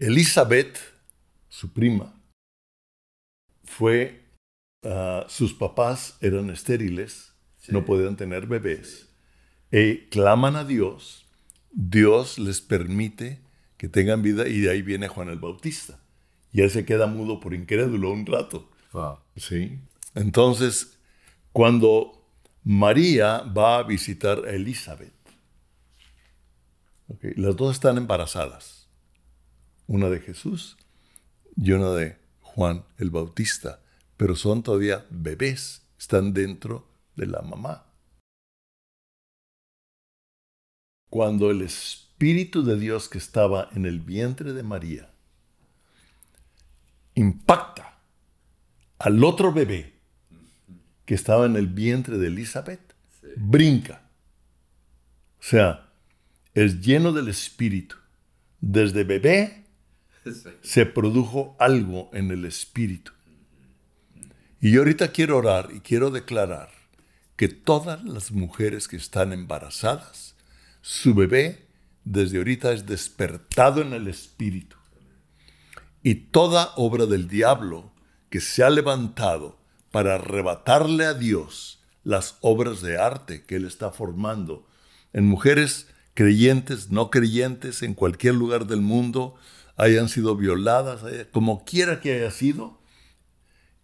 Elizabeth, 0.00 0.76
su 1.48 1.72
prima, 1.72 2.12
fue, 3.62 4.24
ah, 4.82 5.24
sus 5.28 5.54
papás 5.54 6.18
eran 6.20 6.50
estériles, 6.50 7.32
no 7.68 7.84
podían 7.84 8.16
tener 8.16 8.48
bebés, 8.48 9.08
y 9.70 9.98
claman 10.08 10.56
a 10.56 10.64
Dios, 10.64 11.24
Dios 11.70 12.40
les 12.40 12.60
permite 12.60 13.38
que 13.76 13.88
tengan 13.88 14.22
vida 14.22 14.48
y 14.48 14.60
de 14.60 14.70
ahí 14.70 14.82
viene 14.82 15.06
Juan 15.06 15.28
el 15.28 15.38
Bautista. 15.38 16.00
Y 16.52 16.62
él 16.62 16.70
se 16.70 16.84
queda 16.84 17.06
mudo 17.06 17.38
por 17.38 17.54
incrédulo 17.54 18.10
un 18.10 18.26
rato. 18.26 18.68
Wow. 18.92 19.18
¿sí? 19.36 19.78
Entonces, 20.14 20.98
cuando 21.52 22.28
María 22.64 23.38
va 23.42 23.78
a 23.78 23.82
visitar 23.84 24.44
a 24.44 24.50
Elizabeth, 24.50 25.21
las 27.20 27.56
dos 27.56 27.74
están 27.74 27.98
embarazadas, 27.98 28.88
una 29.86 30.08
de 30.08 30.20
Jesús 30.20 30.76
y 31.56 31.72
una 31.72 31.90
de 31.90 32.18
Juan 32.40 32.84
el 32.98 33.10
Bautista, 33.10 33.80
pero 34.16 34.36
son 34.36 34.62
todavía 34.62 35.06
bebés, 35.10 35.82
están 35.98 36.32
dentro 36.32 36.88
de 37.16 37.26
la 37.26 37.42
mamá. 37.42 37.86
Cuando 41.10 41.50
el 41.50 41.62
Espíritu 41.62 42.62
de 42.62 42.78
Dios 42.78 43.08
que 43.08 43.18
estaba 43.18 43.68
en 43.74 43.84
el 43.84 44.00
vientre 44.00 44.52
de 44.52 44.62
María 44.62 45.10
impacta 47.14 47.98
al 48.98 49.22
otro 49.24 49.52
bebé 49.52 49.92
que 51.04 51.14
estaba 51.14 51.46
en 51.46 51.56
el 51.56 51.66
vientre 51.66 52.16
de 52.16 52.28
Elizabeth, 52.28 52.94
brinca. 53.36 54.08
O 55.40 55.42
sea, 55.42 55.91
es 56.54 56.80
lleno 56.80 57.12
del 57.12 57.28
Espíritu. 57.28 57.96
Desde 58.60 59.04
bebé 59.04 59.64
se 60.62 60.86
produjo 60.86 61.56
algo 61.58 62.10
en 62.12 62.30
el 62.30 62.44
Espíritu. 62.44 63.12
Y 64.60 64.70
yo 64.70 64.80
ahorita 64.80 65.08
quiero 65.08 65.38
orar 65.38 65.70
y 65.74 65.80
quiero 65.80 66.10
declarar 66.10 66.70
que 67.36 67.48
todas 67.48 68.04
las 68.04 68.30
mujeres 68.30 68.86
que 68.86 68.96
están 68.96 69.32
embarazadas, 69.32 70.36
su 70.80 71.14
bebé 71.14 71.66
desde 72.04 72.38
ahorita 72.38 72.72
es 72.72 72.86
despertado 72.86 73.82
en 73.82 73.92
el 73.92 74.06
Espíritu. 74.06 74.76
Y 76.02 76.14
toda 76.14 76.72
obra 76.76 77.06
del 77.06 77.28
diablo 77.28 77.92
que 78.30 78.40
se 78.40 78.62
ha 78.62 78.70
levantado 78.70 79.58
para 79.90 80.14
arrebatarle 80.14 81.04
a 81.04 81.14
Dios 81.14 81.80
las 82.04 82.38
obras 82.40 82.82
de 82.82 82.98
arte 82.98 83.44
que 83.44 83.56
Él 83.56 83.64
está 83.64 83.90
formando 83.90 84.66
en 85.12 85.26
mujeres 85.26 85.91
creyentes, 86.14 86.90
no 86.90 87.10
creyentes, 87.10 87.82
en 87.82 87.94
cualquier 87.94 88.34
lugar 88.34 88.66
del 88.66 88.80
mundo, 88.80 89.34
hayan 89.76 90.08
sido 90.08 90.36
violadas, 90.36 91.00
como 91.32 91.64
quiera 91.64 92.00
que 92.00 92.14
haya 92.14 92.30
sido, 92.30 92.80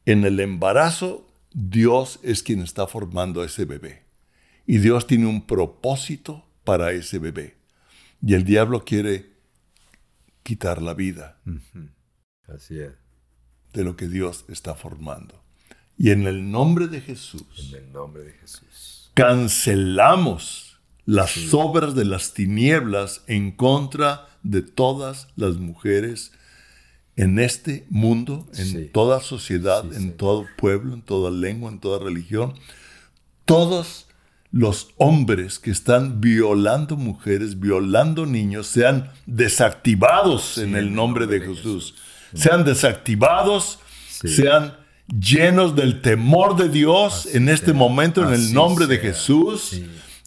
en 0.05 0.25
el 0.25 0.41
embarazo 0.41 1.29
Dios 1.53 2.21
es 2.23 2.43
quien 2.43 2.61
está 2.61 2.87
formando 2.87 3.41
a 3.43 3.47
ese 3.47 3.65
bebé. 3.65 4.05
Y 4.67 4.79
Dios 4.79 5.07
tiene 5.07 5.27
un 5.27 5.47
propósito 5.47 6.47
para 6.65 6.93
ese 6.93 7.19
bebé. 7.19 7.57
Y 8.21 8.35
el 8.35 8.45
diablo 8.45 8.85
quiere 8.85 9.33
quitar 10.43 10.83
la 10.83 10.95
vida 10.95 11.41
Así 12.47 12.79
es. 12.79 12.93
de 13.73 13.85
lo 13.85 13.97
que 13.97 14.09
Dios 14.09 14.45
está 14.49 14.75
formando. 14.75 15.43
Y 15.97 16.11
en 16.11 16.27
el 16.27 16.51
nombre 16.51 16.87
de 16.87 17.01
Jesús 17.01 17.71
En 17.73 17.85
el 17.85 17.93
nombre 17.93 18.23
de 18.23 18.33
Jesús. 18.33 19.11
cancelamos 19.15 20.68
las 21.11 21.55
obras 21.55 21.95
de 21.95 22.05
las 22.05 22.35
tinieblas 22.35 23.23
en 23.29 23.51
contra 23.51 24.27
de 24.43 24.61
todas 24.61 25.29
las 25.37 25.57
mujeres 25.57 26.33
en 27.17 27.39
este 27.39 27.87
mundo, 27.89 28.47
en 28.59 28.67
Sí. 28.67 28.91
toda 28.93 29.23
sociedad, 29.23 29.85
Sí, 29.91 29.97
en 29.97 30.17
todo 30.19 30.45
pueblo, 30.59 30.93
en 30.93 31.01
toda 31.01 31.31
lengua, 31.31 31.71
en 31.71 31.81
toda 31.81 31.99
religión. 31.99 32.53
Todos 33.47 34.07
los 34.53 34.89
hombres 34.99 35.59
que 35.59 35.71
están 35.71 36.21
violando 36.21 36.97
mujeres, 36.97 37.59
violando 37.59 38.27
niños, 38.27 38.67
sean 38.67 39.11
desactivados 39.25 40.59
en 40.59 40.77
el 40.77 40.95
nombre 40.95 41.27
de 41.27 41.41
Jesús. 41.41 41.95
Sean 42.35 42.65
desactivados, 42.67 43.79
sean 44.11 44.75
llenos 45.09 45.75
del 45.75 46.03
temor 46.03 46.55
de 46.57 46.69
Dios 46.69 47.25
Así 47.27 47.37
en 47.39 47.49
este 47.49 47.67
sea. 47.67 47.75
momento, 47.75 48.23
en 48.29 48.35
el 48.35 48.53
nombre 48.53 48.87
de. 48.87 48.99
Jesús. 48.99 49.81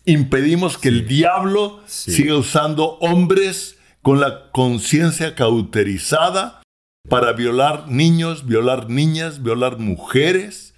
Impedimos 0.06 0.78
que 0.78 0.90
el 0.90 1.08
diablo 1.08 1.82
Sí. 1.86 2.12
siga 2.12 2.36
usando 2.36 2.98
hombres 3.00 3.78
con 4.02 4.20
la 4.20 4.50
conciencia 4.52 5.36
cauterizada 5.36 6.62
para 7.08 7.34
violar 7.34 7.88
niños, 7.88 8.46
violar 8.46 8.90
niñas, 8.90 9.44
violar 9.44 9.78
mujeres 9.78 10.74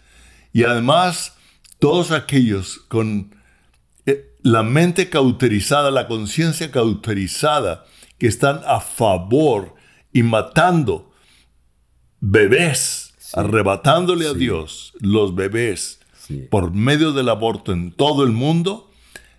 y 0.51 0.63
además 0.63 1.35
todos 1.79 2.11
aquellos 2.11 2.79
con 2.89 3.35
eh, 4.05 4.35
la 4.41 4.63
mente 4.63 5.09
cauterizada, 5.09 5.89
la 5.91 6.07
conciencia 6.07 6.71
cauterizada 6.71 7.85
que 8.17 8.27
están 8.27 8.61
a 8.65 8.79
favor 8.81 9.75
y 10.11 10.23
matando 10.23 11.11
bebés, 12.19 13.13
arrebatándole 13.33 14.27
a. 14.27 14.33
Dios 14.33 14.93
los 14.99 15.35
bebés 15.35 15.99
por 16.49 16.71
medio 16.73 17.11
del 17.11 17.29
aborto 17.29 17.73
en 17.73 17.91
todo 17.91 18.23
el 18.23 18.31
mundo, 18.31 18.89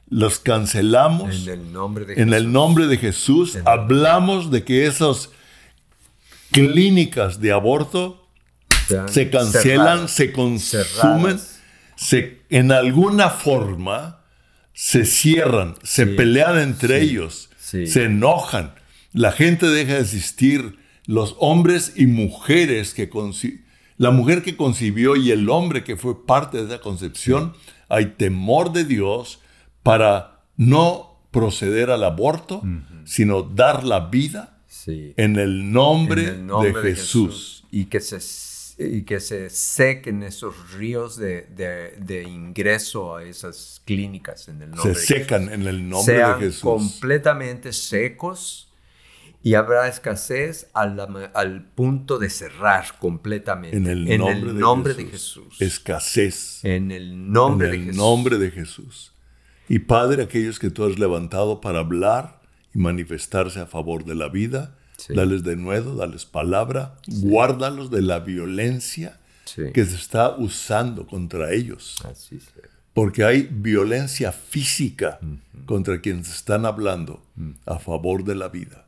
los 0.08 0.38
cancelamos 0.38 1.46
En 1.46 1.52
el 1.60 1.72
nombre 1.72 2.04
de 2.04 2.14
en 2.14 2.28
Jesús. 2.30 2.36
el 2.36 2.52
nombre 2.52 2.86
de 2.86 2.96
Jesús. 2.98 3.58
Hablamos 3.64 4.50
de 4.50 4.64
que 4.64 4.86
esas 4.86 5.30
clínicas 6.50 7.40
de 7.40 7.52
aborto 7.52 8.28
se 9.08 9.30
cancelan, 9.30 10.08
cerradas, 10.08 10.10
se 10.10 10.32
consumen, 10.32 11.40
se, 11.96 12.42
en 12.50 12.70
alguna 12.70 13.30
forma 13.30 14.20
se 14.72 15.04
cierran, 15.04 15.74
se 15.82 16.04
Sí, 16.04 16.10
pelean 16.16 16.58
entre 16.58 17.00
sí, 17.00 17.06
ellos, 17.10 17.50
sí. 17.58 17.86
se 17.86 18.04
enojan, 18.04 18.74
la 19.12 19.32
gente 19.32 19.66
deja 19.66 19.94
de 19.94 20.00
existir, 20.00 20.78
los 21.06 21.36
hombres 21.38 21.92
y 21.96 22.06
mujeres 22.06 22.94
que 22.94 23.08
la 23.96 24.10
mujer 24.10 24.42
que 24.42 24.56
concibió 24.56 25.16
y 25.16 25.30
el 25.30 25.48
hombre 25.50 25.84
que 25.84 25.96
fue 25.96 26.26
parte 26.26 26.58
de 26.58 26.64
esa 26.64 26.80
concepción, 26.80 27.54
hay 27.88 28.06
temor 28.16 28.72
de 28.72 28.84
Dios 28.84 29.40
para 29.84 30.40
no 30.56 31.20
proceder 31.30 31.90
al 31.90 32.02
aborto, 32.02 32.62
sino 33.04 33.42
dar 33.42 33.84
la 33.84 34.00
vida 34.00 34.50
Sí. 34.66 35.14
en 35.16 35.36
el 35.38 35.70
nombre, 35.72 36.22
En 36.22 36.28
el 36.34 36.46
nombre 36.46 36.82
de, 36.82 36.94
Jesús. 36.96 37.64
Y 37.70 37.84
que 37.86 38.00
se, 38.00 38.18
y 38.84 39.02
que 39.02 39.18
se 39.20 39.48
sequen 39.50 40.22
esos 40.24 40.72
ríos 40.72 41.16
de, 41.16 41.42
de- 41.56 41.96
de 42.00 42.24
ingreso 42.24 43.16
a 43.16 43.22
esas 43.24 43.80
clínicas 43.84 44.48
en 44.48 44.62
el 44.62 44.70
nombre 44.72 44.94
Se 44.94 45.00
de 45.00 45.06
secan 45.06 45.42
Jesús. 45.44 45.54
en 45.54 45.66
el 45.68 45.88
nombre 45.88 46.14
Sean 46.16 46.38
de 46.40 46.46
Jesús. 46.46 46.60
completamente 46.62 47.72
secos 47.72 48.68
y 49.42 49.54
habrá 49.54 49.88
escasez 49.88 50.68
a 50.74 50.86
la- 50.86 51.30
al 51.34 51.64
punto 51.64 52.18
de 52.18 52.30
cerrar 52.30 52.98
completamente. 52.98 53.76
En 53.76 53.86
el 53.86 54.18
nombre, 54.18 54.52
de, 54.52 54.60
nombre 54.60 54.94
de 54.94 55.04
Jesús. 55.06 55.44
Jesús. 55.50 55.62
Escasez. 55.62 56.64
En 56.64 56.90
el 56.90 57.30
nombre 57.32 57.68
en 57.68 57.72
de 57.72 57.78
el 57.78 57.84
Jesús. 57.86 57.96
nombre 57.98 58.38
de 58.38 58.50
Jesús. 58.50 59.12
Y 59.68 59.80
Padre, 59.80 60.22
aquellos 60.24 60.58
que 60.58 60.70
tú 60.70 60.84
has 60.84 60.98
levantado 60.98 61.60
para 61.60 61.80
hablar 61.80 62.40
y 62.74 62.78
manifestarse 62.78 63.60
a 63.60 63.66
favor 63.66 64.04
de 64.04 64.14
la 64.14 64.28
vida, 64.28 64.76
Sí. 64.96 65.12
dales 65.14 65.42
de 65.42 65.56
nuevo, 65.56 65.96
dales 65.96 66.24
palabra, 66.24 66.96
guárdalos 67.08 67.90
de 67.90 68.00
la 68.02 68.20
violencia 68.20 69.18
Sí. 69.44 69.64
que 69.74 69.84
se 69.84 69.96
está 69.96 70.36
usando 70.36 71.06
contra 71.06 71.52
ellos. 71.52 71.96
Así. 72.04 72.38
Porque 72.92 73.24
hay 73.24 73.42
violencia 73.50 74.30
física 74.30 75.18
contra 75.66 76.00
quienes 76.00 76.28
están 76.32 76.64
hablando 76.64 77.24
a 77.66 77.78
favor 77.80 78.22
de 78.24 78.34
la 78.36 78.48
vida. 78.48 78.86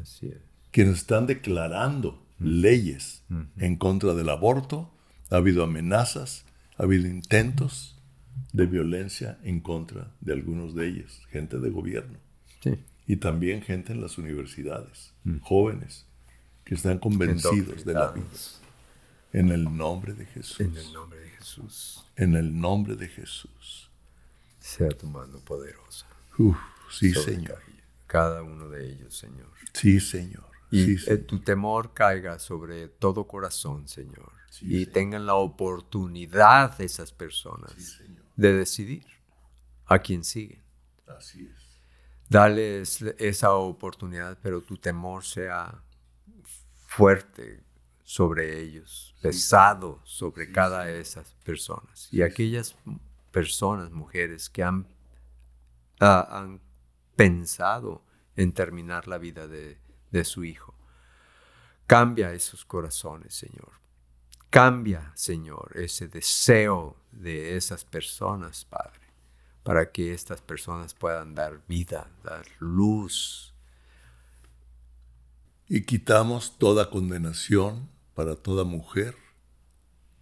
Así 0.00 0.26
es. 0.28 0.36
quienes 0.70 0.98
están 0.98 1.26
declarando 1.26 2.24
leyes 2.38 3.22
en 3.58 3.76
contra 3.76 4.14
del 4.14 4.28
aborto, 4.28 4.92
ha 5.30 5.36
habido 5.36 5.64
amenazas, 5.64 6.44
ha 6.78 6.84
habido 6.84 7.08
intentos 7.08 7.96
de 8.52 8.66
violencia 8.66 9.38
en 9.42 9.60
contra 9.60 10.10
de 10.20 10.32
algunos 10.32 10.74
de 10.74 10.88
ellos, 10.88 11.26
gente 11.30 11.58
de 11.58 11.70
gobierno 11.70 12.18
Sí. 12.62 12.78
y 13.06 13.16
también 13.16 13.62
gente 13.62 13.92
en 13.92 14.00
las 14.00 14.18
universidades, 14.18 15.12
jóvenes 15.42 16.06
que 16.64 16.74
están 16.74 16.98
convencidos 16.98 17.84
de 17.84 17.94
la 17.94 18.12
vida. 18.12 18.26
En 19.32 19.50
el 19.50 19.64
nombre 19.76 20.12
de 20.14 20.26
Jesús. 20.26 20.60
En 20.60 20.76
el 20.76 20.92
nombre 20.92 21.20
de 21.20 21.28
Jesús. 21.30 22.04
En 22.16 22.34
el 22.34 22.60
nombre 22.60 22.96
de 22.96 23.08
Jesús. 23.08 23.88
Sea 24.58 24.88
tu 24.90 25.06
mano 25.06 25.38
poderosa. 25.38 26.06
Uf, 26.38 26.56
sí, 26.90 27.12
sobre 27.12 27.36
Señor. 27.36 27.58
Cada 28.06 28.42
uno 28.42 28.68
de 28.68 28.90
ellos, 28.92 29.16
Señor. 29.16 29.48
Sí, 29.72 30.00
Señor. 30.00 30.44
Y 30.72 30.98
Sí, 30.98 31.10
eh, 31.10 31.16
tu 31.16 31.38
temor 31.40 31.94
caiga 31.94 32.38
sobre 32.40 32.88
todo 32.88 33.26
corazón, 33.26 33.86
Señor. 33.88 34.32
Sí, 34.50 34.66
y 34.66 34.70
Señor. 34.80 34.92
tengan 34.92 35.26
la 35.26 35.34
oportunidad 35.34 36.76
de 36.78 36.84
esas 36.84 37.12
personas 37.12 37.72
Señor. 37.72 38.19
De 38.40 38.54
decidir 38.54 39.04
a 39.84 39.98
quién 39.98 40.24
siguen. 40.24 40.62
Así 41.06 41.44
es. 41.44 41.80
Dales 42.26 43.02
esa 43.18 43.52
oportunidad, 43.52 44.38
pero 44.40 44.62
tu 44.62 44.78
temor 44.78 45.24
sea 45.24 45.82
fuerte 46.86 47.62
sobre 48.02 48.60
ellos, 48.60 49.14
pesado 49.20 50.00
sobre 50.04 50.50
cada 50.50 50.84
de 50.84 51.00
esas 51.00 51.34
personas. 51.44 52.08
Y 52.10 52.22
aquellas 52.22 52.76
personas, 53.30 53.90
mujeres, 53.90 54.48
que 54.48 54.62
han, 54.62 54.86
ah, 56.00 56.26
han 56.30 56.62
pensado 57.16 58.02
en 58.36 58.52
terminar 58.52 59.06
la 59.06 59.18
vida 59.18 59.46
de, 59.48 59.78
de 60.10 60.24
su 60.24 60.44
hijo. 60.44 60.74
Cambia 61.86 62.32
esos 62.32 62.64
corazones, 62.64 63.34
Señor. 63.34 63.72
Cambia, 64.48 65.12
Señor, 65.14 65.72
ese 65.74 66.08
deseo 66.08 66.99
de 67.12 67.56
esas 67.56 67.84
personas, 67.84 68.64
Padre, 68.64 69.00
para 69.62 69.90
que 69.90 70.12
estas 70.14 70.40
personas 70.40 70.94
puedan 70.94 71.34
dar 71.34 71.60
vida, 71.68 72.10
dar 72.24 72.46
luz. 72.58 73.54
Y 75.68 75.82
quitamos 75.82 76.58
toda 76.58 76.90
condenación 76.90 77.88
para 78.14 78.36
toda 78.36 78.64
mujer 78.64 79.14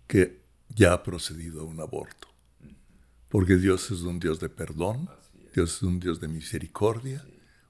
que 0.06 0.42
ya 0.68 0.92
ha 0.92 1.02
procedido 1.02 1.62
a 1.62 1.64
un 1.64 1.80
aborto. 1.80 2.28
Porque 3.28 3.56
Dios 3.56 3.90
es 3.90 4.02
un 4.02 4.18
Dios 4.18 4.40
de 4.40 4.48
perdón, 4.48 5.08
Dios 5.54 5.76
es 5.76 5.82
un 5.82 6.00
Dios 6.00 6.20
de 6.20 6.28
misericordia. 6.28 7.24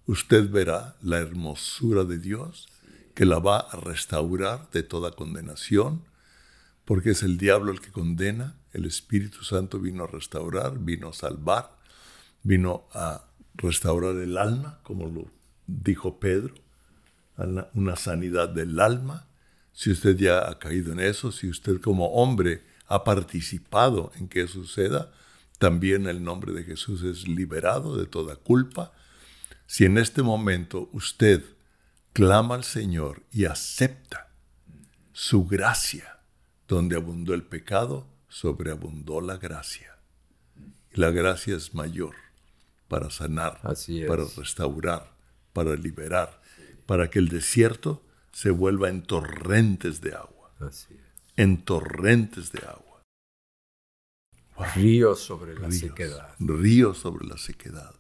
Usted 0.07 0.49
verá 0.51 0.97
la 1.03 1.19
hermosura 1.19 2.05
de 2.05 2.19
Dios 2.19 2.69
que 3.15 3.25
la 3.25 3.41
va 3.41 3.59
a 3.59 3.77
restaurar 3.77 4.71
de 4.71 4.83
toda 4.83 5.11
condenación, 5.11 6.05
porque 6.89 7.11
es 7.11 7.23
el 7.23 7.37
diablo 7.37 7.71
el 7.71 7.83
que 7.83 7.91
condena, 7.91 8.57
el 8.73 8.87
Espíritu 8.87 9.45
Santo 9.45 9.79
vino 9.79 10.05
a 10.05 10.07
restaurar, 10.07 10.79
vino 10.79 11.11
a 11.11 11.13
salvar, 11.13 11.77
vino 12.43 12.89
a 12.95 13.27
restaurar 13.57 14.17
el 14.17 14.39
alma, 14.39 14.81
como 14.85 15.07
lo 15.07 15.31
dijo 15.67 16.19
Pedro, 16.19 16.55
una 17.75 17.97
sanidad 17.97 18.49
del 18.49 18.81
alma. 18.81 19.27
Si 19.75 19.91
usted 19.91 20.17
ya 20.17 20.49
ha 20.49 20.59
caído 20.59 20.95
en 20.95 21.01
eso, 21.01 21.31
si 21.31 21.51
usted 21.51 21.79
como 21.79 22.07
hombre 22.13 22.65
ha 22.87 23.05
participado 23.05 24.11
en 24.17 24.27
que 24.27 24.41
eso 24.41 24.55
suceda, 24.55 25.13
también 25.59 26.07
el 26.07 26.25
nombre 26.25 26.55
de 26.55 26.65
Jesús 26.65 27.03
es 27.03 27.29
liberado 27.29 27.99
de 27.99 28.07
toda 28.07 28.37
culpa. 28.37 28.95
Si 29.67 29.85
en 29.85 29.99
este 29.99 30.23
momento 30.23 30.89
usted 30.95 31.45
clama 32.15 32.55
al 32.55 32.65
Señor 32.65 33.25
y 33.31 33.45
acepta 33.45 34.31
su 35.13 35.45
gracia, 35.45 36.15
donde 36.69 36.97
abundó 36.97 37.35
el 37.35 37.43
pecado, 37.43 38.07
sobreabundó 38.29 39.21
la 39.21 39.39
gracia. 39.39 39.97
Y 40.95 41.01
la 41.01 41.11
gracia 41.11 41.57
es 41.57 41.75
mayor 41.75 42.15
para 42.89 43.11
sanar, 43.11 43.59
Así 43.65 44.05
para 44.05 44.25
restaurar, 44.37 45.11
para 45.53 45.75
liberar, 45.75 46.41
para 46.87 47.11
que 47.11 47.19
el 47.19 47.29
desierto 47.29 48.03
se 48.33 48.51
vuelva 48.51 48.89
en 48.89 49.03
torrentes 49.03 50.01
de 50.01 50.15
agua, 50.15 50.53
Así 50.61 50.95
es. 50.95 51.01
en 51.37 51.65
torrentes 51.65 52.53
de 52.53 52.61
agua. 52.61 53.03
Ríos 54.75 55.21
sobre 55.21 55.55
la 55.55 55.69
Ríos, 55.69 55.79
sequedad. 55.79 56.35
ríos 56.39 56.99
sobre 56.99 57.27
la 57.27 57.39
sequedad. 57.39 57.95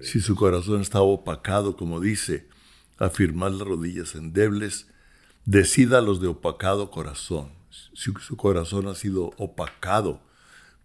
Si 0.00 0.20
su 0.20 0.36
corazón 0.36 0.82
está 0.82 1.00
opacado, 1.00 1.76
como 1.76 1.98
dice, 2.00 2.46
afirmad 2.98 3.52
las 3.52 3.66
rodillas 3.66 4.14
endebles, 4.14 4.86
decida 5.44 6.00
los 6.00 6.20
de 6.20 6.28
opacado 6.28 6.90
corazón. 6.90 7.50
Si 7.94 8.12
su 8.20 8.36
corazón 8.36 8.88
ha 8.88 8.94
sido 8.94 9.32
opacado 9.36 10.20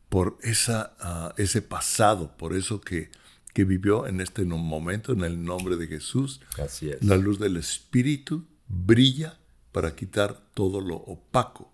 por 0.09 0.37
esa, 0.41 0.95
ah, 0.99 1.33
ese 1.37 1.61
pasado, 1.61 2.35
por 2.37 2.55
eso 2.55 2.81
que, 2.81 3.09
que 3.53 3.63
vivió 3.63 4.07
en 4.07 4.21
este 4.21 4.43
momento, 4.43 5.13
en 5.13 5.23
el 5.23 5.43
nombre 5.43 5.77
de 5.77 5.87
Jesús, 5.87 6.41
Así 6.61 6.89
es. 6.89 7.03
la 7.03 7.17
luz 7.17 7.39
del 7.39 7.57
Espíritu 7.57 8.45
brilla 8.67 9.39
para 9.71 9.95
quitar 9.95 10.41
todo 10.53 10.79
lo 10.81 10.95
opaco, 10.95 11.71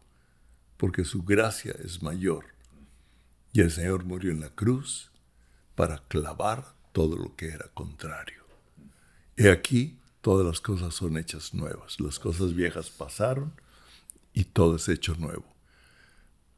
porque 0.78 1.06
su 1.06 1.24
gracia 1.24 1.76
es 1.84 2.02
mayor. 2.02 2.46
Y 3.54 3.62
el 3.62 3.72
Señor 3.72 4.06
murió 4.06 4.32
en 4.32 4.40
la 4.40 4.50
cruz 4.50 5.12
para 5.76 6.00
clavar 6.08 6.74
todo 6.94 7.18
lo 7.18 7.36
que 7.36 7.50
era 7.50 7.68
contrario. 7.74 8.44
He 9.38 9.50
aquí, 9.50 10.00
todas 10.22 10.46
las 10.46 10.62
cosas 10.62 10.94
son 10.96 11.18
hechas 11.18 11.54
nuevas. 11.54 12.00
Las 12.00 12.20
cosas 12.20 12.54
viejas 12.54 12.90
pasaron 12.90 13.54
y 14.34 14.46
todo 14.46 14.76
es 14.78 14.88
hecho 14.90 15.16
nuevo. 15.16 15.46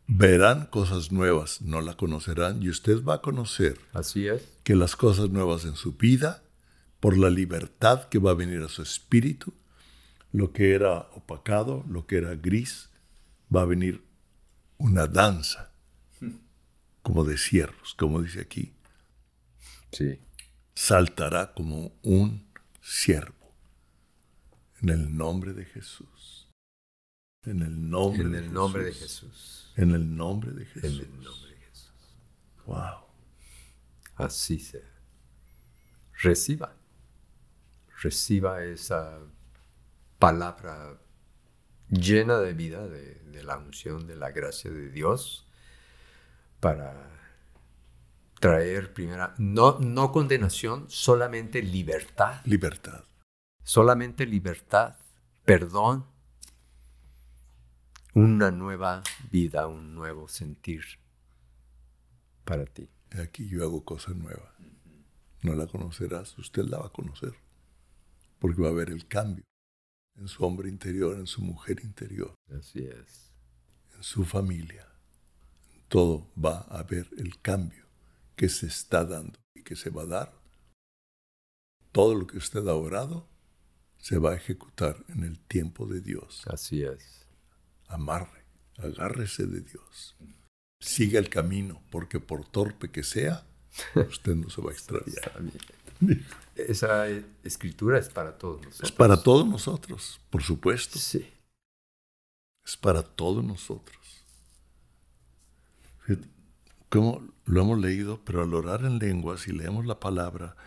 Verán 0.08 0.66
cosas 0.66 1.12
nuevas, 1.12 1.62
no 1.62 1.80
la 1.82 1.96
conocerán 1.96 2.62
y 2.62 2.70
usted 2.70 3.04
va 3.04 3.16
a 3.16 3.22
conocer 3.22 3.80
Así 3.94 4.28
es. 4.28 4.44
que 4.64 4.76
las 4.76 4.96
cosas 4.98 5.30
nuevas 5.30 5.64
en 5.64 5.76
su 5.76 5.94
vida, 5.94 6.44
por 7.00 7.18
la 7.18 7.30
libertad 7.30 8.10
que 8.10 8.20
va 8.20 8.32
a 8.32 8.36
venir 8.36 8.62
a 8.62 8.68
su 8.70 8.82
espíritu, 8.82 9.54
lo 10.34 10.52
que 10.52 10.74
era 10.74 11.08
opacado, 11.14 11.86
lo 11.88 12.06
que 12.06 12.18
era 12.18 12.36
gris, 12.36 12.90
va 13.56 13.62
a 13.62 13.66
venir 13.66 14.04
una 14.78 15.08
danza, 15.08 15.72
como 17.02 17.24
de 17.24 17.38
ciervos, 17.38 17.94
como 17.96 18.22
dice 18.22 18.42
aquí, 18.42 18.74
Sí. 19.92 20.20
saltará 20.74 21.54
como 21.54 21.94
un 22.02 22.46
ciervo, 22.82 23.43
en 24.84 24.90
el 24.90 25.18
nombre 25.18 25.54
de 25.54 25.64
Jesús. 25.64 26.50
En 27.46 27.62
el 27.62 27.90
nombre, 27.90 28.24
En 28.24 28.32
de, 28.34 28.38
el 28.40 28.54
nombre 28.54 28.84
de 28.84 28.94
Jesús. 28.94 29.22
Jesús. 29.22 29.74
En 29.78 29.92
el 29.92 30.16
nombre 30.16 30.52
de 30.52 30.64
En 30.64 30.70
Jesús. 30.70 31.00
el 31.00 31.24
nombre 31.24 31.52
de 31.52 31.58
Jesús. 31.58 32.18
Wow. 32.66 33.06
Así 34.16 34.60
sea. 34.60 34.82
Reciba. 36.22 36.76
Reciba 38.02 38.64
esa 38.64 39.20
palabra 40.20 41.00
llena 41.90 42.40
de 42.40 42.54
vida, 42.54 42.88
de, 42.88 43.16
de 43.16 43.44
la 43.44 43.58
unción, 43.58 44.06
de 44.06 44.18
la 44.18 44.32
gracia 44.32 44.70
de 44.70 44.90
Dios, 44.90 45.48
para 46.60 47.10
traer 48.42 48.94
primera, 48.94 49.34
no, 49.38 49.80
no 49.80 50.12
condenación, 50.12 50.90
solamente 50.90 51.62
libertad. 51.62 52.42
Libertad. 52.44 53.06
Solamente 53.64 54.26
libertad, 54.26 54.96
perdón, 55.46 56.06
una 58.14 58.52
nueva 58.52 59.04
vida, 59.32 59.68
un 59.68 59.96
nuevo 59.96 60.28
sentir 60.28 60.84
para 62.44 62.66
ti. 62.66 62.90
Aquí 63.22 63.48
yo 63.48 63.64
hago 63.64 63.84
cosa 63.84 64.12
nueva. 64.12 64.54
No 65.42 65.56
la 65.56 65.68
conocerás, 65.68 66.38
usted 66.38 66.64
la 66.64 66.80
va 66.80 66.88
a 66.88 66.92
conocer. 66.92 67.34
Porque 68.40 68.62
va 68.62 68.70
a 68.70 68.74
ver 68.74 68.90
el 68.90 69.08
cambio 69.08 69.44
en 70.16 70.28
su 70.28 70.44
hombre 70.46 70.70
interior, 70.70 71.18
en 71.18 71.28
su 71.28 71.42
mujer 71.42 71.80
interior. 71.84 72.36
Así 72.58 72.80
es. 72.86 73.32
En 73.96 74.04
su 74.04 74.26
familia. 74.26 74.88
Todo 75.88 76.32
va 76.38 76.60
a 76.70 76.84
ver 76.84 77.08
el 77.18 77.40
cambio 77.42 77.86
que 78.36 78.50
se 78.50 78.68
está 78.68 79.06
dando 79.06 79.40
y 79.54 79.64
que 79.64 79.76
se 79.76 79.90
va 79.90 80.04
a 80.04 80.08
dar. 80.08 80.34
Todo 81.92 82.16
lo 82.16 82.28
que 82.28 82.38
usted 82.38 82.68
ha 82.68 82.76
orado 82.76 83.28
se 84.04 84.18
va 84.18 84.32
a 84.32 84.36
ejecutar 84.36 84.98
en 85.08 85.24
el 85.24 85.40
tiempo 85.40 85.86
de 85.86 86.02
Dios. 86.02 86.44
Así 86.48 86.84
es. 86.84 87.26
Amarre, 87.88 88.44
agárrese 88.78 89.48
de 89.48 89.62
Dios. 89.62 90.18
Siga 90.82 91.20
el 91.20 91.30
camino, 91.30 91.82
porque 91.90 92.20
por 92.20 92.44
torpe 92.44 92.92
que 92.92 93.04
sea, 93.04 93.46
usted 93.96 94.36
no 94.36 94.50
se 94.50 94.62
va 94.62 94.72
a 94.72 94.74
extraviar. 94.74 95.42
Esa 96.56 97.08
escritura 97.46 97.98
es 97.98 98.10
para 98.10 98.38
todos 98.38 98.58
nosotros. 98.58 98.90
Es 98.90 98.92
para 98.92 99.24
todos 99.24 99.48
nosotros, 99.48 100.20
por 100.30 100.44
supuesto. 100.44 101.00
Sí. 101.00 101.26
Es 102.66 102.76
para 102.76 103.04
todos 103.04 103.42
nosotros. 103.42 104.26
Como 106.90 107.26
lo 107.46 107.62
hemos 107.62 107.80
leído, 107.80 108.20
pero 108.26 108.44
al 108.44 108.54
orar 108.54 108.84
en 108.84 109.00
lenguas 109.00 109.48
y 109.48 109.54
leemos 109.54 109.86
la 109.86 110.02
palabra, 110.02 110.58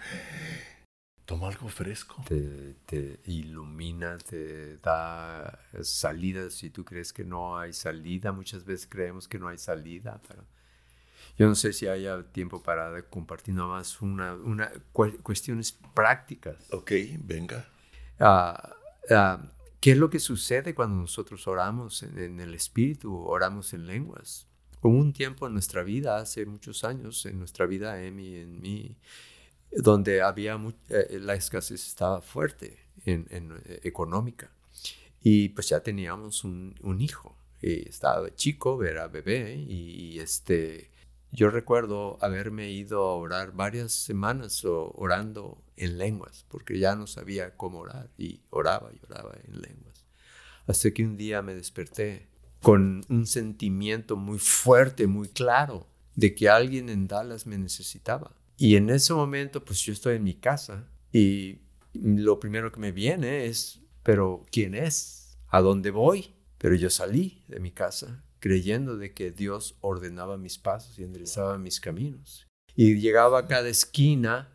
toma 1.27 1.49
algo 1.49 1.69
fresco. 1.69 2.25
Te, 2.27 2.77
te, 2.87 3.21
ilumina, 3.27 4.17
te 4.17 4.79
da 4.79 5.59
salida 5.83 6.49
si 6.51 6.71
tú 6.71 6.85
crees 6.85 7.13
que 7.13 7.25
no 7.25 7.59
hay 7.59 7.73
salida. 7.73 8.33
Muchas 8.33 8.65
veces 8.65 8.87
creemos 8.89 9.29
que 9.29 9.39
no 9.39 9.49
hay 9.49 9.59
salida, 9.59 10.21
pero 10.27 10.45
yo 11.37 11.47
no 11.47 11.55
sé 11.55 11.73
si 11.73 11.87
haya 11.87 12.23
tiempo 12.23 12.63
para 12.63 13.03
compartir 13.03 13.55
nada 13.55 13.69
más 13.69 14.01
una, 14.01 14.35
una 14.35 14.71
cuestiones 14.93 15.73
prácticas. 15.95 16.57
Ok, 16.73 16.93
venga. 17.19 17.69
Uh, 18.19 19.13
uh, 19.13 19.47
¿Qué 19.81 19.93
es 19.93 19.99
lo 19.99 20.09
que 20.09 20.21
sucede 20.21 20.75
cuando 20.75 20.97
nosotros 20.97 21.47
oramos 21.47 22.03
en, 22.03 22.19
en, 22.19 22.41
el 22.41 22.55
Espíritu, 22.55 23.15
oramos 23.15 23.75
en 23.75 23.87
lenguas? 23.87 24.47
Hubo 24.81 24.97
un 24.97 25.13
tiempo 25.13 25.47
en 25.47 25.53
nuestra 25.53 25.83
vida, 25.83 26.17
hace 26.19 26.47
muchos 26.47 26.85
años, 26.85 27.27
en 27.27 27.39
nuestra 27.39 27.67
vida, 27.67 28.03
Emi, 28.03 28.37
en 28.37 28.61
mí, 28.61 28.97
donde 29.71 30.23
había 30.23 30.59
eh, 30.89 31.19
la 31.21 31.35
escasez 31.35 31.87
estaba 31.87 32.23
fuerte 32.23 32.79
en, 33.05 33.27
en, 33.31 33.53
eh, 33.65 33.81
económica. 33.85 34.51
Y 35.23 35.51
pues 35.51 35.69
ya 35.69 35.81
teníamos 35.81 36.45
un, 36.45 36.75
un 36.83 37.01
hijo. 37.01 37.37
Y 37.61 37.89
estaba 37.89 38.35
chico, 38.35 38.85
era 38.85 39.09
bebé, 39.09 39.55
y, 39.57 40.15
y 40.15 40.19
este 40.21 40.91
yo 41.33 41.51
recuerdo 41.51 42.19
haberme 42.23 42.71
ido 42.71 43.03
a 43.03 43.15
orar 43.15 43.53
varias 43.53 43.93
semanas 43.93 44.65
orando 44.65 45.63
en 45.77 45.99
lenguas, 45.99 46.47
porque 46.49 46.79
ya 46.79 46.95
no 46.95 47.07
sabía 47.07 47.57
cómo 47.57 47.81
orar 47.81 48.09
y 48.17 48.41
oraba 48.51 48.91
y 48.93 49.01
oraba 49.05 49.37
en 49.45 49.61
lenguas. 49.61 50.07
Hasta 50.67 50.91
que 50.93 51.05
un 51.05 51.17
día 51.17 51.43
me 51.43 51.55
desperté 51.55 52.29
con 52.63 53.05
un 53.09 53.27
sentimiento 53.27 54.17
muy 54.17 54.39
fuerte, 54.39 55.07
muy 55.07 55.29
claro, 55.29 55.87
de 56.15 56.35
que 56.35 56.49
alguien 56.49 56.89
en 56.89 57.07
Dallas 57.07 57.47
me 57.47 57.59
necesitaba. 57.59 58.33
Y 58.57 58.77
en 58.77 58.91
ese 58.91 59.13
momento, 59.13 59.65
pues 59.65 59.81
yo 59.81 59.93
estoy 59.93 60.17
en 60.17 60.25
mi 60.25 60.35
casa 60.35 60.89
y 61.13 61.61
lo 61.93 62.41
primero 62.41 62.73
que 62.73 62.81
me 62.81 62.93
viene 62.93 63.47
es, 63.47 63.81
pero 64.03 64.45
¿quién 64.51 64.75
es? 64.75 65.39
¿A 65.49 65.61
dónde 65.61 65.91
voy? 65.91 66.35
Pero 66.59 66.75
yo 66.75 66.91
salí 66.91 67.45
de 67.49 67.61
mi 67.61 67.71
casa 67.71 68.25
creyendo 68.41 68.97
de 68.97 69.13
que 69.13 69.31
Dios 69.31 69.77
ordenaba 69.81 70.37
mis 70.37 70.59
pasos 70.59 70.99
y 70.99 71.03
enderezaba 71.03 71.59
mis 71.59 71.81
caminos. 71.81 72.47
Y 72.75 72.97
llegaba 72.97 73.41
a 73.41 73.47
cada 73.47 73.69
esquina 73.69 74.53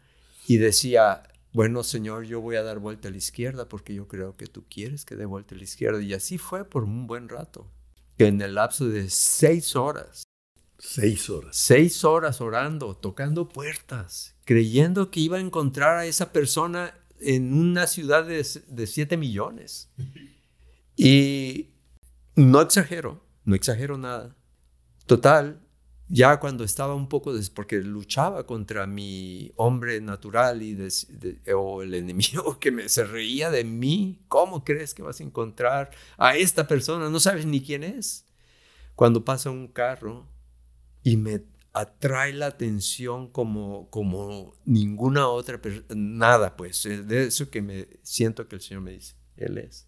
y 0.47 0.57
decía, 0.57 1.23
bueno 1.53 1.83
Señor, 1.83 2.25
yo 2.25 2.41
voy 2.41 2.55
a 2.55 2.63
dar 2.63 2.79
vuelta 2.79 3.07
a 3.07 3.11
la 3.11 3.17
izquierda 3.17 3.67
porque 3.67 3.93
yo 3.93 4.07
creo 4.07 4.37
que 4.37 4.47
tú 4.47 4.65
quieres 4.69 5.05
que 5.05 5.15
dé 5.15 5.25
vuelta 5.25 5.55
a 5.55 5.57
la 5.57 5.63
izquierda. 5.63 6.01
Y 6.01 6.13
así 6.13 6.37
fue 6.37 6.65
por 6.65 6.83
un 6.83 7.07
buen 7.07 7.29
rato, 7.29 7.69
que 8.17 8.27
en 8.27 8.41
el 8.41 8.55
lapso 8.55 8.87
de 8.87 9.09
seis 9.09 9.75
horas. 9.75 10.23
Seis 10.83 11.29
horas. 11.29 11.55
Seis 11.55 12.03
horas 12.03 12.41
orando, 12.41 12.95
tocando 12.95 13.47
puertas, 13.47 14.35
creyendo 14.45 15.11
que 15.11 15.19
iba 15.19 15.37
a 15.37 15.39
encontrar 15.39 15.97
a 15.97 16.07
esa 16.07 16.31
persona 16.31 16.95
en 17.19 17.53
una 17.53 17.85
ciudad 17.85 18.25
de, 18.25 18.43
de 18.67 18.87
siete 18.87 19.15
millones. 19.15 19.89
Y 20.97 21.71
no 22.35 22.61
exagero, 22.61 23.25
no 23.45 23.55
exagero 23.55 23.97
nada. 23.97 24.35
Total, 25.07 25.59
ya 26.09 26.39
cuando 26.39 26.63
estaba 26.63 26.93
un 26.93 27.07
poco, 27.07 27.33
des, 27.33 27.49
porque 27.49 27.77
luchaba 27.77 28.45
contra 28.45 28.85
mi 28.85 29.51
hombre 29.55 29.99
natural 30.01 30.61
y 30.61 30.75
des, 30.75 31.07
de, 31.09 31.41
o 31.53 31.81
el 31.81 31.93
enemigo 31.95 32.59
que 32.59 32.71
me, 32.71 32.89
se 32.89 33.05
reía 33.05 33.49
de 33.49 33.63
mí, 33.63 34.19
¿cómo 34.27 34.63
crees 34.63 34.93
que 34.93 35.01
vas 35.01 35.21
a 35.21 35.23
encontrar 35.23 35.89
a 36.17 36.35
esta 36.35 36.67
persona? 36.67 37.09
No 37.09 37.19
sabes 37.19 37.45
ni 37.45 37.61
quién 37.61 37.83
es. 37.83 38.25
Cuando 38.93 39.25
pasa 39.25 39.49
un 39.49 39.69
carro 39.69 40.27
y 41.03 41.17
me 41.17 41.43
atrae 41.73 42.33
la 42.33 42.47
atención 42.47 43.27
como, 43.27 43.89
como 43.89 44.53
ninguna 44.65 45.27
otra 45.27 45.61
persona, 45.61 45.85
nada 45.95 46.57
pues, 46.57 46.83
de 46.83 47.25
eso 47.25 47.49
que 47.49 47.61
me 47.61 47.87
siento 48.03 48.47
que 48.47 48.55
el 48.55 48.61
Señor 48.61 48.83
me 48.83 48.91
dice, 48.91 49.15
Él 49.37 49.57
es. 49.57 49.87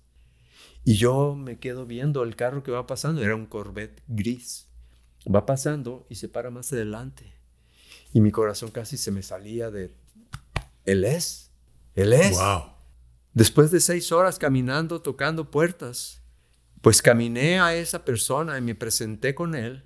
Y 0.85 0.95
yo 0.95 1.35
me 1.35 1.59
quedo 1.59 1.85
viendo 1.85 2.23
el 2.23 2.35
carro 2.35 2.63
que 2.63 2.71
va 2.71 2.87
pasando, 2.87 3.23
era 3.23 3.35
un 3.35 3.45
Corvette 3.45 4.01
gris. 4.07 4.67
Va 5.33 5.45
pasando 5.45 6.05
y 6.09 6.15
se 6.15 6.27
para 6.27 6.49
más 6.49 6.73
adelante. 6.73 7.33
Y 8.11 8.19
mi 8.19 8.31
corazón 8.31 8.71
casi 8.71 8.97
se 8.97 9.11
me 9.11 9.23
salía 9.23 9.71
de, 9.71 9.95
Él 10.85 11.05
es, 11.05 11.51
Él 11.95 12.11
es. 12.11 12.37
Wow. 12.37 12.73
Después 13.33 13.71
de 13.71 13.79
seis 13.79 14.11
horas 14.11 14.37
caminando, 14.37 15.01
tocando 15.01 15.49
puertas, 15.49 16.21
pues 16.81 17.01
caminé 17.01 17.59
a 17.59 17.73
esa 17.73 18.03
persona 18.03 18.57
y 18.57 18.61
me 18.61 18.75
presenté 18.75 19.33
con 19.33 19.55
Él. 19.55 19.85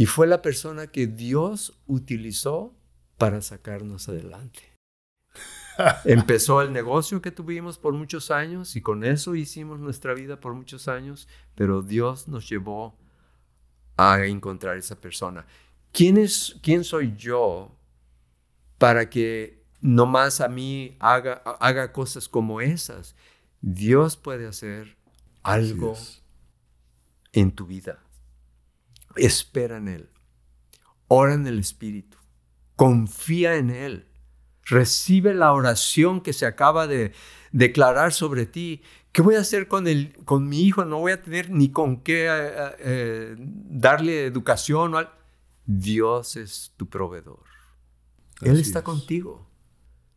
Y 0.00 0.06
fue 0.06 0.26
la 0.26 0.40
persona 0.40 0.86
que 0.86 1.06
Dios 1.06 1.78
utilizó 1.86 2.74
para 3.18 3.42
sacarnos 3.42 4.08
adelante. 4.08 4.62
Empezó 6.06 6.62
el 6.62 6.72
negocio 6.72 7.20
que 7.20 7.30
tuvimos 7.30 7.76
por 7.76 7.92
muchos 7.92 8.30
años 8.30 8.76
y 8.76 8.80
con 8.80 9.04
eso 9.04 9.34
hicimos 9.34 9.78
nuestra 9.78 10.14
vida 10.14 10.40
por 10.40 10.54
muchos 10.54 10.88
años, 10.88 11.28
pero 11.54 11.82
Dios 11.82 12.28
nos 12.28 12.48
llevó 12.48 12.96
a 13.98 14.24
encontrar 14.24 14.78
esa 14.78 14.98
persona. 14.98 15.44
¿Quién, 15.92 16.16
es, 16.16 16.56
quién 16.62 16.82
soy 16.82 17.14
yo 17.18 17.70
para 18.78 19.10
que 19.10 19.62
nomás 19.82 20.40
a 20.40 20.48
mí 20.48 20.96
haga, 20.98 21.42
haga 21.60 21.92
cosas 21.92 22.26
como 22.26 22.62
esas? 22.62 23.14
Dios 23.60 24.16
puede 24.16 24.46
hacer 24.46 24.96
algo 25.42 25.94
en 27.34 27.52
tu 27.52 27.66
vida. 27.66 28.02
Espera 29.16 29.76
en 29.78 29.88
Él. 29.88 30.10
Ora 31.08 31.34
en 31.34 31.46
el 31.46 31.58
Espíritu. 31.58 32.16
Confía 32.76 33.56
en 33.56 33.70
Él 33.70 34.10
recibe 34.70 35.34
la 35.34 35.52
oración 35.52 36.20
que 36.20 36.32
se 36.32 36.46
acaba 36.46 36.86
de 36.86 37.12
declarar 37.52 38.12
sobre 38.12 38.46
ti. 38.46 38.82
¿Qué 39.12 39.20
voy 39.20 39.34
a 39.34 39.40
hacer 39.40 39.68
con, 39.68 39.86
el, 39.88 40.14
con 40.24 40.48
mi 40.48 40.62
hijo? 40.62 40.84
No 40.84 41.00
voy 41.00 41.12
a 41.12 41.22
tener 41.22 41.50
ni 41.50 41.70
con 41.70 42.00
qué 42.00 42.26
eh, 42.28 42.76
eh, 42.78 43.36
darle 43.38 44.24
educación. 44.24 44.94
Dios 45.66 46.36
es 46.36 46.72
tu 46.76 46.88
proveedor. 46.88 47.44
Él 48.42 48.58
está 48.58 48.78
es. 48.78 48.84
contigo. 48.84 49.46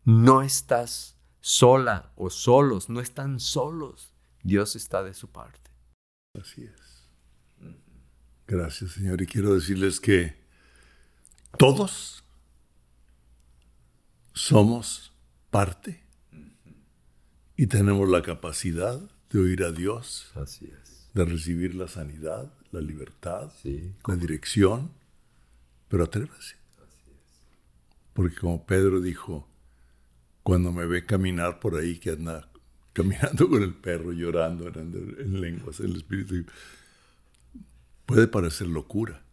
No 0.06 0.42
estás 0.42 1.18
sola 1.42 2.12
o 2.16 2.30
solos, 2.30 2.90
no 2.90 3.00
están 3.00 3.40
solos. 3.40 4.14
Dios 4.44 4.76
está 4.76 5.04
de 5.04 5.14
su 5.14 5.32
parte. 5.32 5.72
Así 6.40 6.64
es. 6.64 6.93
Gracias, 8.54 8.92
Señor. 8.92 9.20
Y 9.20 9.26
quiero 9.26 9.56
decirles 9.56 10.00
que 10.00 10.36
todos 11.58 12.24
somos 14.34 15.12
parte 15.50 16.04
y 17.58 17.66
tenemos 17.66 18.08
la 18.10 18.22
capacidad 18.22 19.00
de 19.32 19.40
oír 19.40 19.64
a 19.64 19.72
Dios, 19.72 20.32
Así 20.36 20.66
es. 20.66 21.10
de 21.16 21.26
recibir 21.26 21.74
la 21.74 21.88
sanidad, 21.88 22.54
la 22.72 22.82
libertad, 22.82 23.52
Sí. 23.64 23.92
la 24.08 24.16
dirección, 24.16 24.92
pero 25.88 26.04
atrévase. 26.04 26.56
Porque 28.14 28.36
como 28.36 28.68
Pedro 28.68 29.02
dijo, 29.02 29.48
cuando 30.44 30.72
me 30.72 30.86
ve 30.86 31.08
caminar 31.08 31.60
por 31.60 31.76
ahí 31.76 31.98
que 31.98 32.12
anda 32.12 32.48
caminando 32.94 33.50
con 33.50 33.64
el 33.64 33.74
perro, 33.74 34.12
llorando, 34.12 34.66
orando 34.66 35.00
en 35.00 35.42
lenguas, 35.42 35.80
en 35.80 35.88
el 35.88 35.96
Espíritu. 35.98 36.46
Puede 38.06 38.28
parecer 38.28 38.68
locura, 38.68 39.24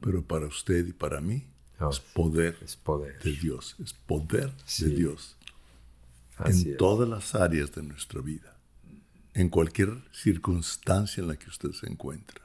pero 0.00 0.24
para 0.24 0.46
usted 0.46 0.86
y 0.86 0.92
para 0.92 1.20
mí 1.20 1.46
Oh, 1.80 1.90
es 1.90 2.00
poder 2.00 2.58
es 2.62 2.76
poder. 2.76 3.22
de 3.22 3.32
Dios, 3.32 3.76
es 3.78 3.92
poder 3.92 4.52
Sí. 4.66 4.84
de 4.86 4.96
Dios 4.96 5.36
Así 6.36 6.62
en 6.66 6.72
es. 6.72 6.76
todas 6.76 7.08
las 7.08 7.34
áreas 7.36 7.72
de 7.72 7.82
nuestra 7.84 8.20
vida, 8.20 8.56
en 9.34 9.48
cualquier 9.48 10.02
circunstancia 10.12 11.20
en 11.20 11.28
la 11.28 11.36
que 11.36 11.48
usted 11.48 11.70
se 11.72 11.86
encuentra. 11.88 12.42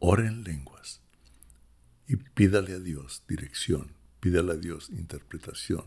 Ore 0.00 0.26
en 0.26 0.42
lenguas 0.42 1.00
y 2.08 2.16
pídale 2.16 2.74
a 2.74 2.78
Dios 2.80 3.22
dirección, 3.28 3.92
pídale 4.20 4.52
a 4.52 4.56
Dios 4.56 4.90
interpretación, 4.90 5.86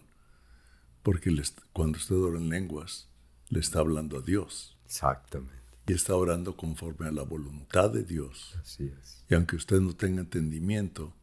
porque 1.04 1.30
cuando 1.74 1.98
usted 1.98 2.16
ora 2.16 2.38
en 2.40 2.50
lenguas, 2.50 3.10
le 3.50 3.60
está 3.60 3.80
hablando 3.80 4.18
a 4.18 4.22
Dios 4.22 4.78
Exactamente. 4.86 5.56
Y 5.88 5.94
está 5.94 6.16
orando 6.16 6.58
conforme 6.58 7.08
a 7.08 7.12
la 7.12 7.24
voluntad 7.24 7.90
de 7.90 8.04
Dios. 8.04 8.56
Así 8.60 8.92
es. 9.00 9.24
Y 9.30 9.36
aunque 9.36 9.56
usted 9.56 9.80
no 9.80 9.96
tenga 9.96 10.22
entendimiento, 10.22 11.14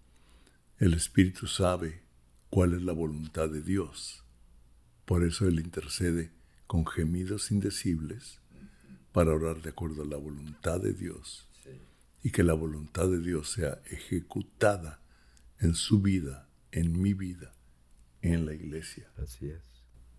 el 0.79 0.95
Espíritu 0.95 1.47
sabe 1.47 2.03
cuál 2.49 2.73
es 2.73 2.83
la 2.83 2.93
voluntad 2.93 3.51
de 3.51 3.61
Dios. 3.61 4.25
Por 5.05 5.23
eso 5.23 5.47
Él 5.47 5.61
intercede 5.61 6.33
con 6.67 6.87
gemidos 6.87 7.51
indecibles 7.51 8.41
para 9.12 9.33
orar 9.35 9.61
de 9.61 9.71
acuerdo 9.71 10.03
a 10.03 10.07
la 10.07 10.17
voluntad 10.17 10.81
de 10.81 10.95
Dios 10.95 11.47
y 12.23 12.31
que 12.31 12.43
la 12.43 12.55
voluntad 12.55 13.09
de 13.09 13.21
Dios 13.21 13.51
sea 13.51 13.83
ejecutada 13.85 15.03
en 15.61 15.75
su 15.75 16.01
vida, 16.01 16.49
en 16.73 17.01
mi 17.03 17.12
vida, 17.12 17.53
en 18.23 18.47
la 18.47 18.55
iglesia. 18.55 19.11
Así 19.19 19.51
es. 19.51 19.62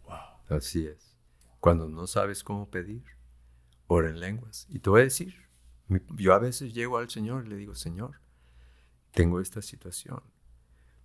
Wow. 0.04 0.56
Así 0.56 0.86
es. 0.86 1.16
Cuando 1.60 1.90
no 1.90 2.06
sabes 2.06 2.44
cómo 2.44 2.70
pedir, 2.70 3.04
ora 3.88 4.10
en 4.10 4.20
lenguas. 4.20 4.66
Y 4.70 4.80
te 4.80 4.90
voy 4.90 5.02
a 5.02 5.04
decir, 5.06 5.36
yo 6.16 6.34
a 6.34 6.40
veces 6.40 6.74
llego 6.74 6.98
al 6.98 7.10
Señor 7.10 7.46
y 7.46 7.50
le 7.50 7.58
digo, 7.58 7.76
Señor, 7.76 8.22
tengo 9.12 9.40
esta 9.40 9.62
situación, 9.62 10.22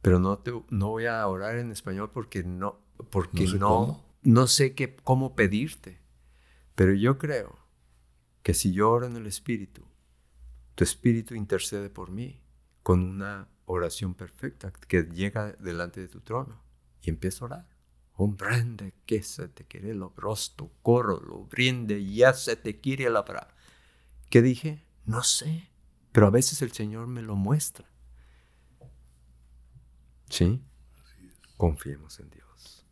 pero 0.02 0.18
no, 0.18 0.38
te, 0.38 0.52
no 0.70 0.88
voy 0.88 1.06
a 1.06 1.26
orar 1.26 1.58
en 1.58 1.70
español 1.70 2.10
porque 2.12 2.42
no, 2.42 2.80
porque 3.10 3.44
No 3.44 3.50
sé 3.50 3.58
no, 3.58 3.68
cómo. 3.68 4.04
no 4.22 4.46
sé 4.46 4.74
qué, 4.74 4.96
cómo 4.96 5.34
pedirte. 5.36 6.00
Pero 6.74 6.94
yo 6.94 7.18
creo 7.18 7.58
que 8.42 8.54
si 8.54 8.72
yo 8.72 8.90
oro 8.90 9.06
en 9.06 9.16
el 9.16 9.26
Espíritu, 9.26 9.84
tu 10.74 10.84
Espíritu 10.84 11.34
intercede 11.34 11.90
por 11.90 12.10
mí 12.10 12.42
con 12.82 13.02
una 13.02 13.48
oración 13.66 14.14
perfecta 14.14 14.72
que 14.72 15.02
llega 15.02 15.52
delante 15.52 16.00
de 16.00 16.08
tu 16.08 16.20
trono 16.20 16.62
y 17.02 17.10
empiezo 17.10 17.44
a 17.44 17.46
orar. 17.46 17.68
Hombrende 18.22 18.92
que 19.06 19.22
se 19.22 19.48
te 19.48 19.64
quiere 19.64 19.94
lo 19.94 20.12
rosto, 20.14 20.70
corro, 20.82 21.18
lo 21.20 21.46
brinde, 21.46 22.04
ya 22.04 22.34
se 22.34 22.54
te 22.54 22.78
quiere 22.78 23.08
la 23.08 23.24
pra. 23.24 23.48
¿Qué 24.28 24.42
dije? 24.42 24.84
No 25.06 25.22
sé, 25.22 25.70
pero 26.12 26.26
a 26.26 26.30
veces 26.30 26.60
el 26.60 26.70
Señor 26.70 27.06
me 27.06 27.22
lo 27.22 27.34
muestra. 27.34 27.88
¿Sí? 30.28 30.60
Confiemos 31.56 32.20
en 32.20 32.28
Dios. 32.28 32.86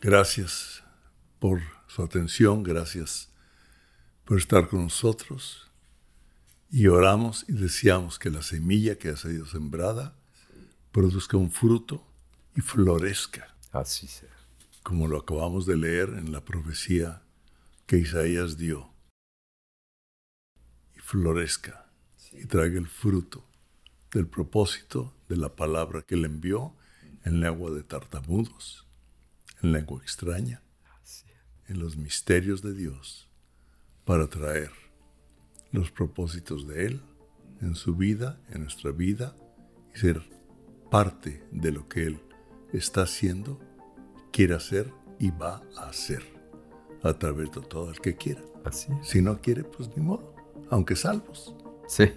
Gracias 0.00 0.84
por 1.40 1.62
su 1.88 2.04
atención, 2.04 2.62
gracias 2.62 3.32
por 4.24 4.38
estar 4.38 4.68
con 4.68 4.84
nosotros. 4.84 5.68
Y 6.70 6.86
oramos 6.86 7.44
y 7.48 7.54
deseamos 7.54 8.20
que 8.20 8.30
la 8.30 8.42
semilla 8.42 8.96
que 8.98 9.08
ha 9.08 9.16
sido 9.16 9.46
sembrada 9.46 10.16
produzca 10.92 11.36
un 11.36 11.50
fruto 11.50 12.06
y 12.56 12.60
florezca, 12.60 13.54
Así 13.72 14.06
sea. 14.06 14.28
como 14.82 15.06
lo 15.06 15.18
acabamos 15.18 15.66
de 15.66 15.76
leer 15.76 16.08
en 16.10 16.32
la 16.32 16.44
profecía 16.44 17.22
que 17.86 17.98
Isaías 17.98 18.56
dio. 18.56 18.92
Y 20.96 21.00
florezca 21.00 21.90
y 22.32 22.46
traiga 22.46 22.78
el 22.78 22.88
fruto 22.88 23.44
del 24.12 24.26
propósito 24.26 25.14
de 25.28 25.36
la 25.36 25.54
palabra 25.54 26.02
que 26.02 26.16
le 26.16 26.26
envió 26.26 26.74
en 27.24 27.40
lengua 27.40 27.70
de 27.70 27.82
tartamudos, 27.82 28.86
en 29.62 29.72
lengua 29.72 30.00
extraña, 30.02 30.62
en 31.68 31.78
los 31.78 31.96
misterios 31.96 32.62
de 32.62 32.74
Dios, 32.74 33.28
para 34.04 34.28
traer 34.28 34.72
los 35.70 35.90
propósitos 35.90 36.66
de 36.66 36.86
Él 36.86 37.02
en 37.60 37.76
su 37.76 37.94
vida, 37.94 38.40
en 38.48 38.62
nuestra 38.62 38.90
vida, 38.90 39.36
y 39.94 39.98
ser 39.98 40.22
parte 40.90 41.44
de 41.52 41.70
lo 41.70 41.88
que 41.88 42.06
Él 42.06 42.20
está 42.72 43.02
haciendo, 43.02 43.58
quiere 44.32 44.54
hacer 44.54 44.92
y 45.18 45.30
va 45.30 45.62
a 45.76 45.88
hacer 45.88 46.22
a 47.02 47.12
través 47.14 47.50
de 47.52 47.60
todo 47.60 47.90
el 47.90 48.00
que 48.00 48.16
quiera. 48.16 48.42
Así 48.64 48.92
es. 49.00 49.08
Si 49.08 49.22
no 49.22 49.40
quiere, 49.40 49.64
pues 49.64 49.90
ni 49.96 50.02
modo, 50.02 50.34
aunque 50.70 50.96
salvos. 50.96 51.54
Sí. 51.86 52.12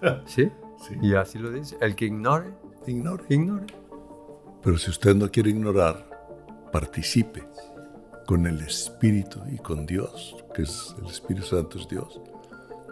¿Sí? 0.26 0.50
Sí. 0.86 0.94
Y 1.02 1.14
así 1.14 1.38
lo 1.38 1.50
dice. 1.50 1.76
El 1.80 1.96
que 1.96 2.06
ignore, 2.06 2.52
Ignore. 2.86 3.24
ignore. 3.28 3.66
Pero 4.62 4.78
si 4.78 4.90
usted 4.90 5.14
no 5.14 5.30
quiere 5.30 5.50
ignorar, 5.50 6.08
participe 6.72 7.44
con 8.26 8.46
el 8.46 8.60
Espíritu 8.60 9.40
y 9.50 9.58
con 9.58 9.86
Dios, 9.86 10.36
que 10.54 10.62
es 10.62 10.94
el 10.98 11.06
Espíritu 11.06 11.46
Santo 11.46 11.78
es 11.78 11.88
Dios, 11.88 12.20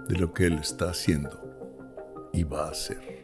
de 0.08 0.16
lo 0.16 0.32
que 0.32 0.46
Él 0.46 0.54
está 0.54 0.90
haciendo 0.90 1.40
y 2.32 2.44
va 2.44 2.66
a 2.66 2.70
hacer. 2.70 3.23